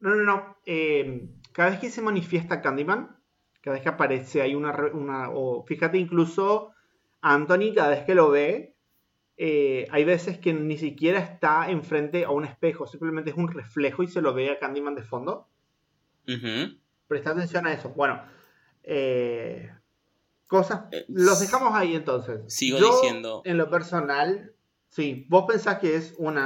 No, 0.00 0.14
no, 0.14 0.24
no. 0.24 0.56
eh, 0.66 1.28
cada 1.52 1.70
vez 1.70 1.80
que 1.80 1.90
se 1.90 2.02
manifiesta 2.02 2.60
Candyman, 2.60 3.16
cada 3.62 3.74
vez 3.74 3.82
que 3.82 3.88
aparece 3.88 4.42
hay 4.42 4.54
una... 4.54 4.76
una 4.92 5.30
o 5.30 5.64
fíjate 5.64 5.98
incluso 5.98 6.72
Anthony, 7.22 7.74
cada 7.74 7.88
vez 7.90 8.04
que 8.04 8.14
lo 8.14 8.30
ve, 8.30 8.76
eh, 9.40 9.86
hay 9.92 10.04
veces 10.04 10.36
que 10.38 10.52
ni 10.52 10.76
siquiera 10.76 11.20
está 11.20 11.70
enfrente 11.70 12.24
a 12.24 12.30
un 12.30 12.44
espejo, 12.44 12.88
simplemente 12.88 13.30
es 13.30 13.36
un 13.36 13.46
reflejo 13.52 14.02
y 14.02 14.08
se 14.08 14.20
lo 14.20 14.34
ve 14.34 14.50
a 14.50 14.58
Candyman 14.58 14.96
de 14.96 15.02
fondo. 15.04 15.46
Presta 17.06 17.30
atención 17.30 17.66
a 17.66 17.72
eso. 17.72 17.90
Bueno, 17.90 18.20
eh, 18.82 19.70
cosas. 20.48 20.86
Eh, 20.90 21.04
Los 21.08 21.40
dejamos 21.40 21.72
ahí 21.74 21.94
entonces. 21.94 22.40
sigo 22.52 22.78
Yo, 22.78 22.90
diciendo- 23.00 23.42
En 23.44 23.56
lo 23.56 23.70
personal, 23.70 24.52
sí, 24.88 25.24
vos 25.28 25.44
pensás 25.46 25.78
que 25.78 25.94
es 25.94 26.14
un 26.18 26.36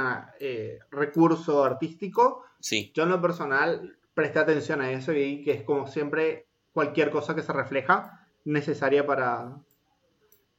recurso 0.91 1.63
artístico. 1.65 2.45
Sí. 2.59 2.91
Yo 2.93 3.03
en 3.03 3.09
lo 3.09 3.19
personal 3.21 3.97
presté 4.13 4.39
atención 4.39 4.81
a 4.81 4.91
eso 4.91 5.11
y 5.13 5.43
que 5.43 5.51
es 5.51 5.63
como 5.63 5.87
siempre 5.87 6.45
cualquier 6.71 7.09
cosa 7.09 7.33
que 7.35 7.41
se 7.41 7.51
refleja 7.51 8.27
necesaria 8.45 9.05
para, 9.05 9.57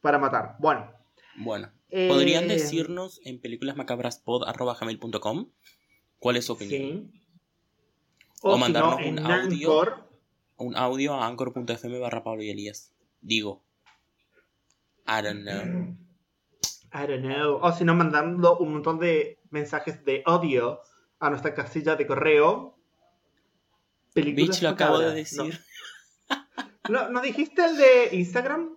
para 0.00 0.18
matar. 0.18 0.56
Bueno. 0.58 0.90
Bueno. 1.36 1.70
Eh, 1.90 2.08
¿Podrían 2.08 2.48
decirnos 2.48 3.20
en 3.24 3.40
películasmacabraspod.com 3.40 5.50
cuál 6.18 6.36
es 6.36 6.46
su 6.46 6.54
opinión? 6.54 7.12
Sí. 7.12 7.20
O 8.42 8.58
mandarnos 8.58 8.98
no, 9.00 9.08
un 9.08 9.20
audio. 9.20 9.80
Anchor, 9.80 10.08
Un 10.56 10.76
audio 10.76 11.14
a 11.14 11.26
anchor.fm 11.26 11.98
barra 11.98 12.22
Pablo 12.22 12.42
y 12.42 12.50
Elías. 12.50 12.92
Digo. 13.20 13.64
I 15.06 15.20
don't 15.22 15.42
know. 15.42 15.96
I 16.92 17.06
don't 17.06 17.24
know. 17.24 17.58
O 17.62 17.72
si 17.72 17.84
no, 17.84 17.94
mandando 17.94 18.58
un 18.58 18.72
montón 18.72 18.98
de 18.98 19.38
mensajes 19.50 20.04
de 20.04 20.24
odio 20.26 20.80
a 21.18 21.30
nuestra 21.30 21.54
casilla 21.54 21.96
de 21.96 22.06
correo. 22.06 22.78
Películas 24.12 24.48
Bitch, 24.48 24.62
lo 24.62 24.68
acabo 24.70 24.98
de 24.98 25.14
decir. 25.14 25.60
No, 26.88 27.04
¿no, 27.04 27.10
¿no 27.10 27.20
dijiste 27.20 27.64
el 27.64 27.76
de 27.76 28.16
Instagram? 28.16 28.74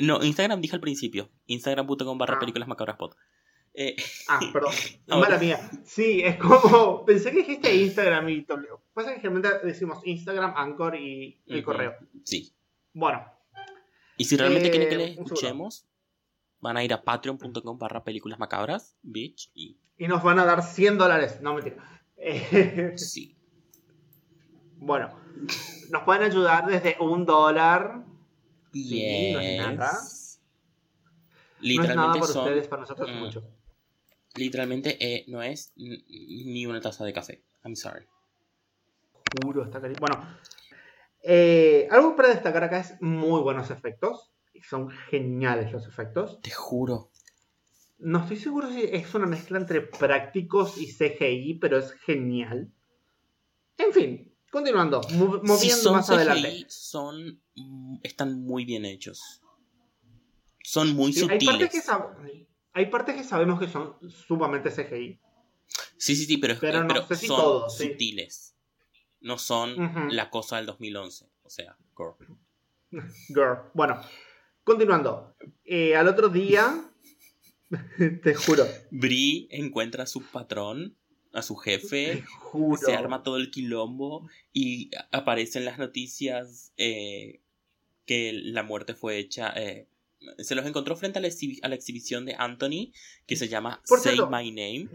No, 0.00 0.22
Instagram 0.22 0.60
dije 0.60 0.76
al 0.76 0.80
principio. 0.80 1.28
Instagram.com 1.52 2.18
barra 2.18 2.36
Ah. 2.36 2.38
películas 2.40 2.68
macabras 2.68 2.96
pod. 2.96 3.14
Eh, 3.74 3.96
Ah, 4.28 4.40
perdón. 4.52 4.72
Ahora. 5.08 5.28
Mala 5.28 5.38
mía. 5.40 5.58
Sí, 5.84 6.22
es 6.22 6.36
como. 6.36 7.04
Pensé 7.06 7.30
que 7.30 7.38
dijiste 7.38 7.74
Instagram 7.74 8.28
y 8.28 8.42
todo. 8.44 8.82
Pasa 8.92 9.14
que 9.14 9.20
generalmente 9.20 9.66
decimos 9.66 10.00
Instagram, 10.04 10.54
Anchor 10.56 10.96
y 10.96 11.40
el 11.46 11.62
correo. 11.62 11.94
sí. 12.24 12.52
Bueno, 12.92 13.24
Y 14.16 14.24
si 14.24 14.36
realmente 14.36 14.66
Eh, 14.68 14.70
quieren 14.72 14.88
que 14.88 14.96
les 14.96 15.10
escuchemos, 15.18 15.86
van 16.60 16.76
a 16.76 16.82
ir 16.84 16.92
a 16.92 17.02
patreon.com 17.02 17.78
barra 17.78 18.02
películas 18.02 18.38
macabras, 18.40 18.96
bitch, 19.02 19.50
y 19.54 19.78
y 19.96 20.08
nos 20.08 20.22
van 20.22 20.38
a 20.40 20.44
dar 20.44 20.62
100 20.62 20.98
dólares. 20.98 21.40
No, 21.40 21.54
mentira. 21.54 21.76
Eh, 22.16 22.92
sí. 22.96 23.36
Bueno, 24.76 25.14
Nos 25.90 26.02
pueden 26.04 26.22
ayudar 26.22 26.66
desde 26.66 26.96
un 27.00 27.24
dólar. 27.26 28.04
Sí, 28.72 29.32
no 29.32 29.40
es 29.40 29.46
Yes. 29.58 29.78
Nada. 31.60 31.76
No 31.76 31.82
es 31.82 31.88
Literalmente 31.88 32.18
nada 32.18 32.20
para 32.20 32.32
son. 32.32 32.44
ustedes, 32.48 32.68
para 32.68 32.80
nosotros 32.82 33.10
mm, 33.10 33.18
mucho. 33.18 33.42
Literalmente 34.36 34.96
eh, 35.00 35.24
no 35.28 35.42
es 35.42 35.72
ni 35.76 36.66
una 36.66 36.80
taza 36.80 37.04
de 37.04 37.12
café. 37.12 37.42
I'm 37.64 37.74
sorry. 37.76 38.06
Juro, 39.42 39.64
está 39.64 39.80
carísimo. 39.80 40.06
Bueno, 40.06 40.26
eh, 41.22 41.88
algo 41.90 42.16
para 42.16 42.28
destacar 42.30 42.64
acá 42.64 42.80
es 42.80 43.00
muy 43.00 43.40
buenos 43.42 43.70
efectos. 43.70 44.32
Son 44.68 44.90
geniales 44.90 45.72
los 45.72 45.86
efectos. 45.86 46.40
Te 46.42 46.50
juro. 46.50 47.10
No 47.98 48.20
estoy 48.20 48.36
seguro 48.38 48.70
si 48.70 48.82
es 48.84 49.14
una 49.14 49.26
mezcla 49.26 49.58
entre 49.58 49.82
prácticos 49.82 50.78
y 50.78 50.86
CGI, 50.92 51.58
pero 51.60 51.78
es 51.78 51.92
genial. 51.92 52.72
En 53.78 53.92
fin, 53.92 54.34
continuando, 54.50 55.00
mo- 55.12 55.40
moviendo 55.42 55.56
si 55.58 55.70
son 55.70 55.92
más 55.94 56.06
CGI, 56.06 56.14
adelante. 56.14 56.64
son. 56.68 57.42
mm, 57.56 57.96
están 58.02 58.42
muy 58.42 58.64
bien 58.64 58.84
hechos. 58.84 59.42
Son 60.70 60.94
muy 60.94 61.12
Sí, 61.12 61.22
hay, 61.22 61.26
partes 61.44 61.68
sutiles. 61.68 61.70
que 61.72 61.80
sab- 61.82 62.46
hay 62.74 62.86
partes 62.86 63.16
que 63.16 63.24
sabemos 63.24 63.58
que 63.58 63.66
son 63.66 63.96
sumamente 64.08 64.70
CGI. 64.70 65.18
Sí, 65.96 66.14
sí, 66.14 66.26
sí, 66.26 66.36
pero, 66.36 66.54
Pero 66.60 66.78
eh, 66.78 66.82
no 66.82 66.86
pero 66.94 67.06
sé 67.08 67.16
si 67.16 67.26
son 67.26 67.36
todos, 67.38 67.76
sí. 67.76 67.88
sutiles. 67.88 68.54
No 69.20 69.36
son 69.36 69.74
la 70.14 70.30
cosa 70.30 70.58
del 70.58 70.66
2011. 70.66 71.26
O 71.42 71.50
sea, 71.50 71.76
girl. 71.96 72.14
Girl. 73.28 73.58
Bueno, 73.74 74.00
continuando. 74.62 75.34
Eh, 75.64 75.96
al 75.96 76.06
otro 76.06 76.28
día, 76.28 76.84
te 78.22 78.34
juro, 78.34 78.64
Brie 78.92 79.48
encuentra 79.50 80.04
a 80.04 80.06
su 80.06 80.22
patrón, 80.22 80.96
a 81.32 81.42
su 81.42 81.56
te 81.60 81.72
jefe, 81.72 82.22
juro. 82.38 82.76
se 82.80 82.94
arma 82.94 83.22
todo 83.24 83.36
el 83.38 83.50
quilombo 83.50 84.28
y 84.52 84.90
aparecen 85.10 85.64
las 85.64 85.78
noticias 85.78 86.72
eh, 86.76 87.40
que 88.06 88.32
la 88.32 88.62
muerte 88.62 88.94
fue 88.94 89.18
hecha. 89.18 89.52
eh, 89.56 89.88
se 90.38 90.54
los 90.54 90.66
encontró 90.66 90.96
frente 90.96 91.18
a 91.18 91.22
la, 91.22 91.28
exhibi- 91.28 91.58
a 91.62 91.68
la 91.68 91.74
exhibición 91.74 92.24
de 92.26 92.34
Anthony, 92.38 92.92
que 93.26 93.36
se 93.36 93.48
llama 93.48 93.80
Por 93.88 94.00
Say 94.00 94.14
cierto. 94.14 94.30
My 94.30 94.50
Name, 94.50 94.88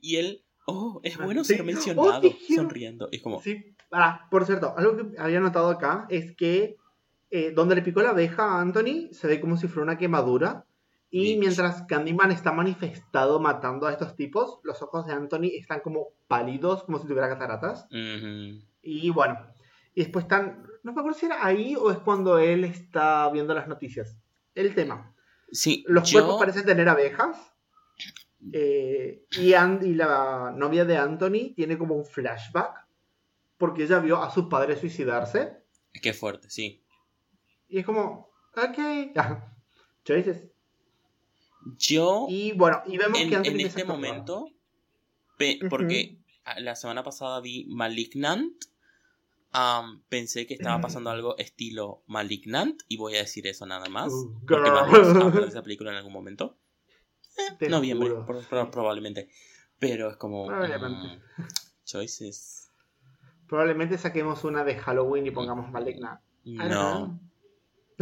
y 0.00 0.16
él, 0.16 0.42
oh, 0.66 1.00
es 1.02 1.18
Ah, 1.18 1.24
bueno 1.24 1.44
sí. 1.44 1.54
ser 1.54 1.62
Oh, 1.62 1.64
mencionado, 1.64 2.20
quiero. 2.20 2.62
sonriendo. 2.62 3.08
Es 3.12 3.22
como, 3.22 3.40
Sí, 3.40 3.74
ah, 3.92 4.26
por 4.30 4.44
cierto, 4.46 4.74
algo 4.76 4.96
que 4.96 5.18
había 5.18 5.40
notado 5.40 5.68
acá 5.70 6.06
es 6.08 6.34
que 6.36 6.76
eh, 7.30 7.50
donde 7.54 7.74
le 7.76 7.82
picó 7.82 8.02
la 8.02 8.10
abeja 8.10 8.44
a 8.44 8.60
Anthony 8.60 9.08
se 9.12 9.26
ve 9.26 9.40
como 9.40 9.56
si 9.56 9.66
fuera 9.68 9.84
una 9.84 9.98
quemadura. 9.98 10.66
Y 11.14 11.36
mientras 11.36 11.82
Candyman 11.82 12.30
está 12.32 12.52
manifestado 12.52 13.38
matando 13.38 13.86
a 13.86 13.92
estos 13.92 14.16
tipos, 14.16 14.60
los 14.62 14.80
ojos 14.80 15.06
de 15.06 15.12
Anthony 15.12 15.50
están 15.58 15.80
como 15.80 16.08
pálidos, 16.26 16.84
como 16.84 16.98
si 16.98 17.06
tuviera 17.06 17.28
cataratas. 17.28 17.86
Y 18.82 19.10
bueno, 19.10 19.36
y 19.94 20.00
después 20.04 20.24
están. 20.24 20.62
No 20.82 20.92
me 20.94 21.00
acuerdo 21.00 21.18
si 21.18 21.26
era 21.26 21.44
ahí 21.46 21.76
o 21.76 21.90
es 21.90 21.98
cuando 21.98 22.38
él 22.38 22.64
está 22.64 23.28
viendo 23.30 23.52
las 23.54 23.68
noticias. 23.68 24.16
El 24.54 24.74
tema. 24.74 25.14
Sí, 25.50 25.84
Los 25.86 26.10
yo, 26.10 26.20
cuerpos 26.20 26.38
parecen 26.40 26.64
tener 26.64 26.88
abejas. 26.88 27.36
eh, 28.52 29.24
y, 29.38 29.50
la 29.94 30.52
novia 30.56 30.84
de 30.84 30.96
Anthony 30.96 31.54
tiene 31.54 31.78
como 31.78 31.94
un 31.94 32.04
flashback. 32.04 32.86
Porque 33.58 33.84
ella 33.84 34.00
vio 34.00 34.20
a 34.22 34.30
su 34.30 34.48
padre 34.48 34.76
suicidarse. 34.76 35.56
qué 36.02 36.12
fuerte, 36.12 36.50
sí. 36.50 36.82
Y 37.68 37.78
es 37.78 37.86
como, 37.86 38.30
ok. 38.56 39.14
Choices. 40.04 40.48
Yo, 41.78 42.26
Y 42.28 42.52
bueno, 42.52 42.82
y 42.86 42.98
vemos 42.98 43.20
en, 43.20 43.30
que 43.30 43.36
Anthony 43.36 43.50
en 43.52 43.60
este 43.60 43.84
momento, 43.84 44.48
pe- 45.38 45.60
porque 45.70 46.18
la 46.56 46.74
semana 46.74 47.04
pasada 47.04 47.40
vi 47.40 47.66
Malignant, 47.68 48.52
am, 49.52 50.02
pensé 50.08 50.46
que 50.46 50.54
estaba 50.54 50.80
pasando 50.80 51.10
algo 51.10 51.36
estilo 51.38 52.02
Malignant, 52.06 52.82
y 52.88 52.96
voy 52.96 53.16
a 53.16 53.18
decir 53.18 53.46
eso 53.46 53.66
nada 53.66 53.88
más, 53.88 54.12
Uh, 54.12 54.34
porque 54.46 54.70
vamos 54.70 54.94
a 54.94 55.10
hablar 55.10 55.42
de 55.42 55.48
esa 55.48 55.62
película 55.62 55.90
en 55.90 55.96
algún 55.98 56.12
momento. 56.12 56.56
Te 57.58 57.68
Noviembre, 57.68 58.10
pro- 58.26 58.70
probablemente. 58.70 59.28
Pero 59.78 60.10
es 60.10 60.16
como... 60.16 60.46
Probablemente. 60.46 61.16
mm, 61.38 61.42
choices. 61.84 62.68
Probablemente 63.48 63.98
saquemos 63.98 64.44
una 64.44 64.64
de 64.64 64.76
Halloween 64.76 65.26
y 65.26 65.30
pongamos 65.30 65.70
Maligna. 65.70 66.20
I 66.44 66.56
don't 66.56 66.68
No. 66.70 67.20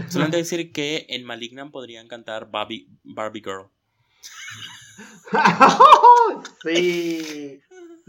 Solamente 0.09 0.36
decir 0.38 0.72
que 0.72 1.07
en 1.09 1.24
Malignant 1.24 1.70
podrían 1.72 2.07
cantar 2.09 2.51
Barbie, 2.51 2.88
Barbie 3.05 3.42
Girl. 3.42 3.66
sí. 6.64 7.61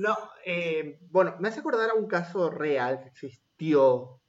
No, 0.02 0.18
eh, 0.46 0.98
bueno, 1.10 1.36
me 1.40 1.50
hace 1.50 1.60
acordar 1.60 1.90
a 1.92 1.94
un 1.94 2.08
caso 2.08 2.50
real 2.50 3.02
que 3.04 3.10
existió. 3.10 4.20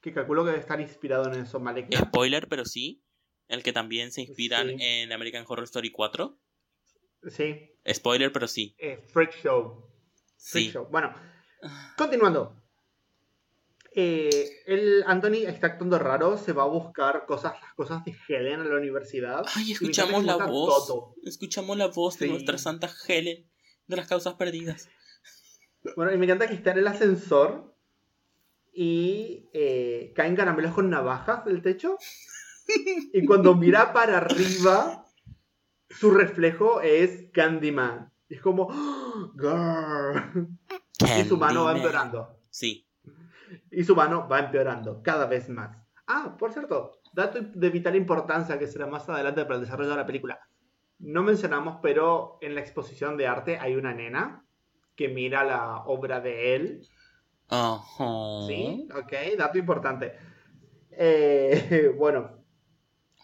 Que 0.00 0.12
calculo 0.12 0.42
que 0.42 0.50
debe 0.50 0.60
estar 0.60 0.80
inspirado 0.80 1.32
en 1.32 1.40
eso, 1.42 1.60
Maligna. 1.60 1.96
Spoiler, 2.00 2.48
pero 2.48 2.64
sí. 2.64 3.04
El 3.46 3.62
que 3.62 3.72
también 3.72 4.10
se 4.10 4.22
inspiran 4.22 4.68
Sí. 4.68 4.76
en 4.80 5.12
American 5.12 5.44
Horror 5.46 5.64
Story 5.64 5.90
4. 5.92 6.36
Sí, 7.28 7.70
Spoiler, 7.88 8.32
pero 8.32 8.48
sí. 8.48 8.74
eh, 8.78 8.96
Freak 9.12 9.32
Show. 9.42 9.86
Freak 10.38 10.66
Sí. 10.66 10.70
Show. 10.72 10.88
Bueno, 10.90 11.14
continuando. 11.96 12.56
Eh, 13.94 14.62
el 14.66 15.04
Anthony 15.06 15.46
está 15.46 15.66
actuando 15.68 15.98
raro, 15.98 16.38
se 16.38 16.52
va 16.52 16.62
a 16.62 16.66
buscar 16.66 17.26
cosas, 17.26 17.52
las 17.60 17.74
cosas 17.74 18.02
de 18.04 18.16
Helen 18.26 18.60
a 18.60 18.64
la 18.64 18.76
universidad. 18.76 19.44
Ay, 19.54 19.72
escuchamos 19.72 20.24
la 20.24 20.36
voz. 20.46 21.14
Escuchamos 21.24 21.76
la 21.76 21.86
voz 21.88 22.18
de 22.18 22.28
nuestra 22.28 22.58
santa 22.58 22.90
Helen 23.06 23.48
de 23.86 23.96
las 23.96 24.08
causas 24.08 24.34
perdidas. 24.34 24.88
Bueno, 25.96 26.12
y 26.12 26.18
me 26.18 26.26
encanta 26.26 26.46
que 26.48 26.54
está 26.54 26.72
en 26.72 26.78
el 26.78 26.86
ascensor 26.86 27.74
y 28.72 29.48
eh, 29.52 30.12
caen 30.14 30.36
caramelos 30.36 30.72
con 30.72 30.88
navajas 30.90 31.44
del 31.44 31.62
techo. 31.62 31.96
Y 33.12 33.26
cuando 33.26 33.54
mira 33.54 33.92
para 33.92 34.18
arriba, 34.18 35.04
su 35.90 36.10
reflejo 36.12 36.80
es 36.80 37.30
Candyman. 37.32 38.12
Y 38.28 38.34
es 38.36 38.40
como, 38.40 38.68
"Oh, 38.70 39.32
girl. 39.36 40.48
Y 41.18 41.24
su 41.24 41.36
mano 41.36 41.64
va 41.64 41.76
empeorando. 41.76 42.38
Sí. 42.48 42.86
Y 43.70 43.84
su 43.84 43.94
mano 43.96 44.28
va 44.28 44.38
empeorando 44.38 45.02
cada 45.02 45.26
vez 45.26 45.48
más. 45.48 45.76
Ah, 46.06 46.36
por 46.38 46.52
cierto, 46.52 47.00
dato 47.12 47.40
de 47.42 47.70
vital 47.70 47.96
importancia 47.96 48.58
que 48.58 48.66
será 48.68 48.86
más 48.86 49.08
adelante 49.08 49.42
para 49.44 49.56
el 49.56 49.62
desarrollo 49.62 49.90
de 49.90 49.96
la 49.96 50.06
película. 50.06 50.40
No 50.98 51.22
mencionamos, 51.22 51.78
pero 51.82 52.38
en 52.40 52.54
la 52.54 52.60
exposición 52.60 53.16
de 53.16 53.26
arte 53.26 53.58
hay 53.58 53.74
una 53.74 53.92
nena 53.92 54.41
que 54.96 55.08
mira 55.08 55.44
la 55.44 55.78
obra 55.86 56.20
de 56.20 56.54
él. 56.56 56.88
Ajá. 57.48 58.46
Sí, 58.46 58.88
ok, 58.94 59.36
dato 59.38 59.58
importante. 59.58 60.12
Eh, 60.90 61.90
bueno, 61.98 62.44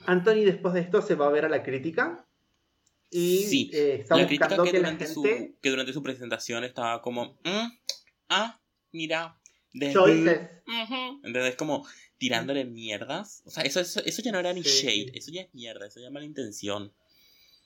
Anthony 0.07 0.45
después 0.45 0.75
de 0.75 0.81
esto 0.81 1.03
se 1.03 1.15
va 1.15 1.27
a 1.27 1.31
ver 1.31 1.45
a 1.45 1.49
la 1.49 1.63
crítica 1.63 2.25
y 3.11 3.39
Sí, 3.39 3.71
eh, 3.73 3.99
está 4.01 4.17
La 4.17 4.27
crítica 4.27 4.47
buscando 4.49 4.65
que 4.65 4.71
que, 4.73 4.79
la 4.81 4.89
durante, 4.91 5.07
gente... 5.07 5.15
su, 5.15 5.57
que 5.63 5.71
durante 5.71 5.93
su 5.93 6.03
presentación 6.03 6.65
estaba 6.65 7.01
como, 7.01 7.39
"Mm, 7.45 7.69
ah, 8.29 8.61
mira, 8.93 9.39
desde... 9.73 9.93
Choices. 9.95 10.41
Ujú". 10.67 11.21
Entonces 11.25 11.57
como 11.57 11.87
tirándole 12.19 12.65
mierdas. 12.65 13.43
O 13.47 13.51
sea, 13.51 13.63
eso, 13.63 13.81
eso, 13.81 14.01
eso 14.05 14.23
ya 14.23 14.33
no 14.33 14.39
era 14.41 14.53
ni 14.53 14.63
Sí. 14.63 14.87
shade, 14.87 15.17
eso 15.19 15.31
ya 15.33 15.43
es 15.43 15.55
mierda, 15.55 15.87
eso 15.87 16.01
ya 16.01 16.07
es 16.07 16.13
mala 16.13 16.27
intención. 16.27 16.93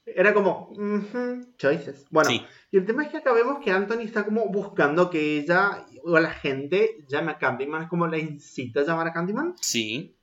Era 0.04 0.34
como, 0.34 0.70
"Ujú, 0.70 1.54
choices. 1.56 2.04
Bueno, 2.10 2.28
Sí, 2.30 2.42
y 2.72 2.78
el 2.78 2.86
tema 2.86 3.04
es 3.04 3.10
que 3.10 3.18
acá 3.18 3.32
vemos 3.32 3.62
que 3.64 3.70
Anthony 3.70 4.00
está 4.00 4.24
como 4.24 4.48
buscando 4.48 5.08
que 5.10 5.38
ella 5.38 5.86
o 6.02 6.18
la 6.18 6.30
gente 6.32 7.04
llame 7.08 7.30
a 7.32 7.38
Candyman, 7.38 7.82
es 7.84 7.88
como 7.88 8.06
la 8.08 8.18
incita 8.18 8.80
a 8.80 8.84
llamar 8.84 9.06
a 9.08 9.12
Candyman. 9.12 9.54
sí. 9.60 10.16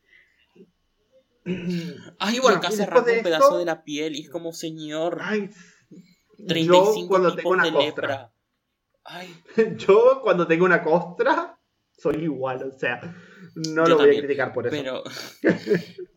Ay, 2.20 2.40
bueno, 2.40 2.60
después 2.60 2.80
arranca 2.82 3.10
de 3.10 3.18
un 3.18 3.24
pedazo 3.24 3.58
de 3.58 3.66
la 3.66 3.84
piel 3.84 4.16
y 4.16 4.22
es 4.24 4.30
como, 4.30 4.52
señor, 4.54 5.20
Ay, 5.22 5.50
35 6.48 7.02
yo 7.02 7.08
cuando 7.08 7.36
tengo 7.36 7.50
una 7.50 7.64
costra, 7.64 7.86
lepra. 7.86 8.32
Ay, 9.06 9.42
yo 9.78 10.20
cuando 10.22 10.46
tengo 10.46 10.66
una 10.66 10.84
costra, 10.84 11.58
soy 11.98 12.18
igual, 12.24 12.64
o 12.64 12.72
sea, 12.78 13.00
no 13.56 13.84
Yo 13.84 13.90
lo 13.90 13.98
voy 13.98 14.10
a 14.16 14.20
criticar 14.20 14.54
por 14.54 14.68
eso. 14.68 14.76
pero... 14.76 15.04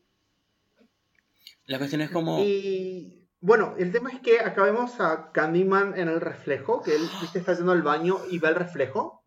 la 1.66 1.78
cuestión 1.78 2.00
es 2.02 2.10
como... 2.10 2.40
Y 2.40 3.21
bueno, 3.42 3.74
el 3.78 3.92
tema 3.92 4.10
es 4.10 4.20
que 4.20 4.40
acá 4.40 4.62
vemos 4.62 4.98
a 5.00 5.30
Candyman 5.32 5.98
en 5.98 6.08
el 6.08 6.20
reflejo, 6.20 6.80
que 6.82 6.94
él 6.96 7.02
¿viste? 7.20 7.38
está 7.40 7.52
haciendo 7.52 7.74
el 7.74 7.82
baño 7.82 8.18
y 8.30 8.38
ve 8.38 8.48
el 8.48 8.54
reflejo. 8.54 9.26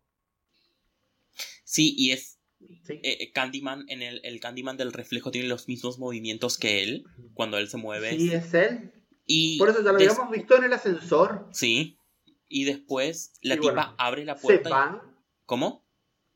Sí, 1.64 1.94
y 1.96 2.10
es 2.12 2.34
Sí. 2.84 2.94
eh, 3.02 3.18
eh, 3.20 3.32
Candyman, 3.32 3.84
en 3.88 4.00
el, 4.02 4.20
el 4.24 4.40
Candyman 4.40 4.76
del 4.78 4.92
reflejo 4.92 5.30
tiene 5.30 5.46
los 5.46 5.68
mismos 5.68 5.98
movimientos 5.98 6.56
que 6.58 6.82
él 6.82 7.04
cuando 7.34 7.58
él 7.58 7.68
se 7.68 7.76
mueve. 7.76 8.10
Sí, 8.10 8.32
es 8.32 8.52
él. 8.54 8.92
Y 9.26 9.58
Por 9.58 9.68
eso 9.68 9.82
ya 9.84 9.92
lo 9.92 9.98
des- 9.98 10.10
habíamos 10.10 10.32
visto 10.32 10.56
en 10.56 10.64
el 10.64 10.72
ascensor. 10.72 11.48
Sí. 11.52 11.98
Y 12.48 12.64
después 12.64 13.34
la 13.42 13.54
Y 13.56 13.58
tipa 13.60 13.72
bueno, 13.74 13.94
abre 13.98 14.24
la 14.24 14.36
Se 14.36 14.42
puerta. 14.42 14.68
y- 14.68 14.72
va. 14.72 15.14
¿Cómo? 15.44 15.84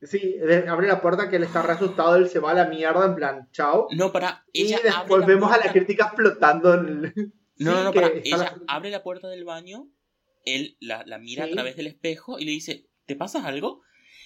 Sí, 0.03 0.35
abre 0.69 0.87
la 0.87 1.01
puerta 1.01 1.29
que 1.29 1.35
él 1.37 1.43
está 1.43 1.61
re 1.63 1.73
asustado, 1.73 2.15
él 2.15 2.29
se 2.29 2.39
va 2.39 2.51
a 2.51 2.55
la 2.55 2.65
mierda 2.65 3.05
en 3.05 3.15
plan, 3.15 3.49
chao. 3.51 3.87
No, 3.91 4.11
para. 4.11 4.45
Y 4.53 4.63
Ella 4.63 4.79
después 4.83 4.95
abre 4.95 5.19
la 5.21 5.25
vemos 5.25 5.51
a 5.51 5.57
la 5.57 5.71
crítica 5.71 6.11
flotando 6.15 6.73
en 6.75 6.87
el... 7.15 7.33
No, 7.63 7.71
Sí, 7.71 7.77
no, 7.77 7.83
no, 7.85 7.93
para. 7.93 8.07
Ella 8.23 8.37
la- 8.37 8.61
abre 8.67 8.89
la 8.89 9.03
puerta 9.03 9.27
del 9.29 9.43
baño, 9.45 9.89
él 10.45 10.77
la, 10.79 11.03
la 11.05 11.17
mira 11.19 11.45
Sí. 11.45 11.51
a 11.51 11.53
través 11.53 11.75
del 11.75 11.87
espejo 11.87 12.39
y 12.39 12.45
le 12.45 12.51
dice, 12.51 12.89
¿te 13.05 13.15
pasa 13.15 13.45
algo? 13.45 13.81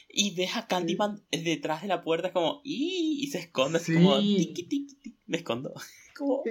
Y 0.10 0.36
ves 0.36 0.56
a 0.56 0.68
Candyman 0.68 1.26
detrás 1.32 1.82
de 1.82 1.88
la 1.88 2.02
puerta, 2.04 2.32
como, 2.32 2.62
y, 2.64 3.20
y 3.22 3.28
se 3.28 3.40
esconde, 3.40 3.80
así 3.80 3.94
como, 3.96 4.20
Sí. 4.22 4.36
tiqui, 4.38 4.64
tiqui, 4.64 4.96
tiqui, 4.96 5.20
me 5.26 5.38
escondo. 5.38 5.74
Como, 6.16 6.44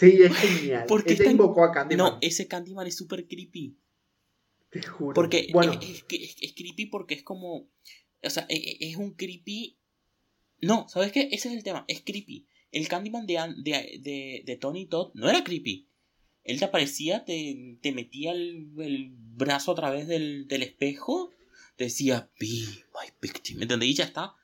Sí, 0.00 0.18
es 0.20 0.32
genial. 0.36 0.86
¿Por 0.88 1.04
qué 1.04 1.12
Ella 1.12 1.30
invocó 1.30 1.62
a 1.62 1.70
Candyman. 1.70 1.96
no, 2.14 2.18
ese 2.22 2.48
Candyman 2.48 2.88
es 2.88 2.96
súper 2.96 3.28
creepy. 3.28 3.78
te 4.70 4.82
juro. 4.82 5.14
Porque 5.14 5.48
bueno, 5.52 5.74
es, 5.74 5.80
es 5.80 6.04
es- 6.08 6.36
es 6.40 6.52
creepy 6.54 6.86
porque 6.86 7.14
es 7.14 7.22
como. 7.22 7.68
O 8.24 8.30
sea, 8.30 8.46
e- 8.48 8.56
e- 8.56 8.88
es, 8.90 8.96
un 8.96 9.12
creepy. 9.14 9.78
No, 10.60 10.88
¿sabes 10.88 11.12
qué? 11.12 11.28
Ese 11.30 11.50
es 11.50 11.54
el 11.54 11.62
tema. 11.62 11.84
Es 11.86 12.00
creepy. 12.00 12.48
El 12.72 12.88
Candyman 12.88 13.26
de, 13.26 13.34
de, 13.58 14.00
de, 14.00 14.42
de 14.44 14.56
Tony 14.56 14.86
Todd 14.86 15.12
no 15.14 15.28
era 15.28 15.44
creepy. 15.44 15.88
Él 16.44 16.58
te 16.58 16.64
aparecía, 16.64 17.24
te, 17.24 17.78
te 17.80 17.92
metía 17.92 18.32
el, 18.32 18.68
el 18.78 19.10
brazo 19.14 19.72
a 19.72 19.74
través 19.76 20.08
del, 20.08 20.48
del 20.48 20.62
espejo, 20.62 21.30
te 21.76 21.84
decía, 21.84 22.28
be 22.40 22.46
my 22.48 23.08
victim. 23.20 23.56
¿Me 23.58 23.62
entendés? 23.62 23.88
Y 23.90 23.94
ya 23.94 24.04
está. 24.04 24.34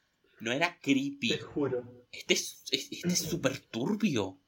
No 0.40 0.52
era 0.52 0.78
creepy. 0.80 1.30
te 1.30 1.38
juro. 1.38 2.06
Este 2.12 2.34
es 2.34 2.62
es- 2.70 2.88
este 2.92 3.08
es 3.08 3.18
súper 3.18 3.58
turbio. 3.58 4.38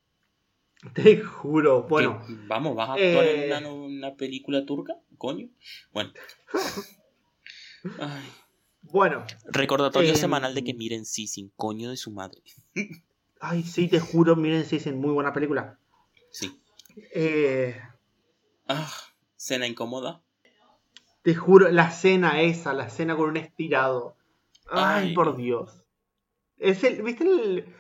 Te 0.95 1.21
juro. 1.21 1.83
Bueno, 1.89 2.23
¿Qué? 2.27 2.35
Vamos, 2.47 2.75
¿vas 2.77 2.91
a 2.91 2.93
actuar 2.95 3.25
eh, 3.27 3.45
en 3.53 3.67
una, 3.67 3.73
una 3.73 4.15
película 4.17 4.65
turca? 4.65 4.95
Coño. 5.19 5.49
Bueno. 5.93 6.13
Ay. 7.99 8.23
bueno. 8.83 9.27
Recordatorio 9.47 10.11
Em, 10.11 10.17
semanal 10.17 10.55
de 10.55 10.65
que 10.65 10.75
miren 10.75 11.05
sí 11.05 11.27
sin 11.27 11.49
coño 11.51 11.91
de 11.91 11.97
su 11.97 12.11
madre. 12.11 12.43
Ay, 13.41 13.63
sí, 13.63 13.89
te 13.89 14.01
juro. 14.01 14.37
Miren, 14.37 14.65
sí, 14.67 14.77
es 14.77 14.87
muy 14.95 15.13
buena 15.13 15.33
película. 15.33 15.79
Sí. 16.31 16.60
Eh, 17.15 17.81
Ah, 18.69 18.91
cena 19.37 19.67
incómoda. 19.67 20.23
te 21.23 21.35
juro, 21.35 21.69
la 21.71 21.91
cena 21.91 22.41
esa, 22.41 22.73
la 22.73 22.89
cena 22.89 23.17
con 23.17 23.31
un 23.31 23.37
estirado. 23.37 24.17
Ay, 24.71 25.09
Ay. 25.09 25.15
por 25.15 25.37
Dios. 25.37 25.85
Es 26.57 26.85
el, 26.85 27.03
¿Viste 27.03 27.25
el, 27.25 27.75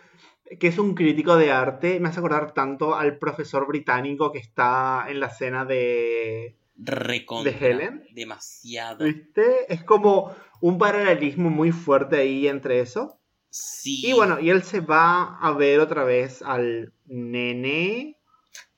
que 0.58 0.66
es 0.68 0.78
un 0.78 0.94
crítico 0.94 1.36
de 1.36 1.52
arte? 1.52 2.00
Me 2.00 2.08
hace 2.08 2.18
acordar 2.18 2.52
tanto 2.52 2.94
al 2.96 3.18
profesor 3.18 3.66
británico 3.66 4.32
que 4.32 4.38
está 4.38 5.06
en 5.08 5.20
la 5.20 5.30
cena 5.30 5.64
de... 5.64 6.56
Recontra. 6.76 7.52
¿De 7.52 7.58
Helen? 7.70 8.04
Demasiado. 8.12 9.04
¿Viste? 9.04 9.72
Es 9.72 9.84
como 9.84 10.34
un 10.60 10.78
paralelismo 10.78 11.50
muy 11.50 11.72
fuerte 11.72 12.16
ahí 12.16 12.48
entre 12.48 12.80
eso. 12.80 13.18
Sí. 13.50 14.06
Y 14.06 14.12
bueno, 14.12 14.40
y 14.40 14.50
él 14.50 14.62
se 14.62 14.80
va 14.80 15.36
a 15.38 15.52
ver 15.52 15.80
otra 15.80 16.04
vez 16.04 16.40
al 16.42 16.92
nene. 17.06 18.16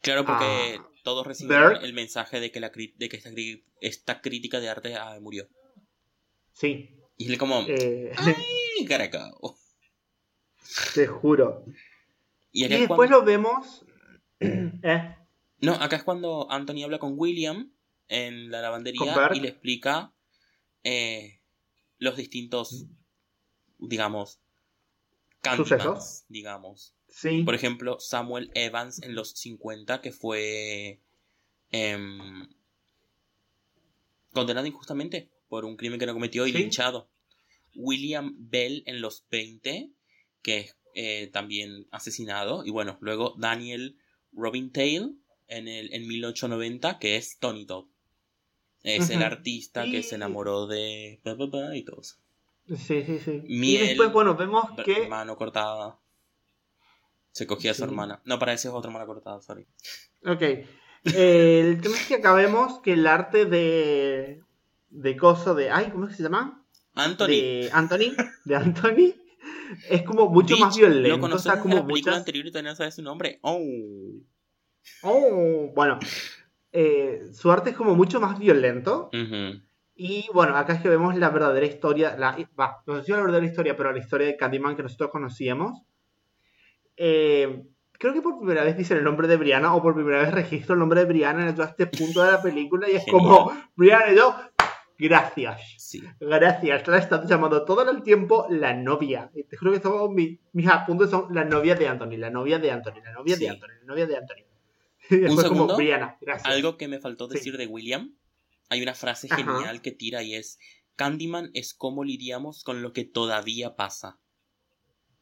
Claro, 0.02 0.24
porque 0.24 0.78
ah, 0.78 0.88
todos 1.04 1.26
recibieron 1.26 1.70
Bert. 1.70 1.84
el 1.84 1.94
mensaje 1.94 2.40
de 2.40 2.50
que, 2.50 2.60
la, 2.60 2.70
de 2.70 3.08
que 3.08 3.16
esta, 3.16 3.30
esta 3.80 4.20
crítica 4.20 4.60
de 4.60 4.68
arte 4.68 4.94
ah, 4.96 5.18
murió. 5.20 5.48
Sí. 6.52 6.98
Y 7.16 7.32
él 7.32 7.38
como... 7.38 7.64
eh, 7.68 8.12
¡Ay, 8.16 8.84
caracao! 8.84 9.56
te 10.94 11.06
juro. 11.06 11.64
Y, 12.50 12.66
después 12.68 12.96
cuando- 12.96 13.20
lo 13.20 13.24
vemos. 13.24 13.84
¿Eh? 14.40 15.16
No, 15.58 15.74
acá 15.74 15.96
es 15.96 16.02
cuando 16.02 16.50
Anthony 16.50 16.82
habla 16.82 16.98
con 16.98 17.14
William 17.16 17.72
en 18.08 18.50
la 18.50 18.60
lavandería 18.60 19.30
y 19.32 19.40
le 19.40 19.48
explica 19.48 20.12
eh, 20.82 21.40
los 21.98 22.16
distintos, 22.16 22.86
digamos, 23.78 24.40
Sucesos. 25.56 26.24
digamos. 26.28 26.96
Sí. 27.12 27.42
Por 27.42 27.54
ejemplo, 27.54 28.00
Samuel 28.00 28.50
Evans 28.54 29.02
en 29.02 29.14
los 29.14 29.30
50, 29.32 30.00
que 30.00 30.12
fue 30.12 30.98
em, 31.70 32.48
condenado 34.32 34.66
injustamente 34.66 35.28
por 35.48 35.64
un 35.66 35.76
crimen 35.76 35.98
que 35.98 36.06
no 36.06 36.14
cometió 36.14 36.46
y 36.46 36.52
Sí. 36.52 36.58
linchado. 36.58 37.08
William 37.74 38.34
Bell 38.38 38.82
en 38.86 39.00
los 39.00 39.24
20, 39.30 39.90
que 40.42 40.58
es 40.58 40.76
eh, 40.94 41.28
también 41.32 41.86
asesinado. 41.90 42.64
Y 42.64 42.70
bueno, 42.70 42.98
luego 43.00 43.34
Daniel 43.38 43.96
Robintail 44.32 45.18
en, 45.48 45.68
el, 45.68 45.92
en 45.92 46.06
1890, 46.06 46.98
que 46.98 47.16
es 47.16 47.38
Tony 47.38 47.66
Todd. 47.66 47.86
Es 48.82 49.10
el 49.10 49.22
artista 49.22 49.84
que 49.84 50.02
se 50.02 50.16
enamoró 50.16 50.66
de... 50.66 51.20
y 51.74 51.82
todo 51.84 52.00
eso. 52.00 52.16
Sí, 52.68 53.04
sí, 53.04 53.18
sí. 53.18 53.42
Y 53.46 53.76
después, 53.76 54.12
bueno, 54.12 54.34
vemos 54.36 54.64
que. 54.84 55.08
Mano 55.08 55.36
cortada. 55.36 56.00
Se 57.32 57.46
cogía 57.46 57.72
a 57.72 57.74
su 57.74 57.82
Sí. 57.82 57.88
hermana. 57.88 58.20
No, 58.24 58.38
para 58.38 58.52
ese 58.52 58.68
es 58.68 58.74
otra 58.74 58.90
mano 58.90 59.06
cortada, 59.06 59.40
sorry. 59.40 59.66
Ok. 60.24 60.42
Eh, 60.42 60.66
el 61.66 61.80
tema 61.80 61.96
es 61.96 62.06
que 62.06 62.14
acá 62.16 62.32
vemos 62.34 62.80
que 62.80 62.92
el 62.92 63.06
arte 63.06 63.44
de. 63.46 64.40
de 64.90 65.16
coso 65.16 65.54
de. 65.54 65.70
Ay, 65.70 65.90
¿cómo 65.90 66.04
es 66.04 66.10
que 66.10 66.16
se 66.18 66.22
llama? 66.22 66.64
Anthony. 66.94 67.26
De 67.28 67.70
Anthony. 67.72 68.14
De 68.44 68.54
Anthony. 68.56 69.14
Es 69.88 70.02
como 70.02 70.28
mucho 70.28 70.56
más 70.58 70.76
violento. 70.76 71.08
Lo 71.08 71.20
conoces 71.20 71.46
o 71.46 71.52
sea, 71.54 71.60
como 71.60 71.74
la 71.74 71.80
película 71.86 72.12
muchas- 72.12 72.18
anterior 72.18 72.46
y 72.46 72.50
todavía 72.52 72.70
no 72.72 72.76
sabes 72.76 72.94
su 72.94 73.02
nombre. 73.02 73.38
Oh. 73.42 73.58
Oh, 75.02 75.72
bueno. 75.74 75.98
Eh, 76.72 77.30
su 77.32 77.50
arte 77.50 77.70
es 77.70 77.76
como 77.76 77.94
mucho 77.94 78.20
más 78.20 78.38
violento. 78.38 79.10
Y 79.94 80.26
bueno, 80.32 80.56
acá 80.56 80.74
es 80.74 80.80
que 80.82 80.88
vemos 80.88 81.16
la 81.16 81.30
verdadera 81.30 81.66
historia, 81.66 82.16
la, 82.16 82.36
va, 82.58 82.82
no 82.86 82.98
sé 82.98 83.04
si 83.06 83.12
la 83.12 83.18
verdadera 83.20 83.46
historia, 83.46 83.76
pero 83.76 83.92
la 83.92 83.98
historia 83.98 84.26
de 84.26 84.36
Candyman 84.36 84.74
que 84.76 84.82
nosotros 84.82 85.10
conocíamos. 85.10 85.80
Eh, 86.96 87.64
creo 87.92 88.12
que 88.12 88.20
por 88.22 88.38
primera 88.38 88.64
vez 88.64 88.76
dicen 88.76 88.98
el 88.98 89.04
nombre 89.04 89.28
de 89.28 89.36
Brianna 89.36 89.74
o 89.74 89.82
por 89.82 89.94
primera 89.94 90.20
vez 90.22 90.32
registro 90.32 90.74
el 90.74 90.80
nombre 90.80 91.00
de 91.00 91.06
Brianna 91.06 91.48
en 91.48 91.54
todo 91.54 91.66
este 91.66 91.86
punto 91.86 92.22
de 92.22 92.32
la 92.32 92.42
película 92.42 92.88
y 92.90 92.96
es 92.96 93.04
Genial. 93.04 93.22
como, 93.26 93.52
Brianna 93.76 94.12
y 94.12 94.16
yo, 94.16 94.34
gracias. 94.98 95.60
Sí. 95.78 96.02
Gracias, 96.20 96.86
la 96.88 96.96
he 96.96 97.00
estado 97.00 97.28
llamando 97.28 97.64
todo 97.64 97.88
el 97.90 98.02
tiempo 98.02 98.46
la 98.50 98.74
novia. 98.74 99.30
Y 99.34 99.44
te 99.44 99.56
juro 99.56 99.70
que 99.72 99.76
estamos, 99.78 100.10
mi- 100.10 100.38
mis 100.52 100.68
apuntes 100.68 101.10
son 101.10 101.34
la 101.34 101.44
novia 101.44 101.74
de 101.74 101.88
Anthony, 101.88 102.16
la 102.16 102.30
novia 102.30 102.58
de 102.58 102.70
Anthony, 102.70 103.00
la 103.04 103.12
novia 103.12 103.36
Sí. 103.36 103.42
de 103.44 103.48
Anthony, 103.50 103.68
la 103.80 103.84
novia 103.86 104.06
de 104.06 104.16
Anthony. 104.16 104.44
Y 105.10 105.16
después 105.16 105.46
como 105.46 105.54
segundo. 105.56 105.76
Brianna, 105.76 106.16
gracias. 106.20 106.46
Algo 106.54 106.76
que 106.78 106.88
me 106.88 106.98
faltó 107.00 107.28
Sí. 107.28 107.34
decir 107.34 107.56
de 107.58 107.66
William. 107.66 108.14
Hay 108.70 108.82
una 108.82 108.94
frase 108.94 109.26
Ajá. 109.30 109.36
genial 109.36 109.82
que 109.82 109.92
tira 109.92 110.22
y 110.22 110.34
es: 110.34 110.58
Candyman 110.96 111.50
es 111.54 111.74
como 111.74 112.04
lidiamos 112.04 112.64
con 112.64 112.80
lo 112.82 112.92
que 112.94 113.04
todavía 113.04 113.76
pasa. 113.76 114.18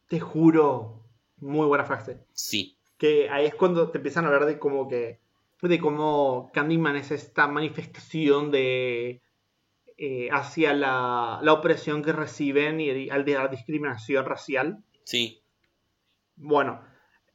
Te 0.08 0.20
juro, 0.20 1.02
muy 1.40 1.66
buena 1.66 1.84
frase. 1.84 2.18
Sí. 2.32 2.76
que 2.98 3.30
ahí 3.30 3.46
es 3.46 3.54
cuando 3.54 3.90
te 3.90 3.98
empiezan 3.98 4.24
a 4.24 4.28
hablar 4.28 4.46
de 4.46 4.58
como 4.58 4.86
que 4.88 5.20
de 5.62 5.78
cómo 5.78 6.50
Candyman 6.52 6.96
es 6.96 7.10
esta 7.10 7.46
manifestación 7.48 8.50
de 8.50 9.22
eh, 9.96 10.28
hacia 10.32 10.72
la, 10.72 11.38
la 11.42 11.52
opresión 11.52 12.02
que 12.02 12.12
reciben 12.12 12.80
y 12.80 13.10
al 13.10 13.24
de 13.24 13.34
la 13.34 13.48
discriminación 13.48 14.24
racial. 14.24 14.82
Sí. 15.04 15.42
Bueno, 16.36 16.82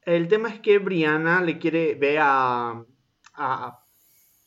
el 0.02 0.26
tema 0.26 0.48
es 0.48 0.60
que 0.60 0.78
Brianna 0.78 1.42
le 1.42 1.58
quiere 1.58 1.94
ver 1.94 2.18
a, 2.20 2.84
a 3.34 3.78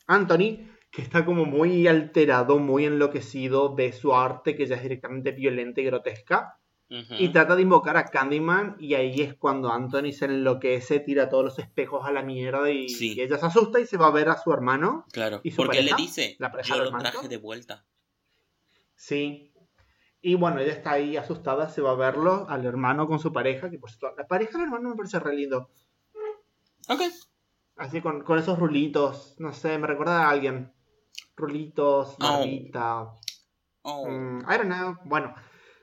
Anthony 0.07 0.68
que 0.91 1.01
está 1.01 1.24
como 1.24 1.45
muy 1.45 1.88
alterado, 1.88 2.60
muy 2.60 2.86
enloquecido 2.86 3.76
de 3.76 3.93
su 3.93 4.14
arte 4.14 4.55
que 4.55 4.66
ya 4.66 4.76
es 4.76 4.84
directamente 4.84 5.32
violenta 5.32 5.80
y 5.80 5.86
grotesca. 5.86 6.59
Y 6.92 7.30
trata 7.30 7.56
de 7.56 7.62
invocar 7.62 7.98
a 7.98 8.06
Candyman 8.06 8.76
y 8.80 8.96
ahí 8.96 9.22
es 9.22 9.36
cuando 9.36 9.72
Anthony 9.72 10.12
se 10.12 10.26
enloquece, 10.26 11.00
tira 11.00 11.30
todos 11.30 11.44
los 11.44 11.60
espejos 11.60 12.04
a 12.08 12.12
la 12.12 12.24
mierda 12.24 12.68
y, 12.72 12.90
Sí. 12.90 13.14
y 13.16 13.22
ella 13.22 13.38
se 13.38 13.46
asusta 13.46 13.80
y 13.80 13.86
se 13.86 13.96
va 13.98 14.08
a 14.08 14.12
ver 14.12 14.28
a 14.30 14.38
su 14.38 14.52
hermano. 14.52 15.06
Claro. 15.12 15.40
¿Y 15.44 15.52
su 15.52 15.58
Porque 15.58 15.84
le 15.84 15.94
dice: 15.96 16.36
¿La 16.40 16.52
pareja 16.52 16.76
Yo 16.76 16.84
lo 16.86 16.98
traje 16.98 17.28
de 17.28 17.38
vuelta. 17.38 17.86
Sí. 18.96 19.54
Y 20.22 20.34
bueno, 20.36 20.60
ella 20.60 20.74
está 20.74 20.94
ahí 20.94 21.16
asustada, 21.16 21.70
se 21.70 21.82
va 21.82 21.92
a 21.92 21.96
verlo 21.96 22.48
al 22.50 22.66
hermano 22.66 23.08
con 23.08 23.20
su 23.20 23.32
pareja, 23.32 23.70
que 23.70 23.78
por 23.78 23.92
cierto, 23.92 24.16
la 24.18 24.26
pareja 24.28 24.58
del 24.58 24.64
hermano 24.68 24.90
me 24.90 24.96
parece 24.96 25.20
re 25.20 25.36
lindo. 25.36 25.70
Ok. 26.90 27.02
Así 27.78 28.02
con, 28.02 28.24
con 28.24 28.40
esos 28.40 28.58
rulitos, 28.58 29.36
no 29.40 29.54
sé, 29.54 29.78
me 29.78 29.86
recuerda 29.88 30.26
a 30.26 30.30
alguien. 30.32 30.74
Rulitos, 31.38 32.16
Oh. 32.20 32.40
barbita. 32.40 33.08
Oh. 33.84 34.08
Mm, 34.10 34.40
I 34.42 34.58
don't 34.58 34.64
know. 34.74 34.98
Bueno. 35.06 35.36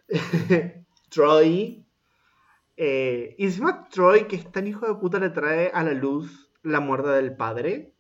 Troy. 1.09 1.85
Eh, 2.77 3.35
y 3.39 3.45
encima 3.45 3.89
Troy, 3.89 4.27
que 4.27 4.37
es 4.37 4.51
tan 4.53 4.67
hijo 4.67 4.87
de 4.87 4.95
puta, 4.97 5.19
le 5.19 5.31
trae 5.31 5.71
a 5.73 5.83
la 5.83 5.93
luz 5.93 6.51
la 6.63 6.81
muerte 6.81 7.09
del 7.11 7.35
padre. 7.37 7.93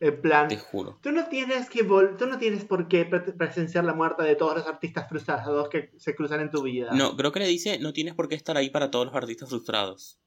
En 0.00 0.20
plan, 0.22 0.46
Te 0.48 0.56
juro. 0.56 0.98
tú 1.02 1.10
no 1.10 1.26
tienes 1.28 1.68
que 1.68 1.84
vol- 1.84 2.16
tú 2.16 2.26
no 2.26 2.38
tienes 2.38 2.64
por 2.64 2.86
qué 2.86 3.04
pre- 3.04 3.20
presenciar 3.32 3.84
la 3.84 3.94
muerte 3.94 4.22
de 4.22 4.36
todos 4.36 4.56
los 4.56 4.66
artistas 4.66 5.08
frustrados 5.08 5.68
que 5.68 5.90
se 5.98 6.14
cruzan 6.14 6.40
en 6.40 6.50
tu 6.52 6.62
vida. 6.62 6.92
No, 6.92 7.16
creo 7.16 7.32
que 7.32 7.40
le 7.40 7.48
dice: 7.48 7.78
No 7.80 7.92
tienes 7.92 8.14
por 8.14 8.28
qué 8.28 8.36
estar 8.36 8.56
ahí 8.56 8.70
para 8.70 8.90
todos 8.92 9.06
los 9.06 9.14
artistas 9.16 9.48
frustrados. 9.48 10.18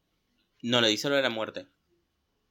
No, 0.62 0.82
le 0.82 0.90
dice 0.90 1.08
lo 1.10 1.16
de 1.16 1.22
la 1.22 1.30
muerte. 1.30 1.68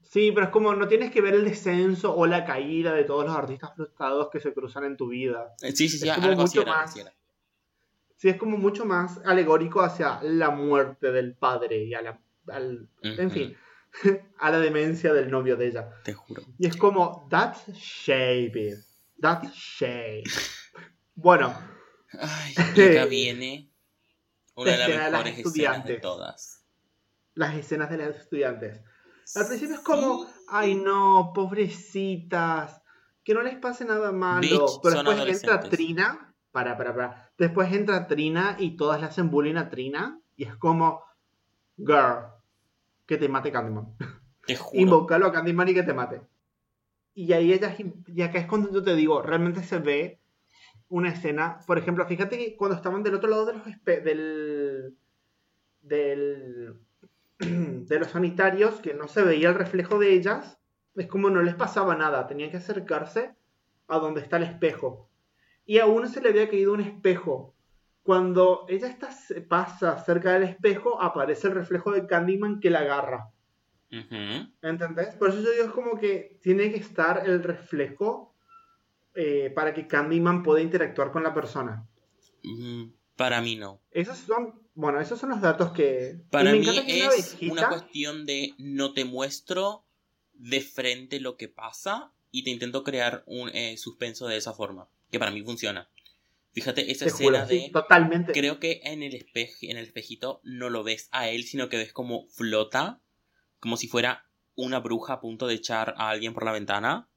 Sí, 0.03 0.33
pero 0.33 0.47
es 0.47 0.51
como 0.53 0.75
no 0.75 0.89
tienes 0.89 1.11
que 1.13 1.21
ver 1.21 1.35
el 1.35 1.45
descenso 1.45 2.17
o 2.17 2.27
la 2.27 2.45
caída 2.45 2.95
de 2.95 3.05
todos 3.05 3.27
los 3.27 3.37
artistas 3.37 3.73
frustrados 3.77 4.29
que 4.33 4.41
se 4.41 4.53
cruzan 4.55 4.85
en 4.85 4.97
tu 4.97 5.09
vida. 5.09 5.55
Sí, 5.59 5.73
sí, 5.89 5.89
sí, 5.91 6.09
Es 6.09 6.15
como 6.15 6.27
algo 6.29 6.43
así 6.43 6.59
era, 6.59 6.73
más- 6.73 6.91
así 6.91 7.01
era. 7.01 7.15
Sí, 8.21 8.29
es 8.29 8.37
como 8.37 8.59
mucho 8.59 8.85
más 8.85 9.19
alegórico 9.25 9.81
hacia 9.81 10.21
la 10.23 10.51
muerte 10.51 11.11
del 11.11 11.35
padre 11.35 11.85
y 11.85 11.95
a 11.95 12.03
la, 12.03 12.21
al, 12.49 12.87
en 13.01 13.31
fin, 13.31 13.57
a 14.39 14.51
la 14.51 14.59
demencia 14.59 15.15
del 15.15 15.31
novio 15.31 15.57
de 15.57 15.69
ella. 15.69 15.89
Te 16.05 16.13
juro. 16.13 16.43
Y 16.59 16.67
es 16.67 16.77
como, 16.77 17.27
that's 17.31 17.67
shady. 17.73 18.75
That's 19.19 19.51
shady. 19.55 20.25
Bueno, 21.15 21.57
Ay, 22.13 22.55
y 22.77 22.83
acá 22.83 23.07
viene 23.07 23.73
una 24.55 24.73
de 24.73 24.77
de 24.77 24.89
las 24.99 25.11
mejores 25.13 25.39
escenas 25.39 25.85
de 25.87 25.97
todas. 25.97 26.67
Las 27.33 27.55
escenas 27.55 27.89
de 27.89 27.97
los 27.97 28.17
estudiantes. 28.17 28.83
Al 29.35 29.47
principio 29.47 29.77
es 29.77 29.81
como, 29.81 30.27
ay 30.49 30.75
no, 30.75 31.33
pobrecitas, 31.35 32.83
que 33.25 33.33
no 33.33 33.43
les 33.43 33.57
pase 33.57 33.87
nada 33.87 34.13
malo. 34.13 34.41
Bitch, 34.43 34.81
Pero 34.83 35.03
después 35.05 35.43
entra. 35.43 35.61
Trina, 35.61 36.30
para, 36.53 36.77
para, 36.77 36.95
para. 36.95 37.31
Después 37.39 37.73
entra 37.73 38.07
Trina 38.07 38.57
y 38.59 38.77
todas 38.77 39.01
le 39.01 39.07
hacen 39.07 39.31
bullying 39.31 39.57
a 39.57 39.71
Trina. 39.71 40.21
Y 40.37 40.45
es 40.45 40.57
como, 40.57 41.03
girl, 41.77 42.29
que 43.07 43.17
te 43.17 43.29
mate 43.29 43.53
Candyman. 43.53 43.97
Te 44.47 44.57
juro. 44.57 44.81
Invócalo 44.81 45.27
a 45.27 45.33
Candyman 45.33 45.69
y 45.69 45.75
que 45.75 45.83
te 45.83 45.93
mate. 45.93 46.23
Y 47.15 47.33
ahí 47.33 47.53
ella, 47.53 47.77
y 48.07 48.23
acá 48.23 48.39
es 48.39 48.47
cuando 48.47 48.73
yo 48.73 48.83
te 48.83 48.97
digo, 48.97 49.21
realmente 49.21 49.63
se 49.63 49.79
ve 49.79 50.21
una 50.89 51.11
escena. 51.11 51.61
Por 51.67 51.79
ejemplo, 51.79 52.07
fíjate 52.07 52.39
que 52.39 52.57
cuando 52.57 52.77
estaban 52.77 53.03
del 53.03 53.15
otro 53.15 53.29
lado 53.29 53.47
de 53.47 53.53
los 53.53 53.65
del, 53.85 54.97
del 55.83 56.81
de 57.39 57.99
los 57.99 58.09
sanitarios, 58.09 58.81
que 58.81 58.95
no 58.95 59.09
se 59.09 59.23
veía 59.23 59.51
el 59.51 59.55
reflejo 59.55 59.99
de 59.99 60.13
ellas, 60.15 60.59
es 60.95 61.07
como 61.07 61.31
no 61.31 61.43
les 61.43 61.55
pasaba 61.55 61.97
nada, 61.97 62.27
tenían 62.27 62.51
que 62.51 62.59
acercarse 62.59 63.35
a 63.89 63.99
donde 63.99 64.21
está 64.21 64.37
el 64.37 64.45
espejo. 64.45 65.10
Y 65.71 65.79
a 65.79 65.87
uno 65.87 66.09
se 66.09 66.21
le 66.21 66.31
había 66.31 66.51
caído 66.51 66.73
un 66.73 66.81
espejo. 66.81 67.55
Cuando 68.03 68.67
ella 68.69 68.89
está, 68.89 69.11
pasa 69.49 70.03
cerca 70.03 70.33
del 70.33 70.43
espejo, 70.43 71.01
aparece 71.01 71.47
el 71.47 71.55
reflejo 71.55 71.93
de 71.93 72.09
Candyman 72.09 72.59
que 72.59 72.71
la 72.71 72.81
agarra. 72.81 73.31
Ujú. 73.93 74.51
¿Entendés? 74.63 75.15
Por 75.15 75.29
eso 75.29 75.41
yo 75.43 75.53
digo, 75.53 75.67
es 75.67 75.71
como 75.71 75.97
que 75.97 76.41
tiene 76.43 76.73
que 76.73 76.79
estar 76.79 77.23
el 77.25 77.41
reflejo 77.45 78.35
eh, 79.15 79.53
para 79.55 79.73
que 79.73 79.87
Candyman 79.87 80.43
pueda 80.43 80.61
interactuar 80.61 81.13
con 81.13 81.23
la 81.23 81.33
persona. 81.33 81.87
Mm, 82.43 82.87
Para 83.15 83.41
mí 83.41 83.55
no. 83.55 83.81
Esos 83.93 84.19
son, 84.19 84.61
bueno, 84.75 85.01
esos 85.01 85.21
son 85.21 85.31
los 85.31 85.41
datos 85.41 85.71
que... 85.71 86.21
Para 86.33 86.51
mí 86.51 86.63
que 86.63 87.07
es 87.07 87.39
una 87.49 87.69
cuestión 87.69 88.27
de 88.27 88.55
no 88.59 88.93
te 88.93 89.05
muestro 89.05 89.85
de 90.33 90.63
frente 90.63 91.21
lo 91.21 91.37
que 91.37 91.47
pasa 91.47 92.13
y 92.33 92.43
te 92.43 92.51
intento 92.51 92.83
crear 92.83 93.23
un 93.27 93.51
eh, 93.51 93.77
suspenso 93.77 94.27
de 94.27 94.37
esa 94.37 94.53
forma. 94.53 94.89
Que 95.11 95.19
para 95.19 95.31
mí 95.31 95.43
funciona. 95.43 95.89
Fíjate, 96.53 96.91
esa 96.91 97.05
Te 97.05 97.11
juro, 97.13 97.37
escena 97.37 97.47
sí, 97.49 97.67
de... 97.67 97.71
totalmente. 97.71 98.33
Creo 98.33 98.59
que 98.59 98.81
en 98.85 99.03
el, 99.03 99.15
espejo, 99.15 99.59
en 99.63 99.77
el 99.77 99.85
espejito 99.85 100.41
no 100.43 100.69
lo 100.69 100.83
ves 100.83 101.09
a 101.13 101.29
él, 101.29 101.45
sino 101.45 101.69
que 101.69 101.77
ves 101.77 101.93
como 101.93 102.27
flota, 102.29 103.01
como 103.61 103.77
si 103.77 103.87
fuera 103.89 104.27
una 104.57 104.81
bruja 104.81 105.15
a 105.15 105.21
punto 105.21 105.47
de 105.47 105.55
echar 105.55 105.95
a 105.97 106.09
alguien 106.11 106.35
por 106.35 106.45
la 106.45 106.53
ventana. 106.53 107.09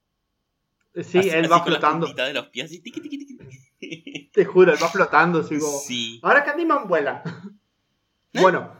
Sí, 0.94 1.18
Así- 1.18 1.28
él 1.30 1.40
así 1.40 1.48
va 1.48 1.58
con 1.64 1.72
flotando. 1.72 2.06
puntita 2.06 2.26
de 2.26 2.34
los 2.34 2.46
pies, 2.48 2.66
así, 2.66 2.80
tiqui, 2.80 3.00
tiqui, 3.00 3.18
tiqui, 3.18 3.36
tiqui. 3.36 4.30
Te 4.32 4.44
juro, 4.44 4.72
él 4.72 4.78
va 4.82 4.88
flotando, 4.88 5.40
así 5.40 5.58
como... 5.58 5.78
Sí. 5.78 6.20
Ahora 6.22 6.44
Candyman 6.44 6.86
vuela. 6.88 7.22
¿Eh? 8.32 8.40
Bueno. 8.40 8.76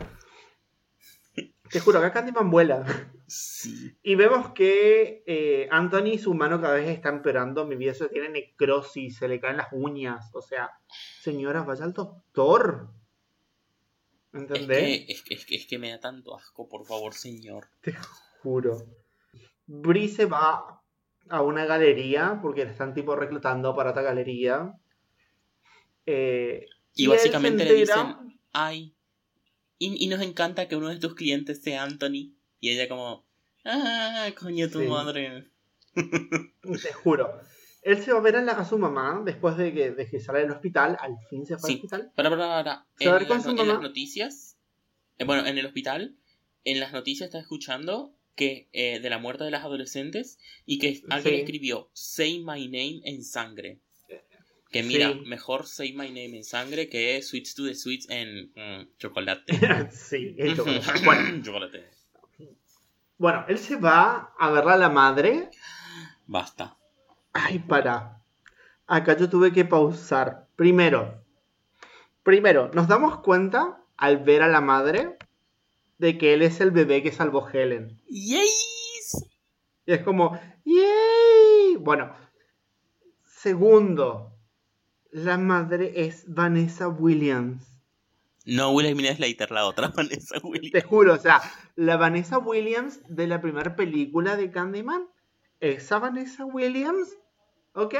Te 1.70 1.80
juro, 1.80 1.98
acá 1.98 2.12
Candyman 2.12 2.50
vuela. 2.50 3.10
Sí. 3.36 3.96
Y 4.02 4.14
vemos 4.14 4.52
que 4.52 5.24
eh, 5.26 5.66
Anthony, 5.72 6.18
su 6.18 6.34
mano 6.34 6.60
cada 6.60 6.74
vez 6.74 6.88
está 6.88 7.08
empeorando. 7.08 7.66
Mi 7.66 7.74
viejo 7.74 8.06
tiene 8.08 8.28
necrosis, 8.28 9.16
se 9.16 9.26
le 9.26 9.40
caen 9.40 9.56
las 9.56 9.68
uñas. 9.72 10.30
O 10.34 10.40
sea, 10.40 10.70
señora, 11.20 11.62
vaya 11.62 11.84
al 11.84 11.92
doctor. 11.92 12.90
¿Entendés? 14.32 15.04
es, 15.08 15.22
que- 15.22 15.34
es 15.34 15.46
que- 15.46 15.54
es 15.56 15.66
que 15.66 15.78
me 15.78 15.90
da 15.90 15.98
tanto 16.00 16.36
asco, 16.36 16.68
por 16.68 16.84
favor, 16.86 17.14
señor. 17.14 17.68
Te 17.80 17.94
juro. 18.42 18.86
Bree 19.66 20.08
se 20.08 20.26
va 20.26 20.82
a 21.28 21.42
una 21.42 21.64
galería 21.64 22.38
porque 22.42 22.64
le 22.64 22.70
están 22.72 22.94
tipo 22.94 23.16
reclutando 23.16 23.74
para 23.74 23.90
otra 23.90 24.02
galería. 24.02 24.74
Eh, 26.06 26.66
Y 26.94 27.04
él 27.04 27.10
básicamente 27.10 27.64
le 27.64 27.74
dicen, 27.74 28.38
ay, 28.52 28.94
y, 29.78 30.04
y 30.04 30.08
nos 30.08 30.20
encanta 30.20 30.68
que 30.68 30.76
uno 30.76 30.88
de 30.90 30.98
tus 30.98 31.14
clientes 31.14 31.62
sea 31.62 31.82
Anthony. 31.82 32.33
Y 32.64 32.70
ella 32.70 32.88
como, 32.88 33.26
ah, 33.66 34.30
coño, 34.40 34.70
tu 34.70 34.80
Sí. 34.80 34.86
madre. 34.86 35.50
Te 36.82 36.92
juro. 36.94 37.38
Él 37.82 38.02
se 38.02 38.10
va 38.10 38.20
a 38.20 38.22
ver 38.22 38.36
a, 38.36 38.40
la- 38.42 38.52
a 38.52 38.64
su 38.64 38.78
mamá 38.78 39.20
después 39.22 39.58
de 39.58 39.74
que, 39.74 39.90
de 39.90 40.08
que 40.08 40.18
sale 40.18 40.38
del 40.40 40.50
hospital. 40.50 40.96
Al 40.98 41.14
fin 41.28 41.44
se 41.44 41.58
fue 41.58 41.68
Sí. 41.68 41.74
al 41.74 41.76
hospital. 41.80 42.12
Para, 42.16 42.30
para, 42.30 42.48
para. 42.48 42.86
Se 42.98 43.06
va 43.08 43.12
a 43.12 43.14
En, 43.16 43.18
ver 43.20 43.28
con 43.28 43.36
las 43.68 43.76
su 43.76 43.82
noticias, 43.82 44.56
eh, 45.18 45.24
bueno, 45.24 45.46
en 45.46 45.58
el 45.58 45.66
hospital, 45.66 46.16
en 46.64 46.80
las 46.80 46.92
noticias 46.94 47.26
está 47.28 47.38
escuchando 47.38 48.14
que 48.34 48.70
eh, 48.72 48.98
de 48.98 49.10
la 49.10 49.18
muerte 49.18 49.44
de 49.44 49.50
las 49.50 49.62
adolescentes 49.62 50.38
y 50.64 50.78
que 50.78 51.02
alguien 51.10 51.34
Sí. 51.34 51.40
escribió 51.42 51.90
Say 51.92 52.38
My 52.38 52.64
Name 52.66 53.02
en 53.04 53.22
sangre. 53.22 53.80
Que 54.70 54.82
mira, 54.82 55.12
Sí. 55.12 55.20
mejor 55.26 55.66
Say 55.66 55.92
My 55.92 56.08
Name 56.08 56.38
en 56.38 56.44
sangre 56.44 56.88
que 56.88 57.20
Sweets 57.20 57.54
to 57.54 57.64
the 57.66 57.74
Sweets 57.74 58.08
en 58.08 58.50
mm, 58.56 58.96
chocolate. 58.98 59.44
sí, 59.92 60.34
el 60.38 60.56
chocolate. 60.56 61.04
Bueno, 61.04 61.42
chocolate. 61.44 61.84
Bueno, 63.18 63.44
él 63.48 63.58
se 63.58 63.76
va 63.76 64.32
a 64.38 64.50
ver 64.50 64.68
a 64.68 64.76
la 64.76 64.88
madre. 64.88 65.50
Basta. 66.26 66.76
Ay, 67.32 67.58
para. 67.58 68.20
Acá 68.86 69.16
yo 69.16 69.28
tuve 69.30 69.52
que 69.52 69.64
pausar. 69.64 70.48
Primero, 70.56 71.24
primero, 72.22 72.70
nos 72.74 72.88
damos 72.88 73.18
cuenta 73.18 73.80
al 73.96 74.18
ver 74.18 74.42
a 74.42 74.48
la 74.48 74.60
madre 74.60 75.16
de 75.98 76.18
que 76.18 76.34
él 76.34 76.42
es 76.42 76.60
el 76.60 76.70
bebé 76.70 77.02
que 77.02 77.12
salvó 77.12 77.48
Helen. 77.48 78.00
¡Yes! 78.08 79.26
Y 79.86 79.92
es 79.92 80.02
como, 80.02 80.38
¡yay! 80.64 81.76
Bueno, 81.78 82.12
segundo, 83.24 84.32
la 85.10 85.38
madre 85.38 85.92
es 86.06 86.24
Vanessa 86.26 86.88
Williams. 86.88 87.73
No 88.46 88.72
William 88.72 88.98
Slater, 89.16 89.50
la 89.50 89.64
otra 89.66 89.88
Vanessa 89.96 90.36
Williams. 90.42 90.72
Te 90.72 90.82
juro, 90.82 91.14
o 91.14 91.18
sea, 91.18 91.40
la 91.76 91.96
Vanessa 91.96 92.38
Williams 92.38 93.00
de 93.08 93.26
la 93.26 93.40
primera 93.40 93.74
película 93.76 94.36
de 94.36 94.50
Candyman, 94.50 95.08
esa 95.60 95.98
Vanessa 95.98 96.44
Williams, 96.44 97.08
¿ok? 97.74 97.94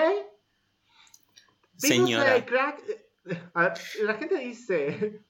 People 1.81 1.89
Señora. 1.89 2.25
say 2.25 2.43
crack, 2.45 2.83
eh, 2.89 3.43
ver, 3.55 3.73
la 4.03 4.15
gente 4.15 4.39
dice, 4.39 5.21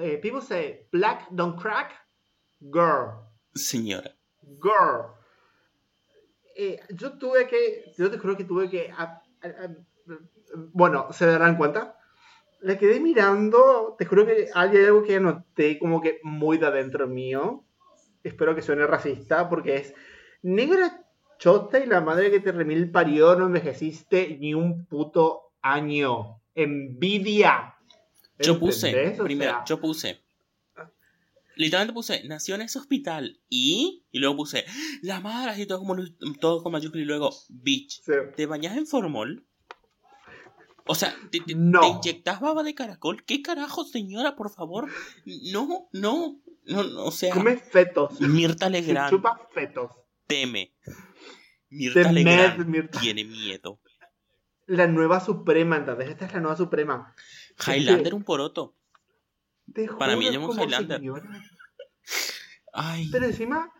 eh, 0.00 0.18
people 0.22 0.40
say 0.40 0.86
black 0.92 1.26
don't 1.30 1.60
crack, 1.60 1.92
girl, 2.60 3.26
Señora. 3.54 4.14
girl. 4.62 5.12
Eh, 6.56 6.78
yo 6.90 7.18
tuve 7.18 7.46
que, 7.48 7.92
yo 7.98 8.10
te 8.10 8.18
juro 8.18 8.36
que 8.36 8.44
tuve 8.44 8.70
que, 8.70 8.90
a- 8.96 9.22
a- 9.42 9.46
a- 9.46 9.76
bueno, 10.72 11.12
se 11.12 11.26
darán 11.26 11.56
cuenta. 11.56 11.98
La 12.62 12.78
quedé 12.78 13.00
mirando, 13.00 13.96
te 13.98 14.04
juro 14.04 14.24
que 14.24 14.48
hay 14.54 14.76
algo 14.76 15.02
que 15.02 15.16
anoté 15.16 15.78
como 15.78 16.00
que 16.00 16.20
muy 16.22 16.58
de 16.58 16.66
adentro 16.66 17.08
mío. 17.08 17.64
Espero 18.22 18.54
que 18.54 18.62
suene 18.62 18.86
racista 18.86 19.48
porque 19.48 19.76
es 19.76 19.94
negra 20.42 21.04
chota 21.38 21.80
y 21.80 21.86
la 21.86 22.00
madre 22.00 22.30
que 22.30 22.38
te 22.38 22.52
remil 22.52 22.92
parió 22.92 23.34
no 23.34 23.46
envejeciste 23.46 24.38
ni 24.38 24.54
un 24.54 24.86
puto 24.86 25.52
año. 25.60 26.40
Envidia. 26.54 27.74
Yo 28.38 28.60
puse, 28.60 29.16
primero, 29.18 29.52
sea, 29.52 29.64
yo 29.64 29.80
puse. 29.80 30.20
Literalmente 31.56 31.94
puse, 31.94 32.22
nació 32.28 32.54
en 32.54 32.62
ese 32.62 32.78
hospital 32.78 33.40
y. 33.48 34.04
Y 34.12 34.20
luego 34.20 34.36
puse, 34.36 34.64
la 35.02 35.20
madre, 35.20 35.50
así 35.50 35.66
todo, 35.66 35.80
como, 35.80 35.96
todo 36.40 36.62
con 36.62 36.72
mayúscula 36.72 37.02
y 37.02 37.06
luego, 37.06 37.34
bitch, 37.48 38.02
sí. 38.02 38.12
¿te 38.36 38.46
bañas 38.46 38.76
en 38.76 38.86
formol? 38.86 39.44
O 40.86 40.94
sea, 40.94 41.14
¿te, 41.30 41.40
te, 41.40 41.54
No. 41.54 41.80
te 41.80 41.86
inyectas 41.88 42.40
baba 42.40 42.62
de 42.62 42.74
caracol? 42.74 43.24
¿Qué 43.24 43.40
carajo, 43.42 43.84
señora, 43.84 44.34
por 44.36 44.50
favor? 44.50 44.88
No, 45.52 45.88
no, 45.92 46.40
no, 46.64 46.82
no, 46.82 47.04
o 47.04 47.10
sea, 47.12 47.32
Come 47.34 47.56
fetos. 47.56 48.20
Mirta 48.20 48.66
Se 48.66 48.70
Legrand 48.72 49.10
chupa 49.10 49.48
fetos. 49.52 49.90
teme. 50.26 50.74
Mirta 51.70 52.02
Temed, 52.02 52.12
Legrand 52.14 52.66
Mirta. 52.66 53.00
tiene 53.00 53.24
miedo. 53.24 53.80
La 54.66 54.86
nueva 54.86 55.20
suprema, 55.20 55.76
¿entendés? 55.76 56.08
Esta 56.10 56.26
es 56.26 56.34
la 56.34 56.40
nueva 56.40 56.56
suprema. 56.56 57.14
Highlander 57.66 58.14
un 58.14 58.24
poroto. 58.24 58.76
Te 59.72 59.86
Para 59.88 60.16
mí 60.16 60.26
como 60.36 60.52
Highlander. 60.54 60.98
señora. 60.98 61.42
Ay, 62.72 63.08
Pero 63.10 63.26
encima, 63.26 63.72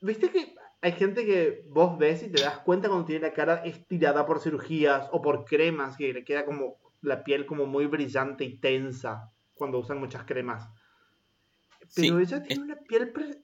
¿viste 0.00 0.30
que 0.30 0.54
hay 0.86 0.92
gente 0.92 1.26
que 1.26 1.64
vos 1.68 1.98
ves 1.98 2.22
y 2.22 2.30
te 2.30 2.40
das 2.40 2.60
cuenta 2.60 2.86
cuando 2.86 3.06
tiene 3.06 3.26
la 3.26 3.32
cara 3.34 3.56
estirada 3.64 4.24
por 4.24 4.38
cirugías 4.40 5.08
o 5.10 5.20
por 5.20 5.44
cremas, 5.44 5.96
que 5.96 6.12
le 6.12 6.24
queda 6.24 6.44
como 6.44 6.76
la 7.00 7.24
piel 7.24 7.44
como 7.44 7.66
muy 7.66 7.86
brillante 7.86 8.44
y 8.44 8.58
tensa 8.58 9.32
cuando 9.56 9.80
usan 9.80 9.98
muchas 9.98 10.22
cremas? 10.24 10.68
Pero 11.92 12.18
Sí, 12.18 12.22
ella 12.22 12.40
tiene 12.40 12.62
una 12.62 12.76
piel 12.76 13.12
pre- 13.12 13.42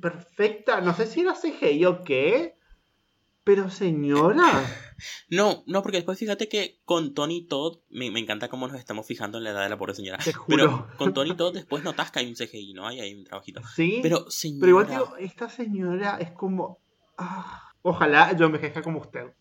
perfecta. 0.00 0.80
No 0.80 0.92
sé 0.92 1.06
si 1.06 1.20
era 1.20 1.36
CGI 1.36 1.84
o 1.84 2.02
qué. 2.02 2.56
Pero 3.44 3.70
señora. 3.70 4.66
No, 5.30 5.64
no, 5.66 5.82
porque 5.82 5.98
después 5.98 6.18
fíjate 6.18 6.48
que 6.48 6.80
con 6.84 7.14
Tony 7.14 7.46
Todd, 7.46 7.78
me, 7.88 8.10
me 8.10 8.20
encanta 8.20 8.48
cómo 8.48 8.68
nos 8.68 8.78
estamos 8.78 9.06
fijando 9.06 9.38
en 9.38 9.44
la 9.44 9.50
edad 9.50 9.62
de 9.62 9.70
la 9.70 9.78
pobre 9.78 9.94
señora. 9.94 10.18
Te 10.18 10.32
juro. 10.32 10.56
Pero 10.56 10.96
con 10.98 11.14
Tony 11.14 11.34
Todd 11.34 11.54
después 11.54 11.82
notas 11.82 12.10
que 12.10 12.18
hay 12.18 12.26
un 12.26 12.34
CGI, 12.34 12.74
¿no? 12.74 12.86
Hay, 12.86 13.00
hay 13.00 13.14
un 13.14 13.24
trabajito. 13.24 13.62
Sí. 13.74 14.00
Pero, 14.02 14.30
señora, 14.30 14.60
Pero 14.60 14.70
igual 14.70 14.88
digo, 14.88 15.16
esta 15.16 15.48
señora 15.48 16.18
es 16.20 16.32
como. 16.32 16.80
ah, 17.16 17.72
ojalá 17.82 18.36
yo 18.36 18.46
envejezca 18.46 18.82
como 18.82 19.00
usted. 19.00 19.32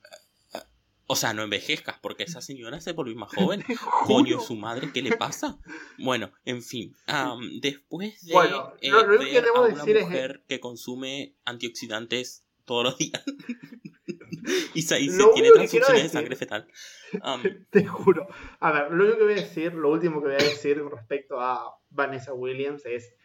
O 1.11 1.15
sea, 1.15 1.33
no 1.33 1.41
envejezcas, 1.41 1.97
porque 2.03 2.21
esa 2.21 2.39
señora 2.39 2.79
se 2.81 2.91
volvió 2.91 3.15
más 3.15 3.31
joven. 3.35 3.65
Coño, 4.05 4.39
su 4.39 4.55
madre, 4.55 4.91
¿qué 4.93 5.01
le 5.01 5.17
pasa? 5.17 5.57
Bueno, 5.97 6.31
en 6.45 6.61
fin. 6.61 6.95
después 7.59 8.23
de 8.25 8.33
bueno, 8.33 8.73
eh, 8.79 8.91
lo, 8.91 9.07
ver 9.07 9.19
que 9.21 9.41
debo 9.41 9.57
a 9.57 9.61
una 9.61 9.75
decir 9.75 9.99
mujer 10.01 10.41
es... 10.41 10.47
que 10.47 10.59
consume 10.59 11.35
antioxidantes 11.45 12.45
todos 12.69 12.83
los 12.83 12.97
días 12.99 13.23
y, 14.75 14.83
se, 14.83 14.97
tiene 14.97 15.49
transfusiones 15.51 16.03
de 16.03 16.09
sangre 16.09 16.35
fetal. 16.35 16.67
Te 17.71 17.83
juro. 17.83 18.27
A 18.59 18.71
ver, 18.71 18.91
lo 18.91 19.05
único 19.05 19.17
que 19.17 19.23
voy 19.23 19.33
a 19.33 19.37
decir, 19.37 19.73
lo 19.73 19.89
último 19.89 20.21
que 20.21 20.27
voy 20.27 20.35
a 20.35 20.43
decir 20.43 20.79
respecto 20.85 21.41
a 21.41 21.75
Vanessa 21.89 22.31
Williams 22.33 22.85
es 22.85 23.15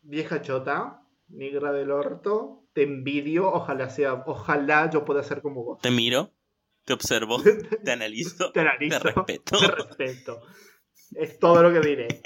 vieja 0.00 0.40
chota, 0.40 1.02
negra 1.28 1.72
del 1.72 1.90
orto, 1.90 2.64
te 2.72 2.84
envidio, 2.84 3.52
ojalá 3.52 3.90
sea, 3.90 4.22
ojalá 4.26 4.88
yo 4.90 5.04
pueda 5.04 5.22
ser 5.22 5.42
como 5.42 5.62
vos. 5.62 5.82
Te 5.82 5.90
miro, 5.90 6.32
te 6.86 6.94
observo, 6.94 7.42
te 7.84 7.92
analizo, 7.92 8.50
te, 8.52 8.60
analizo, 8.60 8.98
te 8.98 9.12
respeto. 9.12 9.58
Te 9.58 9.68
respeto. 9.68 10.40
Es 11.16 11.38
todo 11.38 11.62
lo 11.62 11.70
que 11.70 11.86
diré. 11.86 12.22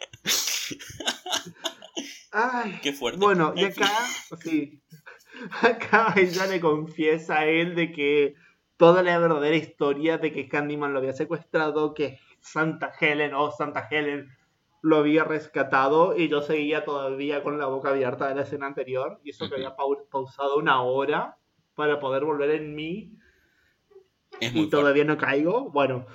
Ay, 2.31 2.79
Qué 2.81 2.93
fuerte. 2.93 3.19
Bueno, 3.19 3.53
y 3.57 3.65
acá, 3.65 3.91
sí, 4.41 4.83
acá 5.63 6.15
ella 6.17 6.47
le 6.47 6.61
confiesa 6.61 7.41
a 7.41 7.47
él 7.47 7.75
de 7.75 7.93
que 7.93 8.35
toda 8.77 9.03
la 9.03 9.19
verdadera 9.19 9.57
historia 9.57 10.19
de 10.19 10.33
que 10.33 10.49
Candyman 10.49 10.93
lo 10.93 10.99
había 10.99 11.13
secuestrado, 11.13 11.95
que 11.95 12.19
Santa 12.41 12.93
Helen 12.99 13.35
o 13.35 13.51
Santa 13.51 13.89
Helen 13.91 14.29
lo 14.83 14.97
había 14.97 15.23
rescatado 15.25 16.17
y 16.17 16.29
yo 16.29 16.43
seguía 16.43 16.85
todavía 16.85 17.43
con 17.43 17.59
la 17.59 17.67
boca 17.67 17.91
abierta 17.91 18.29
de 18.29 18.35
la 18.35 18.43
escena 18.43 18.67
anterior 18.67 19.21
y 19.23 19.31
eso 19.31 19.49
que 19.49 19.55
había 19.55 19.77
pausado 20.11 20.59
una 20.59 20.83
hora 20.83 21.39
para 21.75 22.01
poder 22.01 22.25
volver 22.25 22.51
en 22.51 22.75
mí 22.75 23.17
y 24.41 24.69
todavía 24.69 25.05
no 25.05 25.17
caigo. 25.17 25.71
Bueno, 25.71 26.07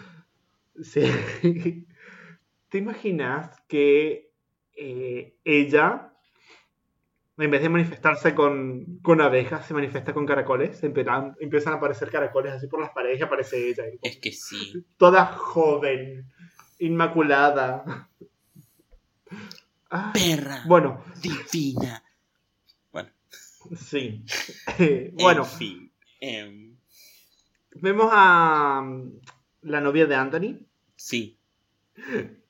¿te 1.41 2.77
imaginas 2.77 3.63
que 3.67 4.33
eh, 4.75 5.37
ella, 5.43 6.13
en 7.37 7.51
vez 7.51 7.61
de 7.61 7.69
manifestarse 7.69 8.33
con, 8.33 8.99
con, 9.01 9.21
abejas, 9.21 9.65
se 9.65 9.73
manifiesta 9.73 10.13
con 10.13 10.25
caracoles? 10.25 10.83
Empiezan, 10.83 11.35
empiezan 11.39 11.73
a 11.73 11.77
aparecer 11.77 12.09
caracoles 12.09 12.53
así 12.53 12.67
por 12.67 12.81
las 12.81 12.91
paredes 12.91 13.19
y 13.19 13.23
aparece 13.23 13.69
ella. 13.69 13.83
Es 14.01 14.17
que 14.17 14.31
sí. 14.31 14.85
Toda 14.97 15.25
joven, 15.27 16.31
inmaculada. 16.79 18.09
Ah, 19.89 20.11
Perra. 20.13 20.63
Bueno. 20.65 21.03
Divina. 21.21 22.03
Bueno. 22.91 23.09
Sí. 23.75 24.23
bueno. 25.13 25.43
En 25.43 25.49
fin. 25.49 25.91
Em, 26.19 26.77
Vemos 27.81 28.09
a 28.11 28.81
um, 28.81 29.19
la 29.61 29.81
novia 29.81 30.05
de 30.07 30.15
Anthony. 30.15 30.59
Sí. 30.95 31.39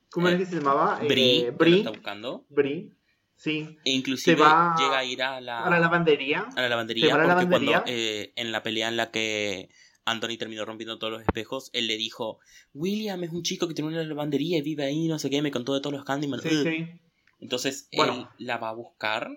¿Cómo 0.10 0.30
es 0.30 0.38
que 0.38 0.46
se 0.46 0.56
llamaba? 0.56 1.00
Bri. 1.00 1.42
Eh, 1.42 1.52
Bri. 1.52 1.80
está 1.80 1.90
buscando? 1.90 2.46
Bri. 2.50 2.94
Sí. 3.38 3.78
E 3.86 3.92
inclusive 3.92 4.38
llega 4.38 4.98
a 4.98 5.04
ir 5.06 5.22
a 5.22 5.40
la, 5.40 5.64
a 5.64 5.70
la 5.70 5.80
lavandería. 5.80 6.48
A 6.56 6.62
la 6.62 6.70
lavandería. 6.70 7.16
porque 7.16 7.48
cuando 7.48 7.84
eh, 7.86 8.34
en 8.36 8.52
la 8.52 8.64
pelea 8.64 8.90
en 8.90 8.98
la 8.98 9.12
que 9.12 9.70
Anthony 10.06 10.38
terminó 10.40 10.66
rompiendo 10.66 10.98
todos 10.98 11.14
los 11.14 11.22
espejos, 11.22 11.70
él 11.74 11.88
le 11.88 11.98
dijo, 11.98 12.40
William 12.74 13.24
es 13.24 13.32
un 13.32 13.44
chico 13.44 13.68
que 13.68 13.76
tiene 13.76 13.92
una 13.92 14.04
lavandería 14.04 14.58
y 14.58 14.62
vive 14.62 14.86
ahí, 14.86 15.08
no 15.08 15.20
sé 15.20 15.30
qué, 15.30 15.42
me 15.42 15.52
contó 15.52 15.76
de 15.76 15.82
todos 15.82 15.94
los 15.94 16.04
Candyman. 16.04 16.42
Sí, 16.42 16.64
sí. 16.64 16.90
Entonces 17.40 17.88
él 17.92 18.28
la 18.40 18.58
va 18.58 18.70
a 18.70 18.74
buscar 18.74 19.32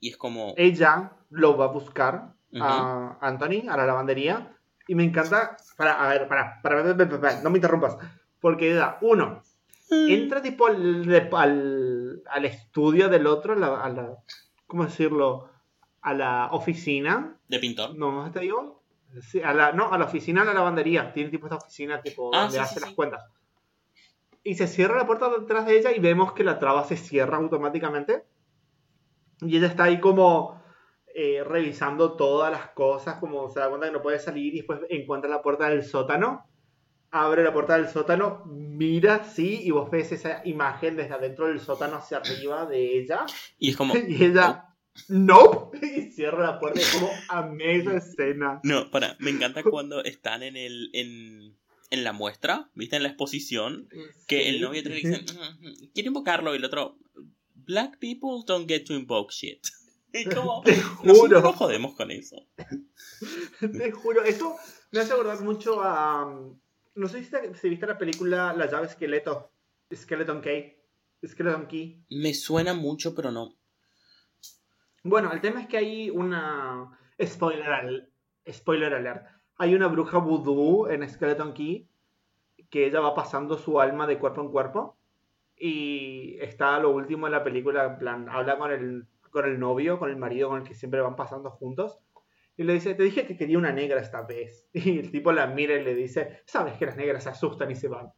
y 0.00 0.08
es 0.10 0.16
como... 0.16 0.54
Ella 0.56 1.12
lo 1.30 1.56
va 1.56 1.66
a 1.66 1.68
buscar 1.68 2.34
a 2.60 3.18
Anthony, 3.20 3.68
a 3.68 3.76
la 3.76 3.86
lavandería. 3.86 4.56
Y 4.88 4.94
me 4.94 5.04
encanta... 5.04 5.56
Para, 5.76 6.04
a 6.04 6.08
ver, 6.08 6.28
para, 6.28 6.60
para, 6.60 6.96
para, 6.96 7.42
no 7.42 7.50
me 7.50 7.58
interrumpas. 7.58 7.96
Porque 8.40 8.74
da, 8.74 8.98
uno. 9.00 9.42
Entra 9.90 10.42
tipo 10.42 10.66
al, 10.66 12.22
al, 12.26 12.44
estudio 12.44 13.08
del 13.08 13.26
otro, 13.26 13.52
a 13.52 13.88
la, 13.88 14.16
¿cómo 14.66 14.84
decirlo? 14.84 15.50
A 16.00 16.14
la 16.14 16.48
oficina. 16.52 17.38
¿De 17.48 17.58
pintor? 17.58 17.96
No, 17.96 18.30
te 18.30 18.40
digo. 18.40 18.82
a 19.44 19.54
la, 19.54 19.72
no, 19.72 19.92
a 19.92 19.98
la 19.98 20.04
oficina 20.04 20.40
de 20.40 20.48
la 20.48 20.54
lavandería. 20.54 21.12
Tiene 21.12 21.30
tipo 21.30 21.46
esta 21.46 21.56
oficina 21.56 22.00
tipo 22.02 22.30
ah, 22.34 22.42
donde 22.42 22.58
hace 22.58 22.80
las 22.80 22.90
cuentas 22.90 23.22
y 24.44 24.54
se 24.54 24.68
cierra 24.68 24.98
la 24.98 25.06
puerta 25.06 25.30
detrás 25.30 25.64
de 25.64 25.78
ella 25.78 25.90
y 25.90 25.98
vemos 25.98 26.34
que 26.34 26.44
la 26.44 26.58
traba 26.58 26.84
se 26.84 26.98
cierra 26.98 27.38
automáticamente. 27.38 28.26
Y 29.40 29.56
ella 29.56 29.68
está 29.68 29.84
ahí 29.84 29.98
como 29.98 30.62
eh, 31.14 31.42
revisando 31.42 32.14
todas 32.14 32.52
las 32.52 32.68
cosas, 32.70 33.16
como 33.16 33.48
se 33.48 33.60
da 33.60 33.68
cuenta 33.70 33.86
que 33.86 33.92
no 33.94 34.02
puede 34.02 34.18
salir 34.18 34.54
y 34.54 34.58
después 34.58 34.80
encuentra 34.90 35.30
la 35.30 35.40
puerta 35.40 35.70
del 35.70 35.82
sótano. 35.82 36.46
Abre 37.16 37.44
la 37.44 37.52
puerta 37.52 37.76
del 37.76 37.88
sótano, 37.88 38.42
mira, 38.44 39.22
sí, 39.22 39.60
y 39.62 39.70
vos 39.70 39.88
ves 39.88 40.10
esa 40.10 40.42
imagen 40.44 40.96
desde 40.96 41.14
adentro 41.14 41.46
del 41.46 41.60
sótano 41.60 41.98
hacia 41.98 42.16
arriba 42.16 42.66
de 42.66 42.98
ella. 42.98 43.24
Y 43.56 43.70
es 43.70 43.76
como... 43.76 43.94
Y 44.08 44.24
ella... 44.24 44.64
No, 45.08 45.70
y 45.80 46.10
cierra 46.10 46.44
la 46.44 46.58
puerta 46.58 46.80
y 46.80 46.82
es 46.82 46.92
como 46.92 47.08
amé 47.28 47.76
esa 47.76 47.96
escena. 47.98 48.58
No, 48.64 48.90
para, 48.90 49.14
me 49.20 49.30
encanta 49.30 49.62
cuando 49.62 50.02
están 50.02 50.42
en 50.42 50.56
el, 50.56 50.90
en, 50.92 51.56
en 51.90 52.02
la 52.02 52.12
muestra, 52.12 52.68
¿viste? 52.74 52.96
En 52.96 53.04
la 53.04 53.10
exposición, 53.10 53.88
que 54.26 54.48
el 54.48 54.60
novio 54.60 54.82
te 54.82 54.88
dice, 54.88 55.20
mm, 55.20 55.92
quiere 55.94 56.08
invocarlo, 56.08 56.52
y 56.52 56.58
el 56.58 56.64
otro, 56.64 56.98
Black 57.54 57.98
people 58.00 58.42
don't 58.44 58.68
get 58.68 58.86
to 58.86 58.92
invoke 58.92 59.32
shit. 59.32 59.64
Y 60.12 60.24
como, 60.26 60.62
te 60.62 60.80
juro. 60.80 61.40
No 61.40 61.52
jodemos 61.52 61.94
con 61.94 62.10
eso. 62.10 62.36
Te 63.60 63.92
juro, 63.92 64.24
eso 64.24 64.56
me 64.90 64.98
hace 64.98 65.12
acordar 65.12 65.40
mucho 65.42 65.80
a. 65.80 66.26
Um, 66.26 66.58
no 66.94 67.08
sé 67.08 67.24
si, 67.54 67.68
viste 67.68 67.86
la 67.86 67.98
película 67.98 68.52
La 68.52 68.66
llave 68.66 68.86
esqueleto. 68.86 69.50
Skeleton 69.92 70.40
Key. 70.40 70.76
Skeleton 71.26 71.66
Key. 71.66 72.04
Me 72.10 72.34
suena 72.34 72.74
mucho, 72.74 73.14
pero 73.14 73.30
no. 73.30 73.54
Bueno, 75.02 75.32
el 75.32 75.40
tema 75.40 75.60
es 75.60 75.68
que 75.68 75.76
hay 75.76 76.10
una. 76.10 76.98
Spoiler, 77.20 78.10
spoiler 78.50 78.94
alert 78.94 79.34
hay 79.56 79.74
una 79.74 79.86
bruja 79.86 80.18
voodoo 80.18 80.88
en 80.88 81.08
Skeleton 81.08 81.52
Key 81.52 81.88
que 82.70 82.86
ella 82.86 83.00
va 83.00 83.14
pasando 83.14 83.56
su 83.56 83.80
alma 83.80 84.06
de 84.06 84.18
cuerpo 84.18 84.40
en 84.40 84.50
cuerpo 84.50 84.96
y 85.56 86.36
está 86.40 86.78
lo 86.80 86.90
último 86.90 87.26
de 87.26 87.32
la 87.32 87.44
película, 87.44 87.84
en 87.84 87.98
plan, 87.98 88.28
habla 88.28 88.58
con 88.58 88.72
el, 88.72 89.06
con 89.30 89.44
el 89.44 89.60
novio, 89.60 89.98
con 89.98 90.10
el 90.10 90.16
marido 90.16 90.48
con 90.48 90.60
el 90.60 90.66
que 90.66 90.74
siempre 90.74 91.00
van 91.00 91.14
pasando 91.14 91.50
juntos 91.50 92.00
y 92.56 92.64
le 92.64 92.74
dice, 92.74 92.94
te 92.94 93.02
dije 93.02 93.26
que 93.26 93.36
quería 93.36 93.58
una 93.58 93.72
negra 93.72 94.00
esta 94.00 94.22
vez. 94.22 94.66
Y 94.72 94.98
el 94.98 95.10
tipo 95.10 95.32
la 95.32 95.46
mira 95.46 95.74
y 95.74 95.84
le 95.84 95.94
dice, 95.94 96.42
sabes 96.46 96.74
que 96.74 96.86
las 96.86 96.96
negras 96.96 97.24
se 97.24 97.30
asustan 97.30 97.70
y 97.70 97.76
se 97.76 97.88
van. 97.88 98.12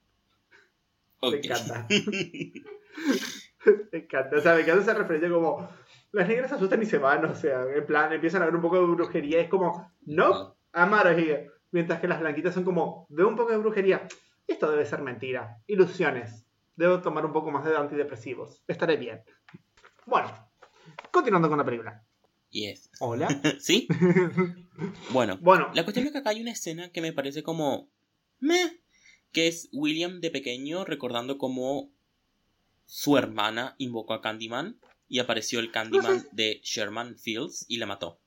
Me 1.23 1.39
encanta. 1.39 1.87
me 3.93 3.99
encanta. 3.99 4.37
O 4.37 4.41
sea, 4.41 4.55
me 4.55 4.61
encanta 4.61 4.83
esa 4.83 4.95
referencia 4.95 5.31
como, 5.31 5.69
las 6.13 6.29
negras 6.29 6.51
se 6.51 6.57
asustan 6.57 6.83
y 6.83 6.87
se 6.87 6.99
van. 6.99 7.25
O 7.25 7.35
sea, 7.35 7.63
en 7.63 7.87
plan, 7.87 8.13
empiezan 8.13 8.43
a 8.43 8.45
ver 8.45 8.55
un 8.55 8.63
poco 8.63 8.79
de 8.79 8.87
brujería. 8.87 9.41
Es 9.41 9.49
como, 9.49 9.91
no, 10.05 10.57
Amarajía. 10.77 11.47
Mientras 11.71 12.01
que 12.01 12.09
las 12.09 12.21
blanquitas 12.21 12.53
son 12.53 12.65
como, 12.65 13.07
veo 13.09 13.27
un 13.27 13.37
poco 13.37 13.51
de 13.51 13.57
brujería. 13.57 14.07
Esto 14.47 14.71
debe 14.71 14.85
ser 14.85 15.01
mentira. 15.01 15.57
Ilusiones. 15.67 16.47
Debo 16.77 17.01
tomar 17.01 17.25
un 17.25 17.33
poco 17.33 17.51
más 17.51 17.65
de 17.65 17.75
antidepresivos. 17.75 18.63
Estaré 18.69 18.97
bien. 18.97 19.23
Bueno, 20.05 20.29
continuando 21.11 21.49
con 21.49 21.57
la 21.57 21.65
película. 21.65 22.05
Yes. 22.51 22.91
Hola. 23.01 23.29
¿Sí? 23.61 23.89
bueno, 25.11 25.39
bueno, 25.41 25.71
la 25.75 25.85
cuestión 25.85 26.07
es 26.07 26.13
que 26.13 26.19
acá 26.19 26.31
hay 26.31 26.41
una 26.41 26.53
escena 26.53 26.91
que 26.91 27.01
me 27.01 27.13
parece 27.13 27.43
como... 27.43 27.91
Meh, 28.39 28.81
que 29.33 29.49
es 29.49 29.69
William 29.73 30.21
de 30.21 30.31
pequeño 30.31 30.85
recordando 30.85 31.39
cómo 31.39 31.91
su 32.85 33.17
hermana 33.17 33.75
invocó 33.79 34.15
a 34.15 34.21
Candyman 34.21 34.79
y 35.09 35.19
apareció 35.19 35.61
el 35.61 35.71
Candyman 35.71 36.27
de 36.33 36.61
Sherman 36.63 37.19
Fields 37.19 37.65
y 37.69 37.79
la 37.79 37.87
mató. 37.87 38.21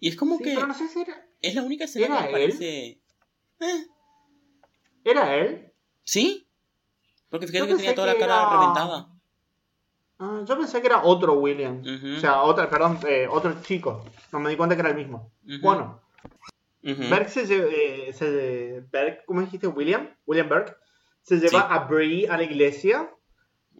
Y 0.00 0.08
es 0.08 0.16
como 0.16 0.38
que... 0.38 0.54
Pero 0.54 0.66
no 0.66 0.74
sé 0.74 0.88
si 0.88 1.00
era... 1.00 1.26
Es 1.40 1.54
la 1.54 1.62
única 1.62 1.84
escena 1.84 2.18
que 2.18 2.24
me 2.24 2.30
parece. 2.32 3.00
Eh. 3.60 3.86
¿Era 5.04 5.36
él? 5.36 5.72
¿Sí? 6.04 6.48
Porque 7.30 7.46
fíjate 7.46 7.68
que 7.68 7.76
tenía 7.76 7.94
toda 7.94 8.06
la 8.08 8.18
cara 8.18 8.50
reventada. 8.50 9.17
Ah, 10.18 10.42
yo 10.44 10.56
pensé 10.56 10.80
que 10.80 10.88
era 10.88 11.02
otro 11.04 11.34
William. 11.34 11.82
O 12.16 12.20
sea, 12.20 12.42
otra, 12.42 12.68
perdón, 12.68 12.98
eh, 13.06 13.28
otro 13.30 13.54
chico. 13.62 14.04
No 14.32 14.40
me 14.40 14.50
di 14.50 14.56
cuenta 14.56 14.74
que 14.74 14.80
era 14.80 14.90
el 14.90 14.96
mismo. 14.96 15.32
Bueno. 15.60 16.00
Berg 16.82 17.28
se, 17.28 17.42
eh, 17.42 18.12
se 18.12 18.84
Berg, 18.90 19.24
¿cómo 19.26 19.40
dijiste? 19.40 19.66
William. 19.66 20.08
William 20.26 20.48
Berg. 20.48 20.76
Se 21.22 21.38
lleva 21.38 21.60
a 21.60 21.86
Brie 21.86 22.28
a 22.28 22.36
la 22.36 22.44
iglesia. 22.44 23.10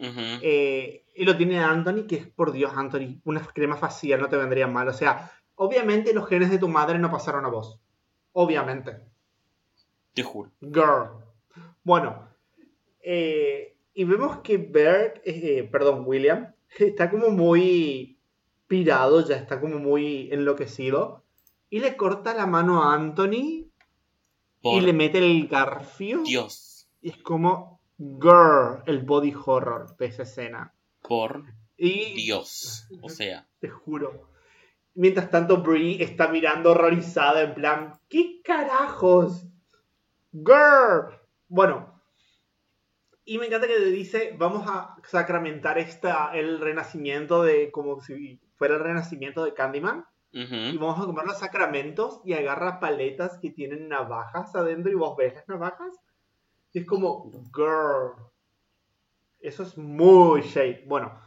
Eh, 0.01 1.07
y 1.14 1.24
lo 1.24 1.36
tiene 1.36 1.59
Anthony, 1.59 2.07
que 2.07 2.16
es 2.16 2.26
por 2.28 2.53
Dios, 2.53 2.72
Anthony, 2.76 3.20
una 3.24 3.41
crema 3.41 3.76
facial 3.76 4.20
no 4.20 4.28
te 4.28 4.36
vendría 4.36 4.68
mal. 4.68 4.86
O 4.86 4.93
sea, 4.93 5.32
Obviamente 5.61 6.14
los 6.14 6.28
genes 6.28 6.51
de 6.51 6.59
tu 6.59 6.68
madre 6.68 7.01
no 7.01 7.11
pasaron 7.11 7.45
a 7.45 7.49
vos. 7.49 7.80
Obviamente. 8.32 9.01
Te 10.14 10.22
juro. 10.22 10.53
Girl. 10.61 11.24
Bueno. 11.82 12.28
Eh, 13.01 13.76
y 13.95 14.05
vemos 14.05 14.39
que 14.39 14.59
Bert, 14.59 15.20
eh, 15.24 15.68
perdón, 15.70 16.05
William, 16.07 16.55
está 16.78 17.11
como 17.11 17.30
muy 17.30 18.18
pirado, 18.66 19.26
ya 19.26 19.36
está 19.36 19.61
como 19.61 19.78
muy 19.78 20.28
enloquecido. 20.30 21.24
Y 21.70 21.80
le 21.80 21.97
corta 21.97 22.34
la 22.34 22.47
mano 22.47 22.82
a 22.82 22.95
Anthony 22.95 23.70
Por 24.62 24.74
y 24.74 24.80
le 24.80 24.93
mete 24.93 25.18
el 25.18 25.49
garfio. 25.49 26.22
Dios. 26.22 26.89
Y 27.03 27.11
es 27.11 27.18
como, 27.18 27.80
girl, 27.99 28.82
el 28.86 29.01
body 29.01 29.34
horror 29.45 29.97
de 29.97 30.07
esa 30.07 30.22
escena. 30.22 30.74
Por 31.03 31.45
Y 31.76 32.14
Dios. 32.14 32.89
O 33.03 33.09
sea, 33.09 33.47
te 33.61 33.68
juro. 33.68 34.30
Mientras 34.95 35.30
tanto, 35.30 35.62
Brie 35.62 36.03
está 36.03 36.28
mirando 36.28 36.72
horrorizada 36.72 37.43
en 37.43 37.55
plan, 37.55 38.01
¿qué 38.09 38.41
carajos? 38.43 39.47
Girl. 40.32 41.18
Bueno. 41.49 41.88
Y 43.30 43.36
me 43.36 43.44
encanta 43.44 43.66
que 43.66 43.78
le 43.78 43.90
dice, 43.90 44.34
vamos 44.38 44.64
a 44.66 44.96
sacramentar 45.04 45.76
esta, 45.76 46.30
el 46.32 46.60
renacimiento 46.60 47.42
de, 47.42 47.70
como 47.70 48.00
si 48.00 48.40
fuera 48.56 48.76
el 48.76 48.80
renacimiento 48.80 49.44
de 49.44 49.52
Candyman. 49.52 50.06
Y 50.30 50.78
vamos 50.78 50.98
a 50.98 51.04
comer 51.04 51.26
los 51.26 51.38
sacramentos 51.38 52.22
y 52.24 52.32
agarra 52.32 52.80
paletas 52.80 53.38
que 53.38 53.50
tienen 53.50 53.88
navajas 53.88 54.54
adentro 54.54 54.90
y 54.90 54.94
vos 54.94 55.14
ves 55.14 55.34
las 55.34 55.46
navajas. 55.46 55.94
Y 56.72 56.78
es 56.78 56.86
como, 56.86 57.30
girl. 57.54 58.14
Eso 59.40 59.62
es 59.62 59.76
muy 59.76 60.40
shade. 60.40 60.84
Bueno, 60.86 61.20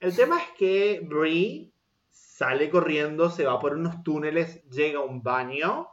el 0.00 0.16
tema 0.16 0.38
es 0.38 0.48
que 0.56 1.00
Brie 1.06 1.70
sale 2.08 2.70
corriendo, 2.70 3.28
se 3.28 3.44
va 3.44 3.60
por 3.60 3.74
unos 3.74 4.02
túneles, 4.02 4.64
llega 4.70 5.00
a 5.00 5.04
un 5.04 5.22
baño 5.22 5.88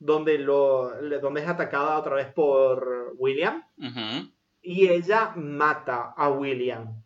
donde, 0.00 0.38
lo, 0.38 0.90
donde 1.20 1.42
es 1.42 1.48
atacada 1.48 1.98
otra 1.98 2.16
vez 2.16 2.32
por 2.32 3.14
William 3.16 3.62
y 4.62 4.88
ella 4.88 5.32
mata 5.36 6.14
a 6.16 6.30
William. 6.30 7.02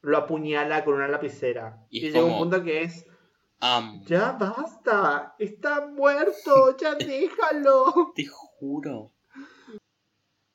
Lo 0.00 0.18
apuñala 0.18 0.84
con 0.84 0.94
una 0.94 1.08
lapicera. 1.08 1.84
Y 1.90 2.00
llega 2.00 2.24
un 2.24 2.38
punto 2.38 2.62
que 2.62 2.82
es, 2.82 3.04
ya 4.06 4.32
basta, 4.32 5.34
está 5.38 5.86
muerto, 5.86 6.76
ya 6.80 6.94
déjalo. 6.94 8.12
te 8.14 8.26
juro. 8.26 9.12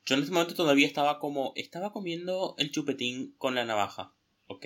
Yo 0.06 0.16
en 0.16 0.24
ese 0.24 0.32
momento 0.32 0.56
todavía 0.56 0.88
estaba 0.88 1.20
como. 1.20 1.54
Estaba 1.56 1.92
comiendo 1.92 2.56
el 2.58 2.72
chupetín 2.72 3.36
con 3.38 3.56
la 3.56 3.66
navaja. 3.66 4.14
Ok. 4.48 4.66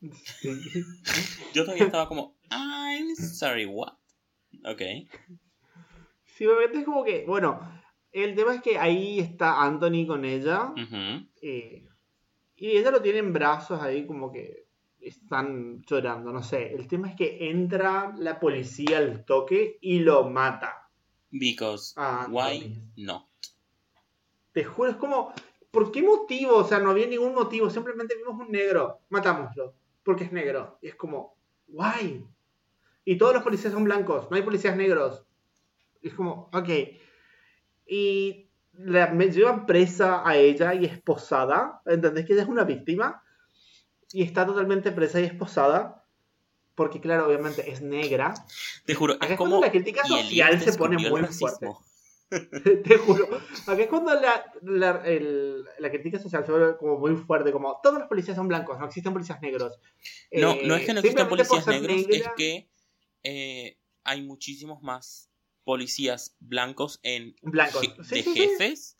Yo 1.54 1.64
todavía 1.64 1.86
estaba 1.86 2.08
como. 2.08 2.36
I'm 2.50 3.14
sorry, 3.16 3.66
what? 3.66 3.94
Ok. 4.64 4.82
Sí, 6.36 6.46
obviamente 6.46 6.80
es 6.80 6.84
como 6.84 7.02
que, 7.02 7.24
bueno, 7.26 7.60
el 8.12 8.34
tema 8.34 8.54
es 8.54 8.60
que 8.60 8.76
ahí 8.76 9.20
está 9.20 9.62
Anthony 9.62 10.06
con 10.06 10.26
ella 10.26 10.74
eh, 11.40 11.88
y 12.56 12.66
ella 12.76 12.90
lo 12.90 13.00
tiene 13.00 13.20
en 13.20 13.32
brazos 13.32 13.80
ahí 13.80 14.06
como 14.06 14.30
que 14.30 14.66
están 15.00 15.82
llorando, 15.86 16.32
no 16.32 16.42
sé. 16.42 16.74
El 16.74 16.88
tema 16.88 17.08
es 17.08 17.16
que 17.16 17.48
entra 17.48 18.14
la 18.18 18.38
policía 18.38 18.98
al 18.98 19.24
toque 19.24 19.78
y 19.80 20.00
lo 20.00 20.28
mata. 20.28 20.90
Because. 21.30 21.94
Ah, 21.96 22.26
why? 22.30 22.82
No. 22.98 23.30
Te 24.52 24.62
juro, 24.62 24.90
es 24.90 24.96
como, 24.96 25.32
¿por 25.70 25.90
qué 25.90 26.02
motivo? 26.02 26.56
O 26.56 26.64
sea, 26.64 26.80
no 26.80 26.90
había 26.90 27.06
ningún 27.06 27.34
motivo, 27.34 27.70
simplemente 27.70 28.14
vimos 28.14 28.38
un 28.38 28.52
negro, 28.52 29.00
matámoslo, 29.08 29.74
porque 30.02 30.24
es 30.24 30.32
negro. 30.32 30.78
Y 30.82 30.88
es 30.88 30.96
como, 30.96 31.38
why? 31.68 32.26
Y 33.06 33.16
todos 33.16 33.32
los 33.32 33.42
policías 33.42 33.72
son 33.72 33.84
blancos, 33.84 34.30
no 34.30 34.36
hay 34.36 34.42
policías 34.42 34.76
negros. 34.76 35.25
Es 36.02 36.14
como, 36.14 36.50
ok. 36.52 36.68
Y 37.86 38.50
la, 38.74 39.08
me 39.08 39.30
llevan 39.30 39.66
presa 39.66 40.28
a 40.28 40.36
ella 40.36 40.74
y 40.74 40.84
esposada, 40.84 41.80
¿entendés 41.86 42.26
que 42.26 42.32
ella 42.34 42.42
es 42.42 42.48
una 42.48 42.64
víctima? 42.64 43.22
Y 44.12 44.22
está 44.22 44.46
totalmente 44.46 44.92
presa 44.92 45.20
y 45.20 45.24
esposada, 45.24 46.04
porque 46.74 47.00
claro, 47.00 47.26
obviamente 47.26 47.70
es 47.70 47.80
negra. 47.80 48.34
Te 48.84 48.94
juro, 48.94 49.14
Acá 49.14 49.26
es 49.26 49.30
es 49.32 49.38
como. 49.38 49.60
la 49.60 49.70
crítica 49.70 50.02
social 50.04 50.60
se 50.60 50.72
pone 50.78 50.96
muy 50.98 51.22
fuerte. 51.24 51.68
Te 52.84 52.98
juro. 52.98 53.28
Acá 53.68 53.82
es 53.82 53.88
cuando 53.88 54.12
la, 54.14 54.52
la, 54.62 55.02
el- 55.06 55.64
la 55.78 55.90
crítica 55.90 56.18
social 56.18 56.44
se 56.44 56.50
vuelve 56.50 56.76
como 56.76 56.98
muy 56.98 57.14
fuerte, 57.16 57.52
como 57.52 57.78
todos 57.82 58.00
los 58.00 58.08
policías 58.08 58.36
son 58.36 58.48
blancos, 58.48 58.78
no 58.80 58.86
existen 58.86 59.12
policías 59.12 59.40
negros. 59.40 59.78
No, 60.32 60.52
Eh, 60.52 60.62
no 60.66 60.74
es 60.74 60.84
que 60.86 60.92
no 60.92 61.00
existan 61.00 61.28
policías 61.28 61.66
negros, 61.68 62.04
es 62.10 62.24
que 62.36 62.68
eh, 63.22 63.78
hay 64.02 64.22
muchísimos 64.22 64.82
más 64.82 65.30
policías 65.66 66.36
blancos 66.38 67.00
en 67.02 67.34
Blancos. 67.42 67.82
je- 67.82 67.96
Sí, 68.04 68.14
de 68.14 68.22
sí, 68.22 68.30
sí. 68.32 68.38
jefes 68.40 68.98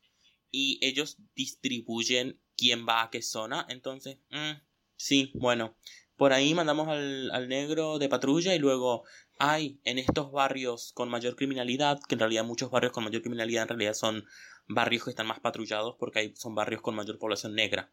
y 0.50 0.78
ellos 0.82 1.16
distribuyen 1.36 2.40
quién 2.56 2.86
va 2.88 3.02
a 3.04 3.10
qué 3.10 3.22
zona. 3.22 3.64
Entonces, 3.68 4.18
mm, 4.30 4.60
sí, 4.96 5.30
bueno, 5.34 5.76
por 6.16 6.32
ahí 6.32 6.54
mandamos 6.54 6.88
al, 6.88 7.30
al 7.30 7.48
negro 7.48 7.98
de 8.00 8.08
patrulla 8.08 8.52
y 8.54 8.58
luego 8.58 9.04
hay 9.38 9.80
en 9.84 9.98
estos 9.98 10.32
barrios 10.32 10.92
con 10.92 11.08
mayor 11.08 11.36
criminalidad, 11.36 12.00
que 12.08 12.16
en 12.16 12.18
realidad 12.20 12.44
muchos 12.44 12.70
barrios 12.70 12.92
con 12.92 13.04
mayor 13.04 13.22
criminalidad 13.22 13.62
en 13.62 13.68
realidad 13.68 13.94
son 13.94 14.24
barrios 14.66 15.04
que 15.04 15.10
están 15.10 15.28
más 15.28 15.38
patrullados 15.38 15.94
porque 16.00 16.18
hay, 16.18 16.34
son 16.36 16.54
barrios 16.56 16.82
con 16.82 16.96
mayor 16.96 17.18
población 17.18 17.54
negra. 17.54 17.92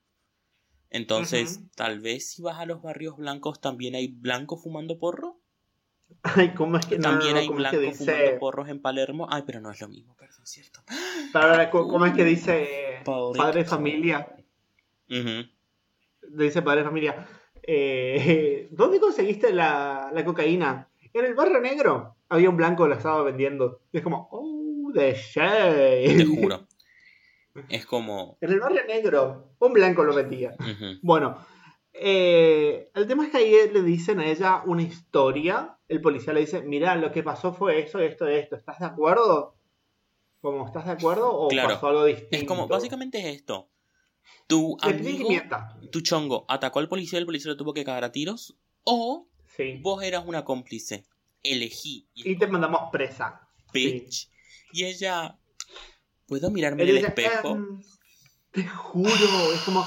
Entonces, 0.90 1.60
tal 1.76 2.00
vez 2.00 2.32
si 2.32 2.42
vas 2.42 2.58
a 2.60 2.66
los 2.66 2.82
barrios 2.82 3.18
blancos 3.18 3.62
también 3.62 3.94
hay 3.96 4.08
blancos 4.08 4.64
fumando 4.64 4.98
porro. 4.98 5.43
Ay, 6.22 6.54
¿cómo 6.54 6.78
es 6.78 6.86
que 6.86 6.98
También 6.98 7.34
no, 7.34 7.40
hay 7.40 7.48
¿cómo 7.48 7.60
es 7.60 7.70
que 7.72 7.78
blancos 7.78 8.00
dice? 8.00 8.12
fumando 8.14 8.40
porros 8.40 8.70
en 8.70 8.82
Palermo. 8.82 9.28
Ay, 9.30 9.44
pero 9.46 9.60
no 9.62 9.72
es 9.72 9.82
lo 9.82 9.88
mismo, 9.88 10.16
perdón, 10.16 10.46
¿cierto? 10.46 10.82
Para- 11.32 11.70
¿Cómo 11.70 12.06
es 12.06 12.14
que 12.14 12.24
dice 12.24 13.02
padre 13.04 13.66
familia? 13.66 14.36
Dice 16.30 16.62
padre 16.62 16.84
familia. 16.84 17.28
eh, 17.62 18.68
¿Dónde 18.72 19.00
conseguiste 19.00 19.54
la, 19.54 20.10
la 20.14 20.26
cocaína? 20.26 20.90
En 21.14 21.26
el 21.26 21.34
barrio 21.34 21.60
negro. 21.62 22.16
Había 22.30 22.50
un 22.50 22.58
blanco 22.58 22.84
que 22.84 22.90
la 22.90 22.96
estaba 22.96 23.22
vendiendo. 23.24 23.82
Y 23.92 23.98
es 23.98 24.04
como, 24.04 24.28
oh, 24.32 24.92
the 24.94 25.14
shade. 25.14 26.16
Te 26.18 26.26
juro. 26.26 26.68
Es 27.70 27.86
como. 27.86 28.38
En 28.42 28.52
el 28.52 28.60
barrio 28.60 28.82
negro, 28.88 29.52
un 29.60 29.74
blanco 29.74 30.04
lo 30.04 30.16
vendía. 30.16 30.56
Bueno, 31.04 31.38
eh, 31.94 32.90
el 32.96 33.08
tema 33.08 33.26
es 33.26 33.32
que 33.32 33.38
ahí 33.38 33.56
le 33.72 33.82
dicen 33.84 34.20
a 34.20 34.26
ella 34.30 34.64
una 34.66 34.82
historia. 34.82 35.78
El 35.88 36.02
policía 36.02 36.34
le 36.34 36.42
dice, 36.42 36.62
mira, 36.64 36.96
lo 36.96 37.12
que 37.12 37.24
pasó 37.24 37.54
fue 37.54 37.80
esto, 37.80 38.00
esto, 38.00 38.28
esto. 38.28 38.56
¿Estás 38.56 38.80
de 38.80 38.86
acuerdo? 38.86 39.56
¿Cómo 40.42 40.66
estás 40.66 40.86
de 40.86 40.92
acuerdo 40.92 41.32
o 41.32 41.48
Claro. 41.50 41.70
pasó 41.76 41.88
algo 41.88 42.06
distinto? 42.06 42.36
Es 42.36 42.44
como, 42.46 42.68
básicamente 42.68 43.20
es 43.20 43.36
esto. 43.36 43.70
Tu 44.48 44.78
amigo, 44.82 45.30
tu 45.92 46.02
chongo, 46.02 46.46
atacó 46.50 46.80
al 46.80 46.90
policía 46.90 47.20
y 47.20 47.22
el 47.22 47.26
policía 47.26 47.52
lo 47.52 47.58
tuvo 47.58 47.74
que 47.74 47.84
cagar 47.86 48.04
a 48.04 48.12
tiros. 48.12 48.58
O 48.84 49.28
Sí. 49.56 49.80
vos 49.82 50.04
eras 50.04 50.24
una 50.26 50.44
cómplice. 50.44 51.06
Elegí. 51.44 52.08
Y, 52.14 52.32
Y 52.32 52.36
te 52.38 52.48
mandamos 52.48 52.90
presa. 52.92 53.48
bitch. 53.74 54.30
Y 54.72 54.86
ella. 54.86 55.38
¿Puedo 56.26 56.50
mirarme 56.50 56.84
en 56.84 56.90
el 56.90 56.98
espejo? 57.06 57.50
"Em, 57.50 57.82
te 58.52 58.66
juro, 58.68 59.54
es 59.54 59.62
como, 59.62 59.86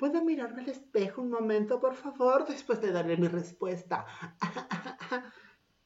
¿puedo 0.00 0.24
mirarme 0.24 0.62
al 0.62 0.68
espejo 0.70 1.20
un 1.22 1.30
momento, 1.30 1.78
por 1.78 1.94
favor? 1.94 2.46
Después 2.48 2.80
de 2.80 2.90
darle 2.90 3.16
mi 3.18 3.28
respuesta. 3.28 4.06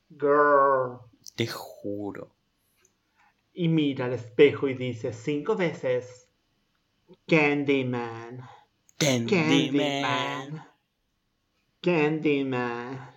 Girl. 0.09 1.01
Te 1.35 1.47
juro. 1.47 2.31
Y 3.53 3.69
mira 3.69 4.07
al 4.07 4.13
espejo 4.15 4.69
y 4.69 4.75
dice 4.75 5.13
cinco 5.13 5.57
veces, 5.57 6.29
Candyman, 7.29 8.41
Candyman. 8.99 9.29
Candyman, 9.29 10.69
Candyman, 11.81 13.15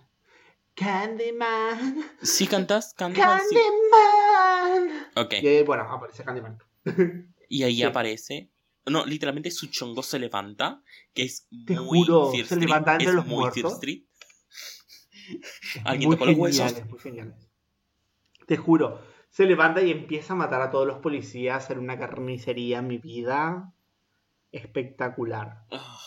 Candyman, 0.74 2.04
Si 2.22 2.46
cantas, 2.46 2.94
Candyman. 2.94 3.40
sí. 3.48 3.56
Candyman. 3.56 5.06
Ok. 5.16 5.34
Y 5.42 5.62
bueno, 5.62 5.84
aparece 5.84 6.24
Candyman. 6.24 6.58
Y 7.50 7.62
ahí 7.62 7.76
Sí. 7.76 7.82
aparece. 7.82 8.50
No, 8.90 9.04
literalmente 9.06 9.50
su 9.50 9.66
chongo 9.68 10.02
se 10.02 10.18
levanta, 10.18 10.82
que 11.14 11.22
es 11.24 11.46
Te 11.66 11.78
muy 11.80 12.00
juro, 12.00 12.30
Fear 12.32 12.46
se 12.46 12.54
Street, 12.54 12.68
levanta 12.68 12.92
entre 12.92 13.08
es 13.08 13.14
los 13.14 13.26
muy 13.26 13.34
Fear 13.50 13.52
muertos. 13.52 13.72
Street. 13.74 14.02
Alguien 15.84 16.08
muy 16.08 16.16
tocó 16.16 16.26
los 16.26 16.36
huesos. 16.38 16.84
muy 16.86 16.98
geniales. 16.98 17.48
Te 18.46 18.56
juro, 18.56 19.02
se 19.30 19.44
levanta 19.46 19.82
y 19.82 19.90
empieza 19.90 20.32
a 20.32 20.36
matar 20.36 20.62
a 20.62 20.70
todos 20.70 20.86
los 20.86 20.98
policías 20.98 21.68
en 21.70 21.78
una 21.78 21.98
carnicería, 21.98 22.80
mi 22.82 22.98
vida. 22.98 23.72
Espectacular. 24.52 25.64
Ah, 25.70 25.98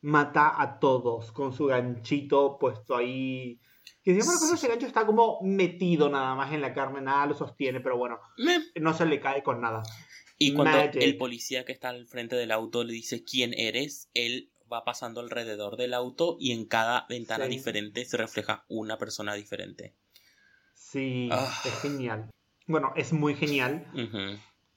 Mata 0.00 0.60
a 0.60 0.80
todos 0.80 1.30
con 1.32 1.52
su 1.52 1.66
ganchito 1.66 2.58
puesto 2.58 2.96
ahí. 2.96 3.60
Que 4.02 4.14
recuerdo, 4.14 4.46
Sí. 4.48 4.54
ese 4.54 4.68
gancho 4.68 4.86
está 4.86 5.06
como 5.06 5.38
metido 5.42 6.08
nada 6.08 6.34
más 6.34 6.52
en 6.52 6.60
la 6.60 6.74
carne, 6.74 7.00
nada 7.02 7.26
lo 7.26 7.34
sostiene, 7.34 7.80
pero 7.80 7.96
bueno, 7.96 8.18
no 8.80 8.94
se 8.94 9.06
le 9.06 9.20
cae 9.20 9.44
con 9.44 9.60
nada. 9.60 9.82
Y 10.46 10.54
cuando 10.54 10.76
Magic. 10.78 11.02
el 11.02 11.16
policía 11.16 11.64
que 11.64 11.72
está 11.72 11.88
al 11.90 12.06
frente 12.06 12.36
del 12.36 12.50
auto 12.52 12.84
le 12.84 12.92
dice 12.92 13.24
quién 13.24 13.52
eres, 13.54 14.08
él 14.14 14.50
va 14.72 14.84
pasando 14.84 15.20
alrededor 15.20 15.76
del 15.76 15.92
auto 15.94 16.36
y 16.40 16.52
en 16.52 16.64
cada 16.66 17.06
ventana 17.08 17.44
Sí. 17.46 17.50
diferente 17.50 18.04
se 18.04 18.16
refleja 18.16 18.64
una 18.68 18.96
persona 18.98 19.34
diferente. 19.34 19.94
Sí, 20.74 21.28
Ah. 21.30 21.52
es 21.64 21.80
genial. 21.82 22.30
Bueno, 22.66 22.92
es 22.96 23.12
muy 23.12 23.34
genial. 23.34 23.86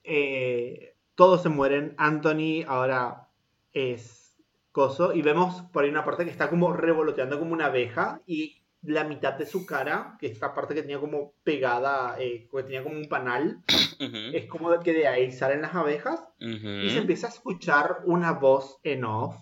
Eh, 0.04 0.96
todos 1.16 1.42
se 1.44 1.50
mueren. 1.50 1.94
Anthony 1.98 2.64
ahora 2.68 3.30
es 3.74 4.36
coso. 4.72 5.14
Y 5.14 5.22
vemos 5.22 5.62
por 5.72 5.84
ahí 5.84 5.90
una 5.90 6.06
parte 6.06 6.26
que 6.26 6.32
está 6.32 6.50
como 6.50 6.74
revoloteando 6.74 7.40
como 7.40 7.54
una 7.54 7.68
abeja. 7.68 8.22
Y 8.28 8.62
la 8.88 9.04
mitad 9.04 9.34
de 9.34 9.46
su 9.46 9.66
cara, 9.66 10.18
que 10.20 10.28
esta 10.28 10.54
parte 10.54 10.74
que 10.76 10.82
tenía 10.82 11.00
como 11.00 11.34
pegada, 11.44 12.16
eh, 12.20 12.48
que 12.52 12.64
tenía 12.64 12.84
como 12.84 12.96
un 12.98 13.08
panal, 13.08 13.64
Ujú, 14.00 14.18
es 14.34 14.46
como 14.48 14.78
que 14.80 14.94
de 14.94 15.08
ahí 15.08 15.32
salen 15.32 15.62
las 15.62 15.74
abejas 15.76 16.24
y 16.40 16.90
se 16.90 17.00
empieza 17.00 17.28
a 17.28 17.30
escuchar 17.32 18.02
una 18.06 18.34
voz 18.34 18.80
en 18.84 19.06
off, 19.06 19.36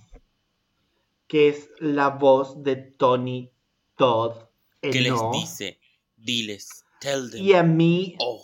que 1.27 1.49
es 1.49 1.69
la 1.79 2.09
voz 2.09 2.63
de 2.63 2.75
Tony 2.75 3.51
Todd 3.95 4.35
en 4.81 4.91
¿Qué 4.91 5.01
les 5.01 5.13
off. 5.13 5.35
dice? 5.35 5.79
Diles, 6.15 6.85
tell 6.99 7.29
them. 7.31 7.41
Y 7.43 7.53
a 7.53 7.63
mí, 7.63 8.15
Oh, 8.19 8.41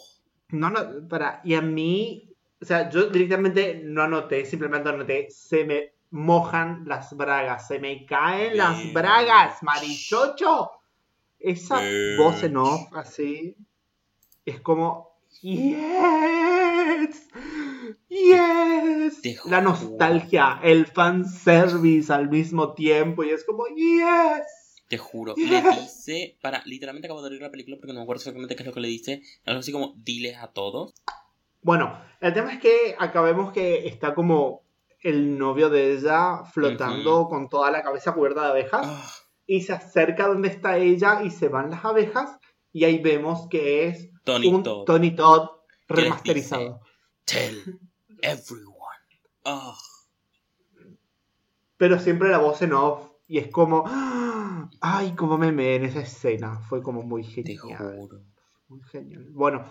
no, 0.49 0.69
no, 0.69 1.07
para, 1.07 1.41
y 1.43 1.53
a 1.53 1.61
mí, 1.61 2.33
o 2.61 2.65
sea, 2.65 2.89
yo 2.89 3.05
directamente 3.09 3.81
no 3.83 4.03
anoté, 4.03 4.45
simplemente 4.45 4.89
anoté, 4.89 5.27
se 5.29 5.63
me 5.65 5.93
mojan 6.11 6.83
las 6.87 7.15
bragas, 7.15 7.67
se 7.67 7.77
me 7.79 8.05
caen 8.05 8.57
las 8.57 8.91
bragas, 8.93 9.61
marichocho. 9.61 10.71
Esa 11.39 11.79
Bitch. 11.79 12.17
voz 12.17 12.43
en 12.43 12.57
off, 12.57 12.93
así, 12.93 13.55
es 14.45 14.59
como, 14.61 15.09
yes, 15.41 17.27
yes. 18.09 19.45
La 19.45 19.61
nostalgia, 19.61 20.59
el 20.63 20.85
fanservice 20.85 22.11
al 22.11 22.29
mismo 22.29 22.73
tiempo, 22.73 23.23
y 23.23 23.29
es 23.29 23.43
como, 23.45 23.65
yes. 23.67 24.83
te 24.89 24.97
juro. 24.97 25.35
Yes. 25.35 25.49
Le 25.49 25.81
dice, 25.81 26.37
para, 26.41 26.61
literalmente 26.65 27.07
acabo 27.07 27.21
de 27.21 27.29
leer 27.29 27.43
la 27.43 27.51
película 27.51 27.77
porque 27.77 27.93
no 27.93 27.99
me 27.99 28.03
acuerdo 28.03 28.19
exactamente 28.19 28.55
qué 28.55 28.63
es 28.63 28.67
lo 28.67 28.73
que 28.73 28.81
le 28.81 28.87
dice. 28.87 29.21
Algo 29.45 29.59
así 29.61 29.71
como, 29.71 29.93
diles 29.97 30.37
a 30.37 30.47
todos. 30.47 30.93
Bueno, 31.61 32.01
el 32.21 32.33
tema 32.33 32.53
es 32.53 32.59
que 32.59 32.95
acabemos 32.97 33.51
que 33.53 33.87
está 33.87 34.13
como 34.13 34.63
el 35.01 35.37
novio 35.37 35.69
de 35.69 35.93
ella 35.93 36.43
flotando 36.51 37.27
con 37.29 37.49
toda 37.49 37.71
la 37.71 37.81
cabeza 37.81 38.13
cubierta 38.13 38.43
de 38.43 38.49
abejas 38.49 38.85
Ah, 38.85 39.11
y 39.49 39.61
se 39.63 39.73
acerca 39.73 40.27
donde 40.27 40.47
está 40.49 40.77
ella 40.77 41.23
y 41.23 41.31
se 41.31 41.47
van 41.47 41.71
las 41.71 41.83
abejas 41.83 42.37
y 42.71 42.83
ahí 42.83 42.99
vemos 42.99 43.47
que 43.49 43.87
es 43.87 44.09
Tony 44.23 44.47
un 44.47 44.61
Todd. 44.63 44.85
Tony 44.85 45.11
Todd 45.15 45.49
¿Qué 45.87 45.95
les 45.95 46.03
remasterizado. 46.03 46.81
Tell 47.25 47.79
everyone. 48.21 48.75
Ah, 49.43 49.75
Pero 51.77 51.97
siempre 51.99 52.29
la 52.29 52.37
voz 52.37 52.61
en 52.61 52.73
off 52.73 53.09
y 53.27 53.37
es 53.39 53.47
como, 53.49 53.83
¡ah! 53.87 54.69
ay, 54.81 55.13
cómo 55.15 55.37
me 55.37 55.51
meé 55.51 55.75
en 55.77 55.85
esa 55.85 56.01
escena. 56.01 56.59
Fue 56.67 56.81
como 56.83 57.01
muy 57.03 57.23
te 57.23 57.43
genial. 57.57 57.77
juro. 57.77 58.21
Muy 58.67 58.81
genial. 58.91 59.25
Bueno, 59.31 59.65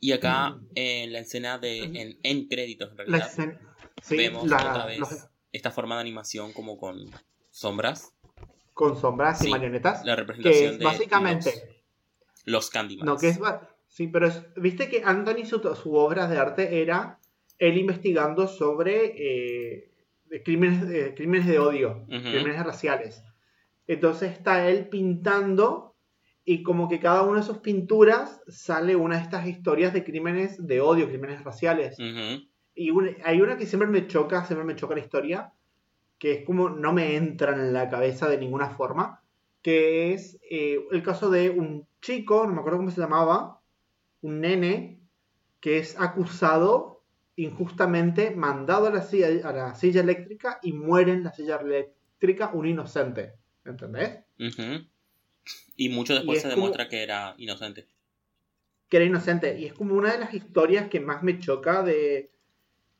Y 0.00 0.12
acá, 0.12 0.58
en 0.74 1.12
la 1.12 1.20
escena 1.20 1.58
de. 1.58 1.84
En, 1.84 2.18
en 2.22 2.48
créditos, 2.48 2.90
en 2.90 2.96
la 2.96 3.04
realidad, 3.04 3.28
escena... 3.28 3.60
Sí, 4.02 4.16
vemos 4.16 4.46
la- 4.48 4.56
otra 4.70 4.86
vez 4.86 5.28
esta 5.52 5.70
forma 5.70 5.94
de 5.96 6.00
animación 6.02 6.52
como 6.52 6.76
con 6.76 6.98
sombras. 7.50 8.12
Con 8.72 8.96
sombras 8.96 9.40
y 9.42 9.44
Sí, 9.44 9.50
marionetas. 9.50 10.04
La 10.04 10.14
Que 10.14 10.20
representación 10.22 10.72
es 10.72 10.78
de. 10.78 10.84
básicamente... 10.84 11.50
Los, 12.44 12.44
los 12.46 12.70
Candyman. 12.70 13.06
No, 13.06 13.16
que 13.16 13.28
es. 13.28 13.40
Sí, 13.88 14.06
pero 14.08 14.26
es- 14.26 14.42
viste 14.56 14.88
que 14.88 15.02
Anthony, 15.04 15.44
su, 15.44 15.58
su 15.74 15.94
obra 15.94 16.26
de 16.26 16.38
arte 16.38 16.80
era 16.82 17.18
él 17.58 17.76
investigando 17.76 18.48
sobre 18.48 19.12
eh, 19.16 19.90
crímenes, 20.44 20.88
de 20.88 21.14
crímenes 21.14 21.46
de 21.46 21.58
odio, 21.58 22.04
crímenes 22.08 22.64
raciales. 22.64 23.22
Entonces 23.86 24.32
está 24.32 24.66
él 24.68 24.88
pintando 24.88 25.94
y 26.44 26.62
como 26.62 26.88
que 26.88 26.98
cada 27.00 27.22
una 27.22 27.40
de 27.40 27.46
sus 27.46 27.58
pinturas 27.58 28.40
sale 28.48 28.96
una 28.96 29.16
de 29.18 29.22
estas 29.22 29.46
historias 29.46 29.92
de 29.92 30.02
crímenes 30.04 30.66
de 30.66 30.80
odio, 30.80 31.06
crímenes 31.08 31.44
raciales. 31.44 31.98
Ujú. 31.98 32.42
Y 32.74 32.90
un- 32.90 33.14
hay 33.24 33.40
una 33.42 33.58
que 33.58 33.66
siempre 33.66 33.88
me 33.88 34.06
choca, 34.06 34.44
siempre 34.46 34.64
me 34.64 34.74
choca 34.74 34.94
la 34.94 35.00
historia, 35.02 35.52
que 36.22 36.30
es 36.34 36.44
como 36.46 36.68
no 36.70 36.92
me 36.92 37.16
entra 37.16 37.50
en 37.52 37.72
la 37.72 37.90
cabeza 37.90 38.28
de 38.28 38.38
ninguna 38.38 38.70
forma, 38.70 39.20
que 39.60 40.12
es 40.14 40.38
eh, 40.48 40.78
el 40.92 41.02
caso 41.02 41.30
de 41.30 41.50
un 41.50 41.84
chico, 42.00 42.46
no 42.46 42.52
me 42.52 42.60
acuerdo 42.60 42.78
cómo 42.78 42.92
se 42.92 43.00
llamaba, 43.00 43.60
un 44.20 44.40
nene, 44.40 45.00
que 45.58 45.78
es 45.78 45.98
acusado 45.98 47.02
injustamente, 47.34 48.30
mandado 48.30 48.86
a 48.86 48.90
la 48.92 49.02
silla, 49.02 49.26
a 49.48 49.52
la 49.52 49.74
silla 49.74 50.00
eléctrica 50.00 50.60
y 50.62 50.72
muere 50.72 51.10
en 51.10 51.24
la 51.24 51.32
silla 51.32 51.56
eléctrica 51.56 52.52
un 52.54 52.66
inocente. 52.68 53.32
¿Entendés? 53.64 54.20
Y 55.76 55.88
mucho 55.88 56.14
después 56.14 56.36
es 56.36 56.42
se 56.44 56.50
como- 56.50 56.66
demuestra 56.66 56.88
que 56.88 57.02
era 57.02 57.34
inocente. 57.38 57.88
que 58.88 58.96
era 58.98 59.06
inocente. 59.06 59.58
Y 59.58 59.64
es 59.64 59.72
como 59.72 59.96
una 59.96 60.12
de 60.12 60.20
las 60.20 60.34
historias 60.34 60.88
que 60.88 61.00
más 61.00 61.24
me 61.24 61.40
choca 61.40 61.82
de... 61.82 62.30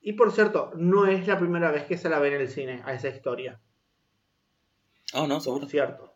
Y 0.03 0.15
por 0.15 0.33
cierto, 0.33 0.73
no 0.77 1.07
es 1.07 1.27
la 1.29 1.39
primera 1.39 1.71
vez 1.71 1.85
que 1.85 1.97
se 1.97 2.09
la 2.09 2.19
ve 2.19 2.35
en 2.35 2.41
el 2.41 2.49
cine 2.49 2.83
a 2.85 2.93
esa 2.93 3.09
historia. 3.09 3.61
Oh, 5.15 5.27
no, 5.27 5.35
Por 5.37 5.43
seguro. 5.43 5.67
cierto. 5.69 6.15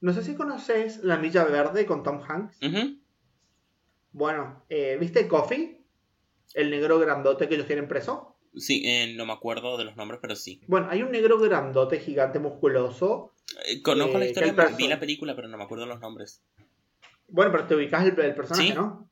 No 0.00 0.12
sé 0.12 0.22
si 0.22 0.34
conoces 0.34 1.02
La 1.02 1.16
Milla 1.18 1.44
Verde 1.44 1.84
con 1.86 2.02
Tom 2.02 2.22
Hanks. 2.26 2.58
Ujú. 2.62 2.98
Bueno, 4.12 4.64
eh, 4.68 4.96
¿viste 4.98 5.26
Coffee? 5.28 5.84
El 6.54 6.70
negro 6.70 6.98
grandote 6.98 7.48
que 7.48 7.54
ellos 7.54 7.66
tienen 7.66 7.88
preso. 7.88 8.36
Sí, 8.56 8.82
eh, 8.84 9.14
no 9.16 9.26
me 9.26 9.32
acuerdo 9.32 9.76
de 9.76 9.84
los 9.84 9.96
nombres, 9.96 10.18
pero 10.20 10.34
sí. 10.34 10.60
Bueno, 10.66 10.88
hay 10.90 11.02
un 11.02 11.12
negro 11.12 11.38
grandote, 11.38 12.00
gigante, 12.00 12.38
musculoso. 12.40 13.34
Eh, 13.66 13.80
conozco 13.82 14.16
Eh, 14.16 14.20
la 14.20 14.20
que 14.20 14.30
historia, 14.48 14.76
vi 14.76 14.88
la 14.88 14.98
película, 14.98 15.36
pero 15.36 15.48
no 15.48 15.56
me 15.56 15.64
acuerdo 15.64 15.86
los 15.86 16.00
nombres. 16.00 16.42
Bueno, 17.28 17.52
pero 17.52 17.66
te 17.66 17.76
ubicas 17.76 18.04
el, 18.04 18.18
el 18.18 18.34
personaje, 18.34 18.68
Sí. 18.68 18.74
¿no? 18.74 19.08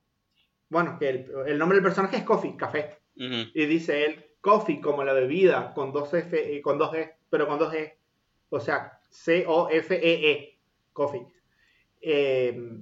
Bueno, 0.69 0.99
que 0.99 1.09
el, 1.09 1.31
el 1.47 1.59
nombre 1.59 1.77
del 1.77 1.85
personaje 1.85 2.17
es 2.17 2.25
Coffee, 2.25 2.57
café. 2.57 2.99
Y 3.55 3.67
dice 3.67 4.05
él, 4.07 4.25
coffee 4.41 4.81
como 4.81 5.03
la 5.05 5.13
bebida, 5.13 5.75
con 5.75 5.93
dos 5.93 6.13
F, 6.15 6.57
eh, 6.57 6.63
con 6.63 6.79
dos 6.79 6.95
E, 6.95 7.17
pero 7.31 7.47
con 7.49 7.59
dos 7.59 7.75
E. 7.75 7.99
O 8.51 8.61
sea, 8.61 9.01
C-O-F-E-E, 9.11 10.59
coffee. 10.93 11.27
Eh, 12.01 12.79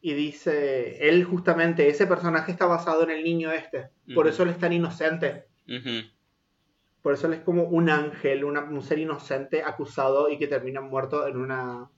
y 0.00 0.12
dice, 0.14 1.08
él 1.08 1.24
justamente, 1.24 1.88
ese 1.88 2.06
personaje 2.06 2.52
está 2.52 2.66
basado 2.66 3.02
en 3.04 3.10
el 3.10 3.24
niño 3.24 3.52
este. 3.52 3.90
Por 4.14 4.26
eso 4.28 4.42
él 4.42 4.50
es 4.50 4.58
tan 4.58 4.72
inocente. 4.72 5.44
Por 7.02 7.12
eso 7.14 7.26
él 7.26 7.34
es 7.34 7.40
como 7.40 7.64
un 7.64 7.90
ángel, 7.90 8.44
una- 8.44 8.64
un 8.64 8.82
ser 8.82 8.98
inocente 8.98 9.62
acusado 9.62 10.30
y 10.30 10.38
que 10.38 10.46
termina 10.46 10.80
muerto 10.80 11.26
en 11.26 11.36
una... 11.36 11.90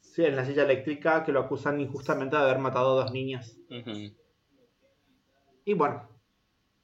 Sí, 0.00 0.24
en 0.24 0.36
la 0.36 0.44
silla 0.44 0.62
eléctrica 0.62 1.24
que 1.24 1.32
lo 1.32 1.40
acusan 1.40 1.80
injustamente 1.80 2.36
de 2.36 2.42
haber 2.42 2.58
matado 2.58 2.92
a 2.98 3.02
dos 3.02 3.12
niñas. 3.12 3.58
Y 5.64 5.74
bueno, 5.74 6.08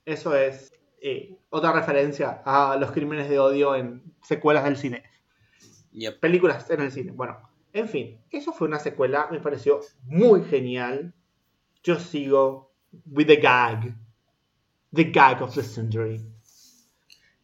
eso 0.04 0.34
es 0.36 0.72
eh, 1.00 1.36
otra 1.50 1.72
referencia 1.72 2.42
a 2.44 2.76
los 2.76 2.92
crímenes 2.92 3.28
de 3.28 3.38
odio 3.38 3.74
en 3.74 4.02
secuelas 4.22 4.64
del 4.64 4.76
cine. 4.76 5.02
Yep. 5.92 6.20
Películas 6.20 6.70
en 6.70 6.80
el 6.80 6.90
cine. 6.92 7.12
Bueno, 7.12 7.38
en 7.72 7.88
fin, 7.88 8.20
eso 8.30 8.52
fue 8.52 8.68
una 8.68 8.78
secuela, 8.78 9.28
me 9.30 9.40
pareció 9.40 9.80
muy 10.06 10.42
genial. 10.44 11.14
Yo 11.82 11.98
sigo 11.98 12.72
with 13.06 13.26
the 13.26 13.36
gag. 13.36 13.94
The 14.92 15.04
gag 15.04 15.42
of 15.42 15.54
the 15.54 15.62
century. 15.62 16.20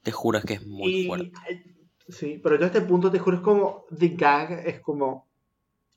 Te 0.03 0.13
juro 0.13 0.41
que 0.41 0.55
es 0.55 0.67
muy 0.67 1.01
Y, 1.03 1.07
fuerte. 1.07 1.33
eh, 1.49 1.65
Sí, 2.09 2.41
pero 2.43 2.57
yo 2.57 2.65
a 2.65 2.67
este 2.67 2.81
punto 2.81 3.09
te 3.13 3.21
juro 3.21 3.37
es 3.37 3.43
como 3.43 3.85
The 3.97 4.09
Gag 4.09 4.67
es 4.67 4.81
como 4.81 5.29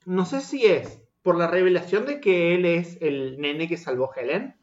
no 0.06 0.24
sé 0.24 0.40
si 0.42 0.64
es 0.64 1.00
por 1.22 1.36
la 1.36 1.48
revelación 1.48 2.06
de 2.06 2.20
que 2.20 2.54
él 2.54 2.66
es 2.66 2.98
el 3.00 3.40
nene 3.40 3.66
que 3.66 3.76
salvó 3.76 4.12
Helen 4.14 4.54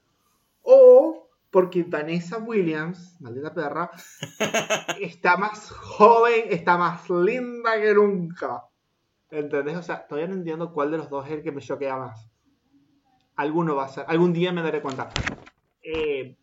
o 0.61 1.28
porque 1.52 1.84
Vanessa 1.84 2.38
Williams, 2.38 3.18
maldita 3.19 3.53
perra, 3.53 3.91
está 5.02 5.36
más 5.36 5.69
joven, 5.69 6.45
está 6.49 6.78
más 6.78 7.10
linda 7.10 7.80
que 7.80 7.94
nunca. 7.94 8.64
¿Entendés? 9.30 9.78
O 9.78 9.84
sea, 9.84 10.07
todavía 10.07 10.30
no 10.30 10.36
entiendo 10.36 10.73
cuál 10.73 10.91
de 10.91 10.98
los 10.98 11.10
dos 11.10 11.26
es 11.28 11.34
el 11.34 11.44
que 11.44 11.52
me 11.52 11.61
choquea 11.61 11.98
más. 11.98 12.30
Alguno 13.36 13.76
va 13.76 13.86
a 13.86 13.90
ser, 13.90 14.06
algún 14.07 14.34
día 14.34 14.52
me 14.53 14.61
daré 14.61 14.82
cuenta. 14.82 15.10
Eh, 15.84 16.38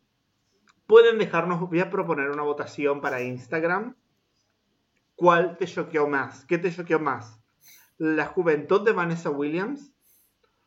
pueden 0.86 1.18
dejarnos, 1.18 1.60
voy 1.60 1.80
a 1.80 1.90
proponer 1.90 2.30
una 2.30 2.42
votación 2.42 3.00
para 3.00 3.22
Instagram. 3.22 3.96
¿Cuál 5.16 5.56
te 5.56 5.66
choqueó 5.66 6.06
más? 6.06 6.44
¿Qué 6.44 6.58
te 6.58 6.72
choqueó 6.72 7.00
más? 7.00 7.40
¿La 7.96 8.26
juventud 8.26 8.82
de 8.82 8.92
Vanessa 8.92 9.30
Williams? 9.30 9.92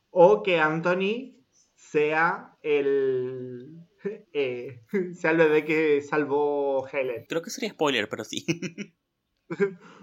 ¿O 0.09 0.43
que 0.43 0.59
Anthony 0.59 1.37
sea 1.75 2.57
el, 2.61 3.80
eh, 4.33 4.81
sea 5.13 5.31
el 5.31 5.37
bebé 5.37 5.65
que 5.65 6.01
salvó 6.01 6.87
Helen? 6.87 7.25
Creo 7.27 7.41
que 7.41 7.49
sería 7.49 7.71
spoiler, 7.71 8.09
pero 8.09 8.23
sí. 8.23 8.45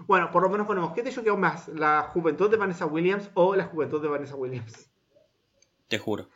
Bueno, 0.05 0.29
por 0.31 0.43
lo 0.43 0.49
menos 0.49 0.67
ponemos, 0.67 0.93
¿qué 0.93 1.01
te 1.01 1.11
choqueó 1.11 1.35
más? 1.35 1.69
¿La 1.69 2.03
juventud 2.03 2.51
de 2.51 2.57
Vanessa 2.57 2.85
Williams 2.85 3.31
o 3.33 3.55
la 3.55 3.65
juventud 3.65 3.99
de 3.99 4.07
Vanessa 4.07 4.35
Williams? 4.35 4.91
Te 5.87 5.97
juro. 5.97 6.29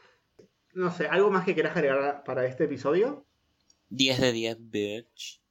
No 0.73 0.91
sé, 0.91 1.07
¿algo 1.07 1.29
más 1.29 1.45
que 1.45 1.53
quieras 1.53 1.77
agregar 1.77 2.23
para 2.23 2.47
este 2.47 2.63
episodio? 2.63 3.27
10 3.89 4.19
de 4.19 4.31
10, 4.31 4.57
bitch. 4.59 5.41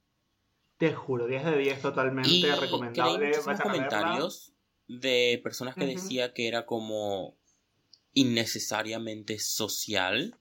Te 0.77 0.93
juro, 0.93 1.27
10 1.27 1.45
de 1.45 1.57
10 1.57 1.81
totalmente 1.81 2.29
Y 2.29 2.41
recomendable. 2.43 3.29
verla. 3.29 3.57
comentarios 3.63 4.53
de 4.89 5.39
personas 5.41 5.75
que 5.75 5.85
Ujú. 5.85 5.93
decía 5.93 6.33
que 6.33 6.49
era 6.49 6.65
como 6.65 7.37
innecesariamente 8.13 9.39
social. 9.39 10.37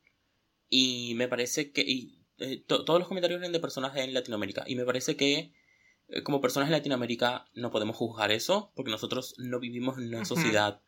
Y 0.75 1.13
me 1.17 1.29
parece 1.29 1.71
que... 1.71 1.83
y, 1.83 2.19
eh, 2.39 2.65
to- 2.67 2.87
todos 2.87 2.99
los 2.99 3.07
comentarios 3.07 3.41
eran 3.41 3.53
de 3.53 3.61
personas 3.61 3.95
en 3.97 4.15
Latinoamérica. 4.15 4.65
Y 4.67 4.75
me 4.75 4.87
parece 4.87 5.17
que 5.17 5.53
eh, 6.09 6.23
como 6.23 6.41
personas 6.41 6.69
en 6.69 6.73
Latinoamérica 6.73 7.45
no 7.55 7.71
podemos 7.71 7.95
juzgar 7.95 8.33
eso 8.33 8.73
porque 8.75 8.91
nosotros 8.91 9.35
no 9.37 9.61
vivimos 9.61 9.99
en 9.99 10.09
una 10.09 10.25
sociedad 10.25 10.81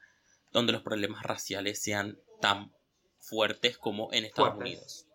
donde 0.53 0.73
los 0.73 0.81
problemas 0.83 1.23
raciales 1.23 1.83
sean 1.83 2.19
tan 2.41 2.73
fuertes 3.19 3.77
como 3.77 4.11
en 4.13 4.25
Estados 4.25 4.55
Fuertes. 4.55 4.73
Unidos. 4.73 5.07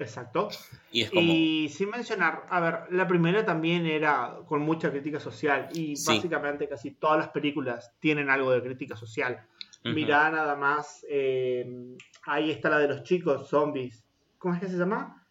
Exacto. 0.00 0.48
Y 0.92 1.02
es 1.02 1.10
como... 1.10 1.32
Y 1.32 1.68
sin 1.68 1.90
mencionar, 1.90 2.46
a 2.48 2.60
ver, 2.60 2.74
la 2.90 3.06
primera 3.06 3.44
también 3.44 3.86
era 3.86 4.38
con 4.46 4.60
mucha 4.62 4.90
crítica 4.90 5.20
social 5.20 5.68
y 5.72 5.96
Sí. 5.96 6.14
básicamente 6.16 6.68
casi 6.68 6.90
todas 6.92 7.18
las 7.18 7.28
películas 7.28 7.92
tienen 8.00 8.28
algo 8.28 8.50
de 8.52 8.62
crítica 8.62 8.96
social. 8.96 9.46
Mirá 9.94 10.30
nada 10.30 10.56
más, 10.56 11.04
eh, 11.08 11.96
ahí 12.24 12.50
está 12.50 12.70
la 12.70 12.78
de 12.78 12.88
los 12.88 13.02
chicos, 13.02 13.48
zombies. 13.48 14.04
¿Cómo 14.38 14.54
es 14.54 14.60
que 14.60 14.68
se 14.68 14.76
llama? 14.76 15.26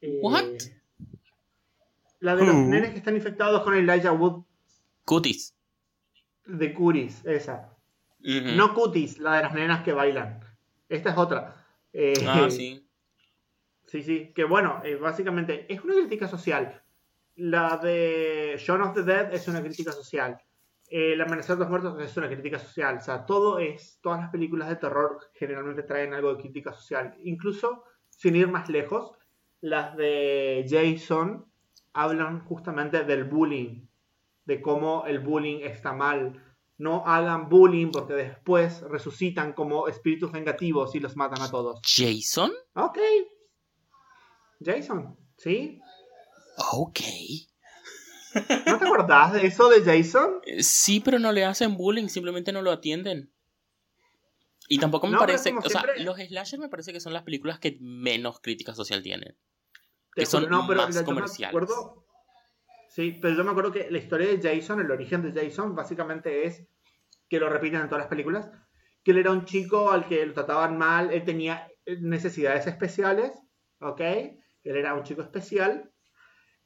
Eh, 0.00 0.18
What? 0.22 0.44
La 2.20 2.36
de 2.36 2.44
los 2.46 2.54
nenes 2.54 2.90
que 2.90 2.98
están 2.98 3.16
infectados 3.16 3.62
con 3.62 3.74
Elijah 3.74 4.12
Wood 4.12 4.44
Cuties. 5.04 5.54
de 6.46 6.72
Curis, 6.72 7.24
esa. 7.24 7.70
No 8.56 8.72
Cutis, 8.74 9.18
la 9.18 9.36
de 9.36 9.42
las 9.42 9.54
nenas 9.54 9.82
que 9.82 9.92
bailan. 9.92 10.40
Esta 10.88 11.10
es 11.10 11.18
otra. 11.18 11.66
Eh, 11.92 12.14
Ah, 12.26 12.48
sí. 12.50 12.86
Sí, 13.86 14.02
sí, 14.02 14.32
que 14.34 14.44
bueno, 14.44 14.80
eh, 14.84 14.96
básicamente 14.96 15.66
es 15.72 15.82
una 15.84 15.94
crítica 15.94 16.26
social. 16.26 16.82
La 17.36 17.76
de 17.76 18.56
Shaun 18.58 18.80
of 18.82 18.94
the 18.94 19.02
Dead 19.02 19.32
es 19.34 19.46
una 19.48 19.62
crítica 19.62 19.92
social. 19.92 20.38
Eh, 20.88 21.12
El 21.14 21.20
Amanecer 21.20 21.56
de 21.56 21.60
los 21.60 21.70
Muertos 21.70 22.00
es 22.00 22.16
una 22.16 22.28
crítica 22.28 22.58
social. 22.58 22.98
O 22.98 23.00
sea, 23.00 23.26
todo 23.26 23.58
es, 23.58 23.98
todas 24.02 24.20
las 24.20 24.30
películas 24.30 24.68
de 24.68 24.76
terror 24.76 25.18
generalmente 25.34 25.82
traen 25.82 26.14
algo 26.14 26.34
de 26.34 26.42
crítica 26.42 26.72
social. 26.72 27.14
Incluso, 27.24 27.84
sin 28.10 28.36
ir 28.36 28.48
más 28.48 28.68
lejos, 28.68 29.12
las 29.60 29.96
de 29.96 30.66
Jason 30.68 31.46
hablan 31.92 32.44
justamente 32.44 33.04
del 33.04 33.24
bullying, 33.24 33.86
de 34.44 34.60
cómo 34.60 35.04
el 35.06 35.20
bullying 35.20 35.60
está 35.62 35.92
mal. 35.92 36.42
No 36.76 37.06
hagan 37.06 37.48
bullying 37.48 37.90
porque 37.92 38.14
después 38.14 38.82
resucitan 38.82 39.52
como 39.52 39.86
espíritus 39.86 40.32
vengativos 40.32 40.94
y 40.94 41.00
los 41.00 41.16
matan 41.16 41.40
a 41.42 41.50
todos. 41.50 41.80
Jason. 41.82 42.52
Ok. 42.74 42.98
Jason, 44.60 45.16
¿sí? 45.36 45.80
Ok. 46.72 47.00
¿No 48.66 48.78
te 48.78 48.84
acordás 48.84 49.32
de 49.32 49.46
eso 49.46 49.68
de 49.68 49.82
Jason? 49.82 50.40
Eh, 50.44 50.62
Sí, 50.62 51.00
pero 51.00 51.18
no 51.18 51.32
le 51.32 51.44
hacen 51.44 51.76
bullying, 51.76 52.08
simplemente 52.08 52.52
no 52.52 52.62
lo 52.62 52.70
atienden. 52.72 53.32
Y 54.68 54.78
tampoco 54.78 55.06
me 55.06 55.12
No, 55.12 55.18
pero 55.18 55.32
parece, 55.32 55.52
o 55.56 55.60
sea, 55.68 55.80
siempre- 55.82 56.02
los 56.04 56.16
slasher 56.18 56.58
me 56.58 56.68
parece 56.68 56.92
que 56.92 57.00
son 57.00 57.12
las 57.12 57.22
películas 57.22 57.58
que 57.58 57.76
menos 57.80 58.40
crítica 58.40 58.74
social 58.74 59.02
tienen. 59.02 59.36
Te 60.14 60.22
Que 60.22 60.26
son 60.26 60.44
juro, 60.44 60.62
más 60.62 60.94
yo 60.94 61.00
me 61.00 61.04
comerciales. 61.04 61.48
acuerdo- 61.54 62.06
sí, 62.88 63.18
pero 63.20 63.34
yo 63.36 63.44
me 63.44 63.50
acuerdo 63.50 63.72
que 63.72 63.90
la 63.90 63.98
historia 63.98 64.28
de 64.28 64.40
Jason, 64.40 64.80
el 64.80 64.90
origen 64.90 65.22
de 65.22 65.38
Jason, 65.38 65.74
básicamente 65.74 66.46
es 66.46 66.66
que 67.28 67.38
lo 67.38 67.48
repiten 67.50 67.80
en 67.80 67.88
todas 67.88 68.02
las 68.04 68.08
películas, 68.08 68.48
que 69.02 69.10
él 69.10 69.18
era 69.18 69.32
un 69.32 69.44
chico 69.44 69.90
al 69.90 70.06
que 70.08 70.24
lo 70.24 70.32
trataban 70.32 70.78
mal, 70.78 71.12
él 71.12 71.24
tenía 71.24 71.68
necesidades 72.00 72.66
especiales, 72.66 73.32
¿ok? 73.80 74.00
Él 74.00 74.76
era 74.76 74.94
un 74.94 75.02
chico 75.02 75.20
especial, 75.20 75.90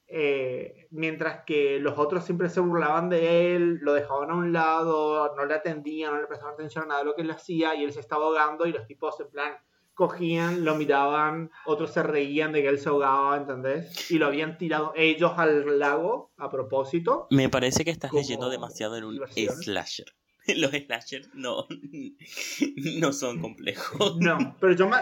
eh, 0.09 0.87
mientras 0.91 1.45
que 1.45 1.79
los 1.79 1.99
otros 1.99 2.25
siempre 2.25 2.49
se 2.49 2.61
burlaban 2.61 3.11
de 3.11 3.55
él, 3.55 3.79
lo 3.83 3.93
dejaban 3.93 4.31
a 4.31 4.35
un 4.35 4.53
lado, 4.53 5.35
no 5.37 5.45
le 5.45 5.55
atendían, 5.55 6.15
no 6.15 6.21
le 6.21 6.27
prestaban 6.27 6.55
atención 6.55 6.85
a 6.85 6.87
nada 6.89 7.01
de 7.01 7.07
lo 7.07 7.15
que 7.15 7.23
él 7.23 7.31
hacía, 7.31 7.75
y 7.75 7.85
él 7.85 7.93
se 7.93 8.01
estaba 8.01 8.25
ahogando 8.25 8.67
y 8.67 8.73
los 8.73 8.87
tipos 8.87 9.21
en 9.21 9.29
plan 9.29 9.53
cogían, 9.99 10.65
lo 10.65 10.77
miraban, 10.77 11.51
otros 11.67 11.93
se 11.93 12.05
reían 12.05 12.53
de 12.53 12.63
que 12.63 12.69
él 12.69 12.79
se 12.79 12.89
ahogaba, 12.89 13.37
¿entendés? 13.37 14.11
Y 14.13 14.19
lo 14.19 14.27
habían 14.27 14.57
tirado 14.57 14.93
ellos 14.95 15.33
al 15.37 15.79
lago 15.79 16.31
a 16.37 16.49
propósito. 16.49 17.27
Me 17.31 17.49
parece 17.49 17.85
que 17.85 17.91
estás 17.91 18.13
leyendo 18.13 18.49
demasiado 18.49 18.97
en 18.97 19.05
un 19.05 19.15
diversión. 19.15 19.57
slasher. 19.57 20.07
Los 20.57 20.71
slasher 20.71 21.23
no, 21.35 21.67
no 23.01 23.13
son 23.13 23.41
complejos. 23.41 24.17
No, 24.21 24.57
pero 24.61 24.73
yo 24.75 24.89
me... 24.89 24.99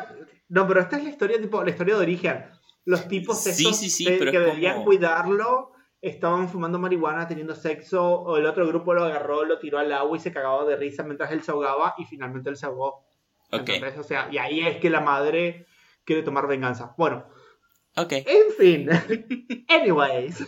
No, 0.48 0.66
pero 0.66 0.80
esta 0.80 0.96
es 0.96 1.04
la 1.04 1.10
historia, 1.10 1.40
tipo, 1.40 1.62
la 1.62 1.70
historia 1.70 1.96
de 1.96 2.00
origen. 2.00 2.44
Los 2.86 3.06
tipos 3.08 3.42
Sí, 3.42 3.50
estos 3.50 3.76
sí, 3.76 3.90
sí, 3.90 4.04
de- 4.06 4.16
pero 4.18 4.30
que 4.32 4.38
debían 4.40 4.74
como- 4.76 4.86
cuidarlo 4.86 5.72
estaban 6.00 6.48
fumando 6.48 6.78
marihuana, 6.78 7.26
teniendo 7.28 7.54
sexo, 7.54 8.02
o 8.20 8.36
el 8.38 8.46
otro 8.46 8.66
grupo 8.66 8.94
lo 8.94 9.04
agarró, 9.04 9.44
lo 9.44 9.58
tiró 9.58 9.78
al 9.78 9.92
agua 9.92 10.16
y 10.16 10.20
se 10.20 10.32
cagaba 10.32 10.64
de 10.64 10.76
risa 10.76 11.02
mientras 11.02 11.30
él 11.32 11.42
se 11.42 11.50
ahogaba 11.50 11.94
y 11.98 12.04
finalmente 12.04 12.48
él 12.48 12.56
se 12.56 12.66
ahogó. 12.66 13.04
Ok, 13.52 13.68
¿Entendés? 13.68 13.98
O 13.98 14.02
sea, 14.04 14.28
y 14.30 14.38
ahí 14.38 14.60
es 14.60 14.76
que 14.78 14.88
la 14.88 15.00
madre 15.00 15.66
quiere 16.04 16.22
tomar 16.22 16.46
venganza. 16.46 16.94
Bueno, 16.96 17.26
ok. 17.96 18.12
en 18.12 18.52
fin. 18.56 18.88
Anyways. 19.68 20.46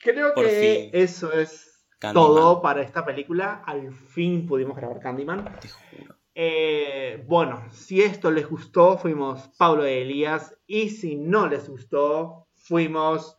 Creo 0.00 0.34
Por 0.34 0.44
que 0.44 0.90
fin. 0.92 1.00
eso 1.00 1.32
es 1.32 1.86
Candyman, 1.98 2.26
todo 2.26 2.60
para 2.62 2.82
esta 2.82 3.04
película. 3.04 3.62
Al 3.64 3.92
fin 3.92 4.46
pudimos 4.46 4.76
grabar 4.76 5.00
Candyman. 5.00 5.44
te 5.60 5.68
juro. 5.68 6.11
Eh, 6.34 7.22
bueno, 7.26 7.64
si 7.72 8.02
esto 8.02 8.30
les 8.30 8.48
gustó, 8.48 8.96
fuimos 8.98 9.48
Pablo 9.58 9.86
y 9.86 9.92
Elías. 9.92 10.56
Y 10.66 10.90
si 10.90 11.16
no 11.16 11.46
les 11.48 11.68
gustó, 11.68 12.48
fuimos. 12.54 13.36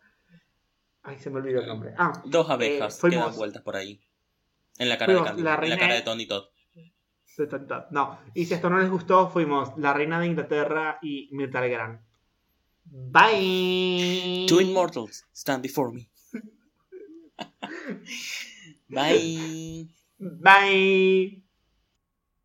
Ay, 1.01 1.19
se 1.19 1.29
me 1.29 1.37
olvidó 1.39 1.61
el 1.61 1.67
nombre. 1.67 1.93
Ah, 1.97 2.21
Dos 2.25 2.49
abejas 2.49 2.93
Eh, 2.93 2.95
que 2.95 3.01
fuimos- 3.01 3.25
dan 3.29 3.35
vueltas 3.35 3.61
por 3.63 3.75
ahí. 3.75 4.01
En 4.77 4.89
la 4.89 4.97
cara 4.97 5.13
de 5.13 5.23
Candy, 5.23 5.43
la 5.43 5.55
en 5.55 5.69
la 5.69 5.77
cara 5.77 5.93
de 5.95 6.01
Tony 6.01 6.25
Todd. 6.25 6.45
no. 7.91 8.19
Y 8.33 8.45
si 8.45 8.53
esto 8.53 8.69
no 8.69 8.79
les 8.79 8.89
gustó, 8.89 9.29
fuimos 9.29 9.77
La 9.77 9.93
Reina 9.93 10.19
de 10.19 10.27
Inglaterra 10.27 10.99
y 11.01 11.29
Mirta 11.31 11.61
Legrand. 11.61 11.99
Bye. 12.85 14.45
Two 14.47 14.61
immortals 14.61 15.25
stand 15.33 15.61
before 15.63 15.91
me. 15.91 16.09
Bye. 18.89 19.87
Bye. 20.19 21.42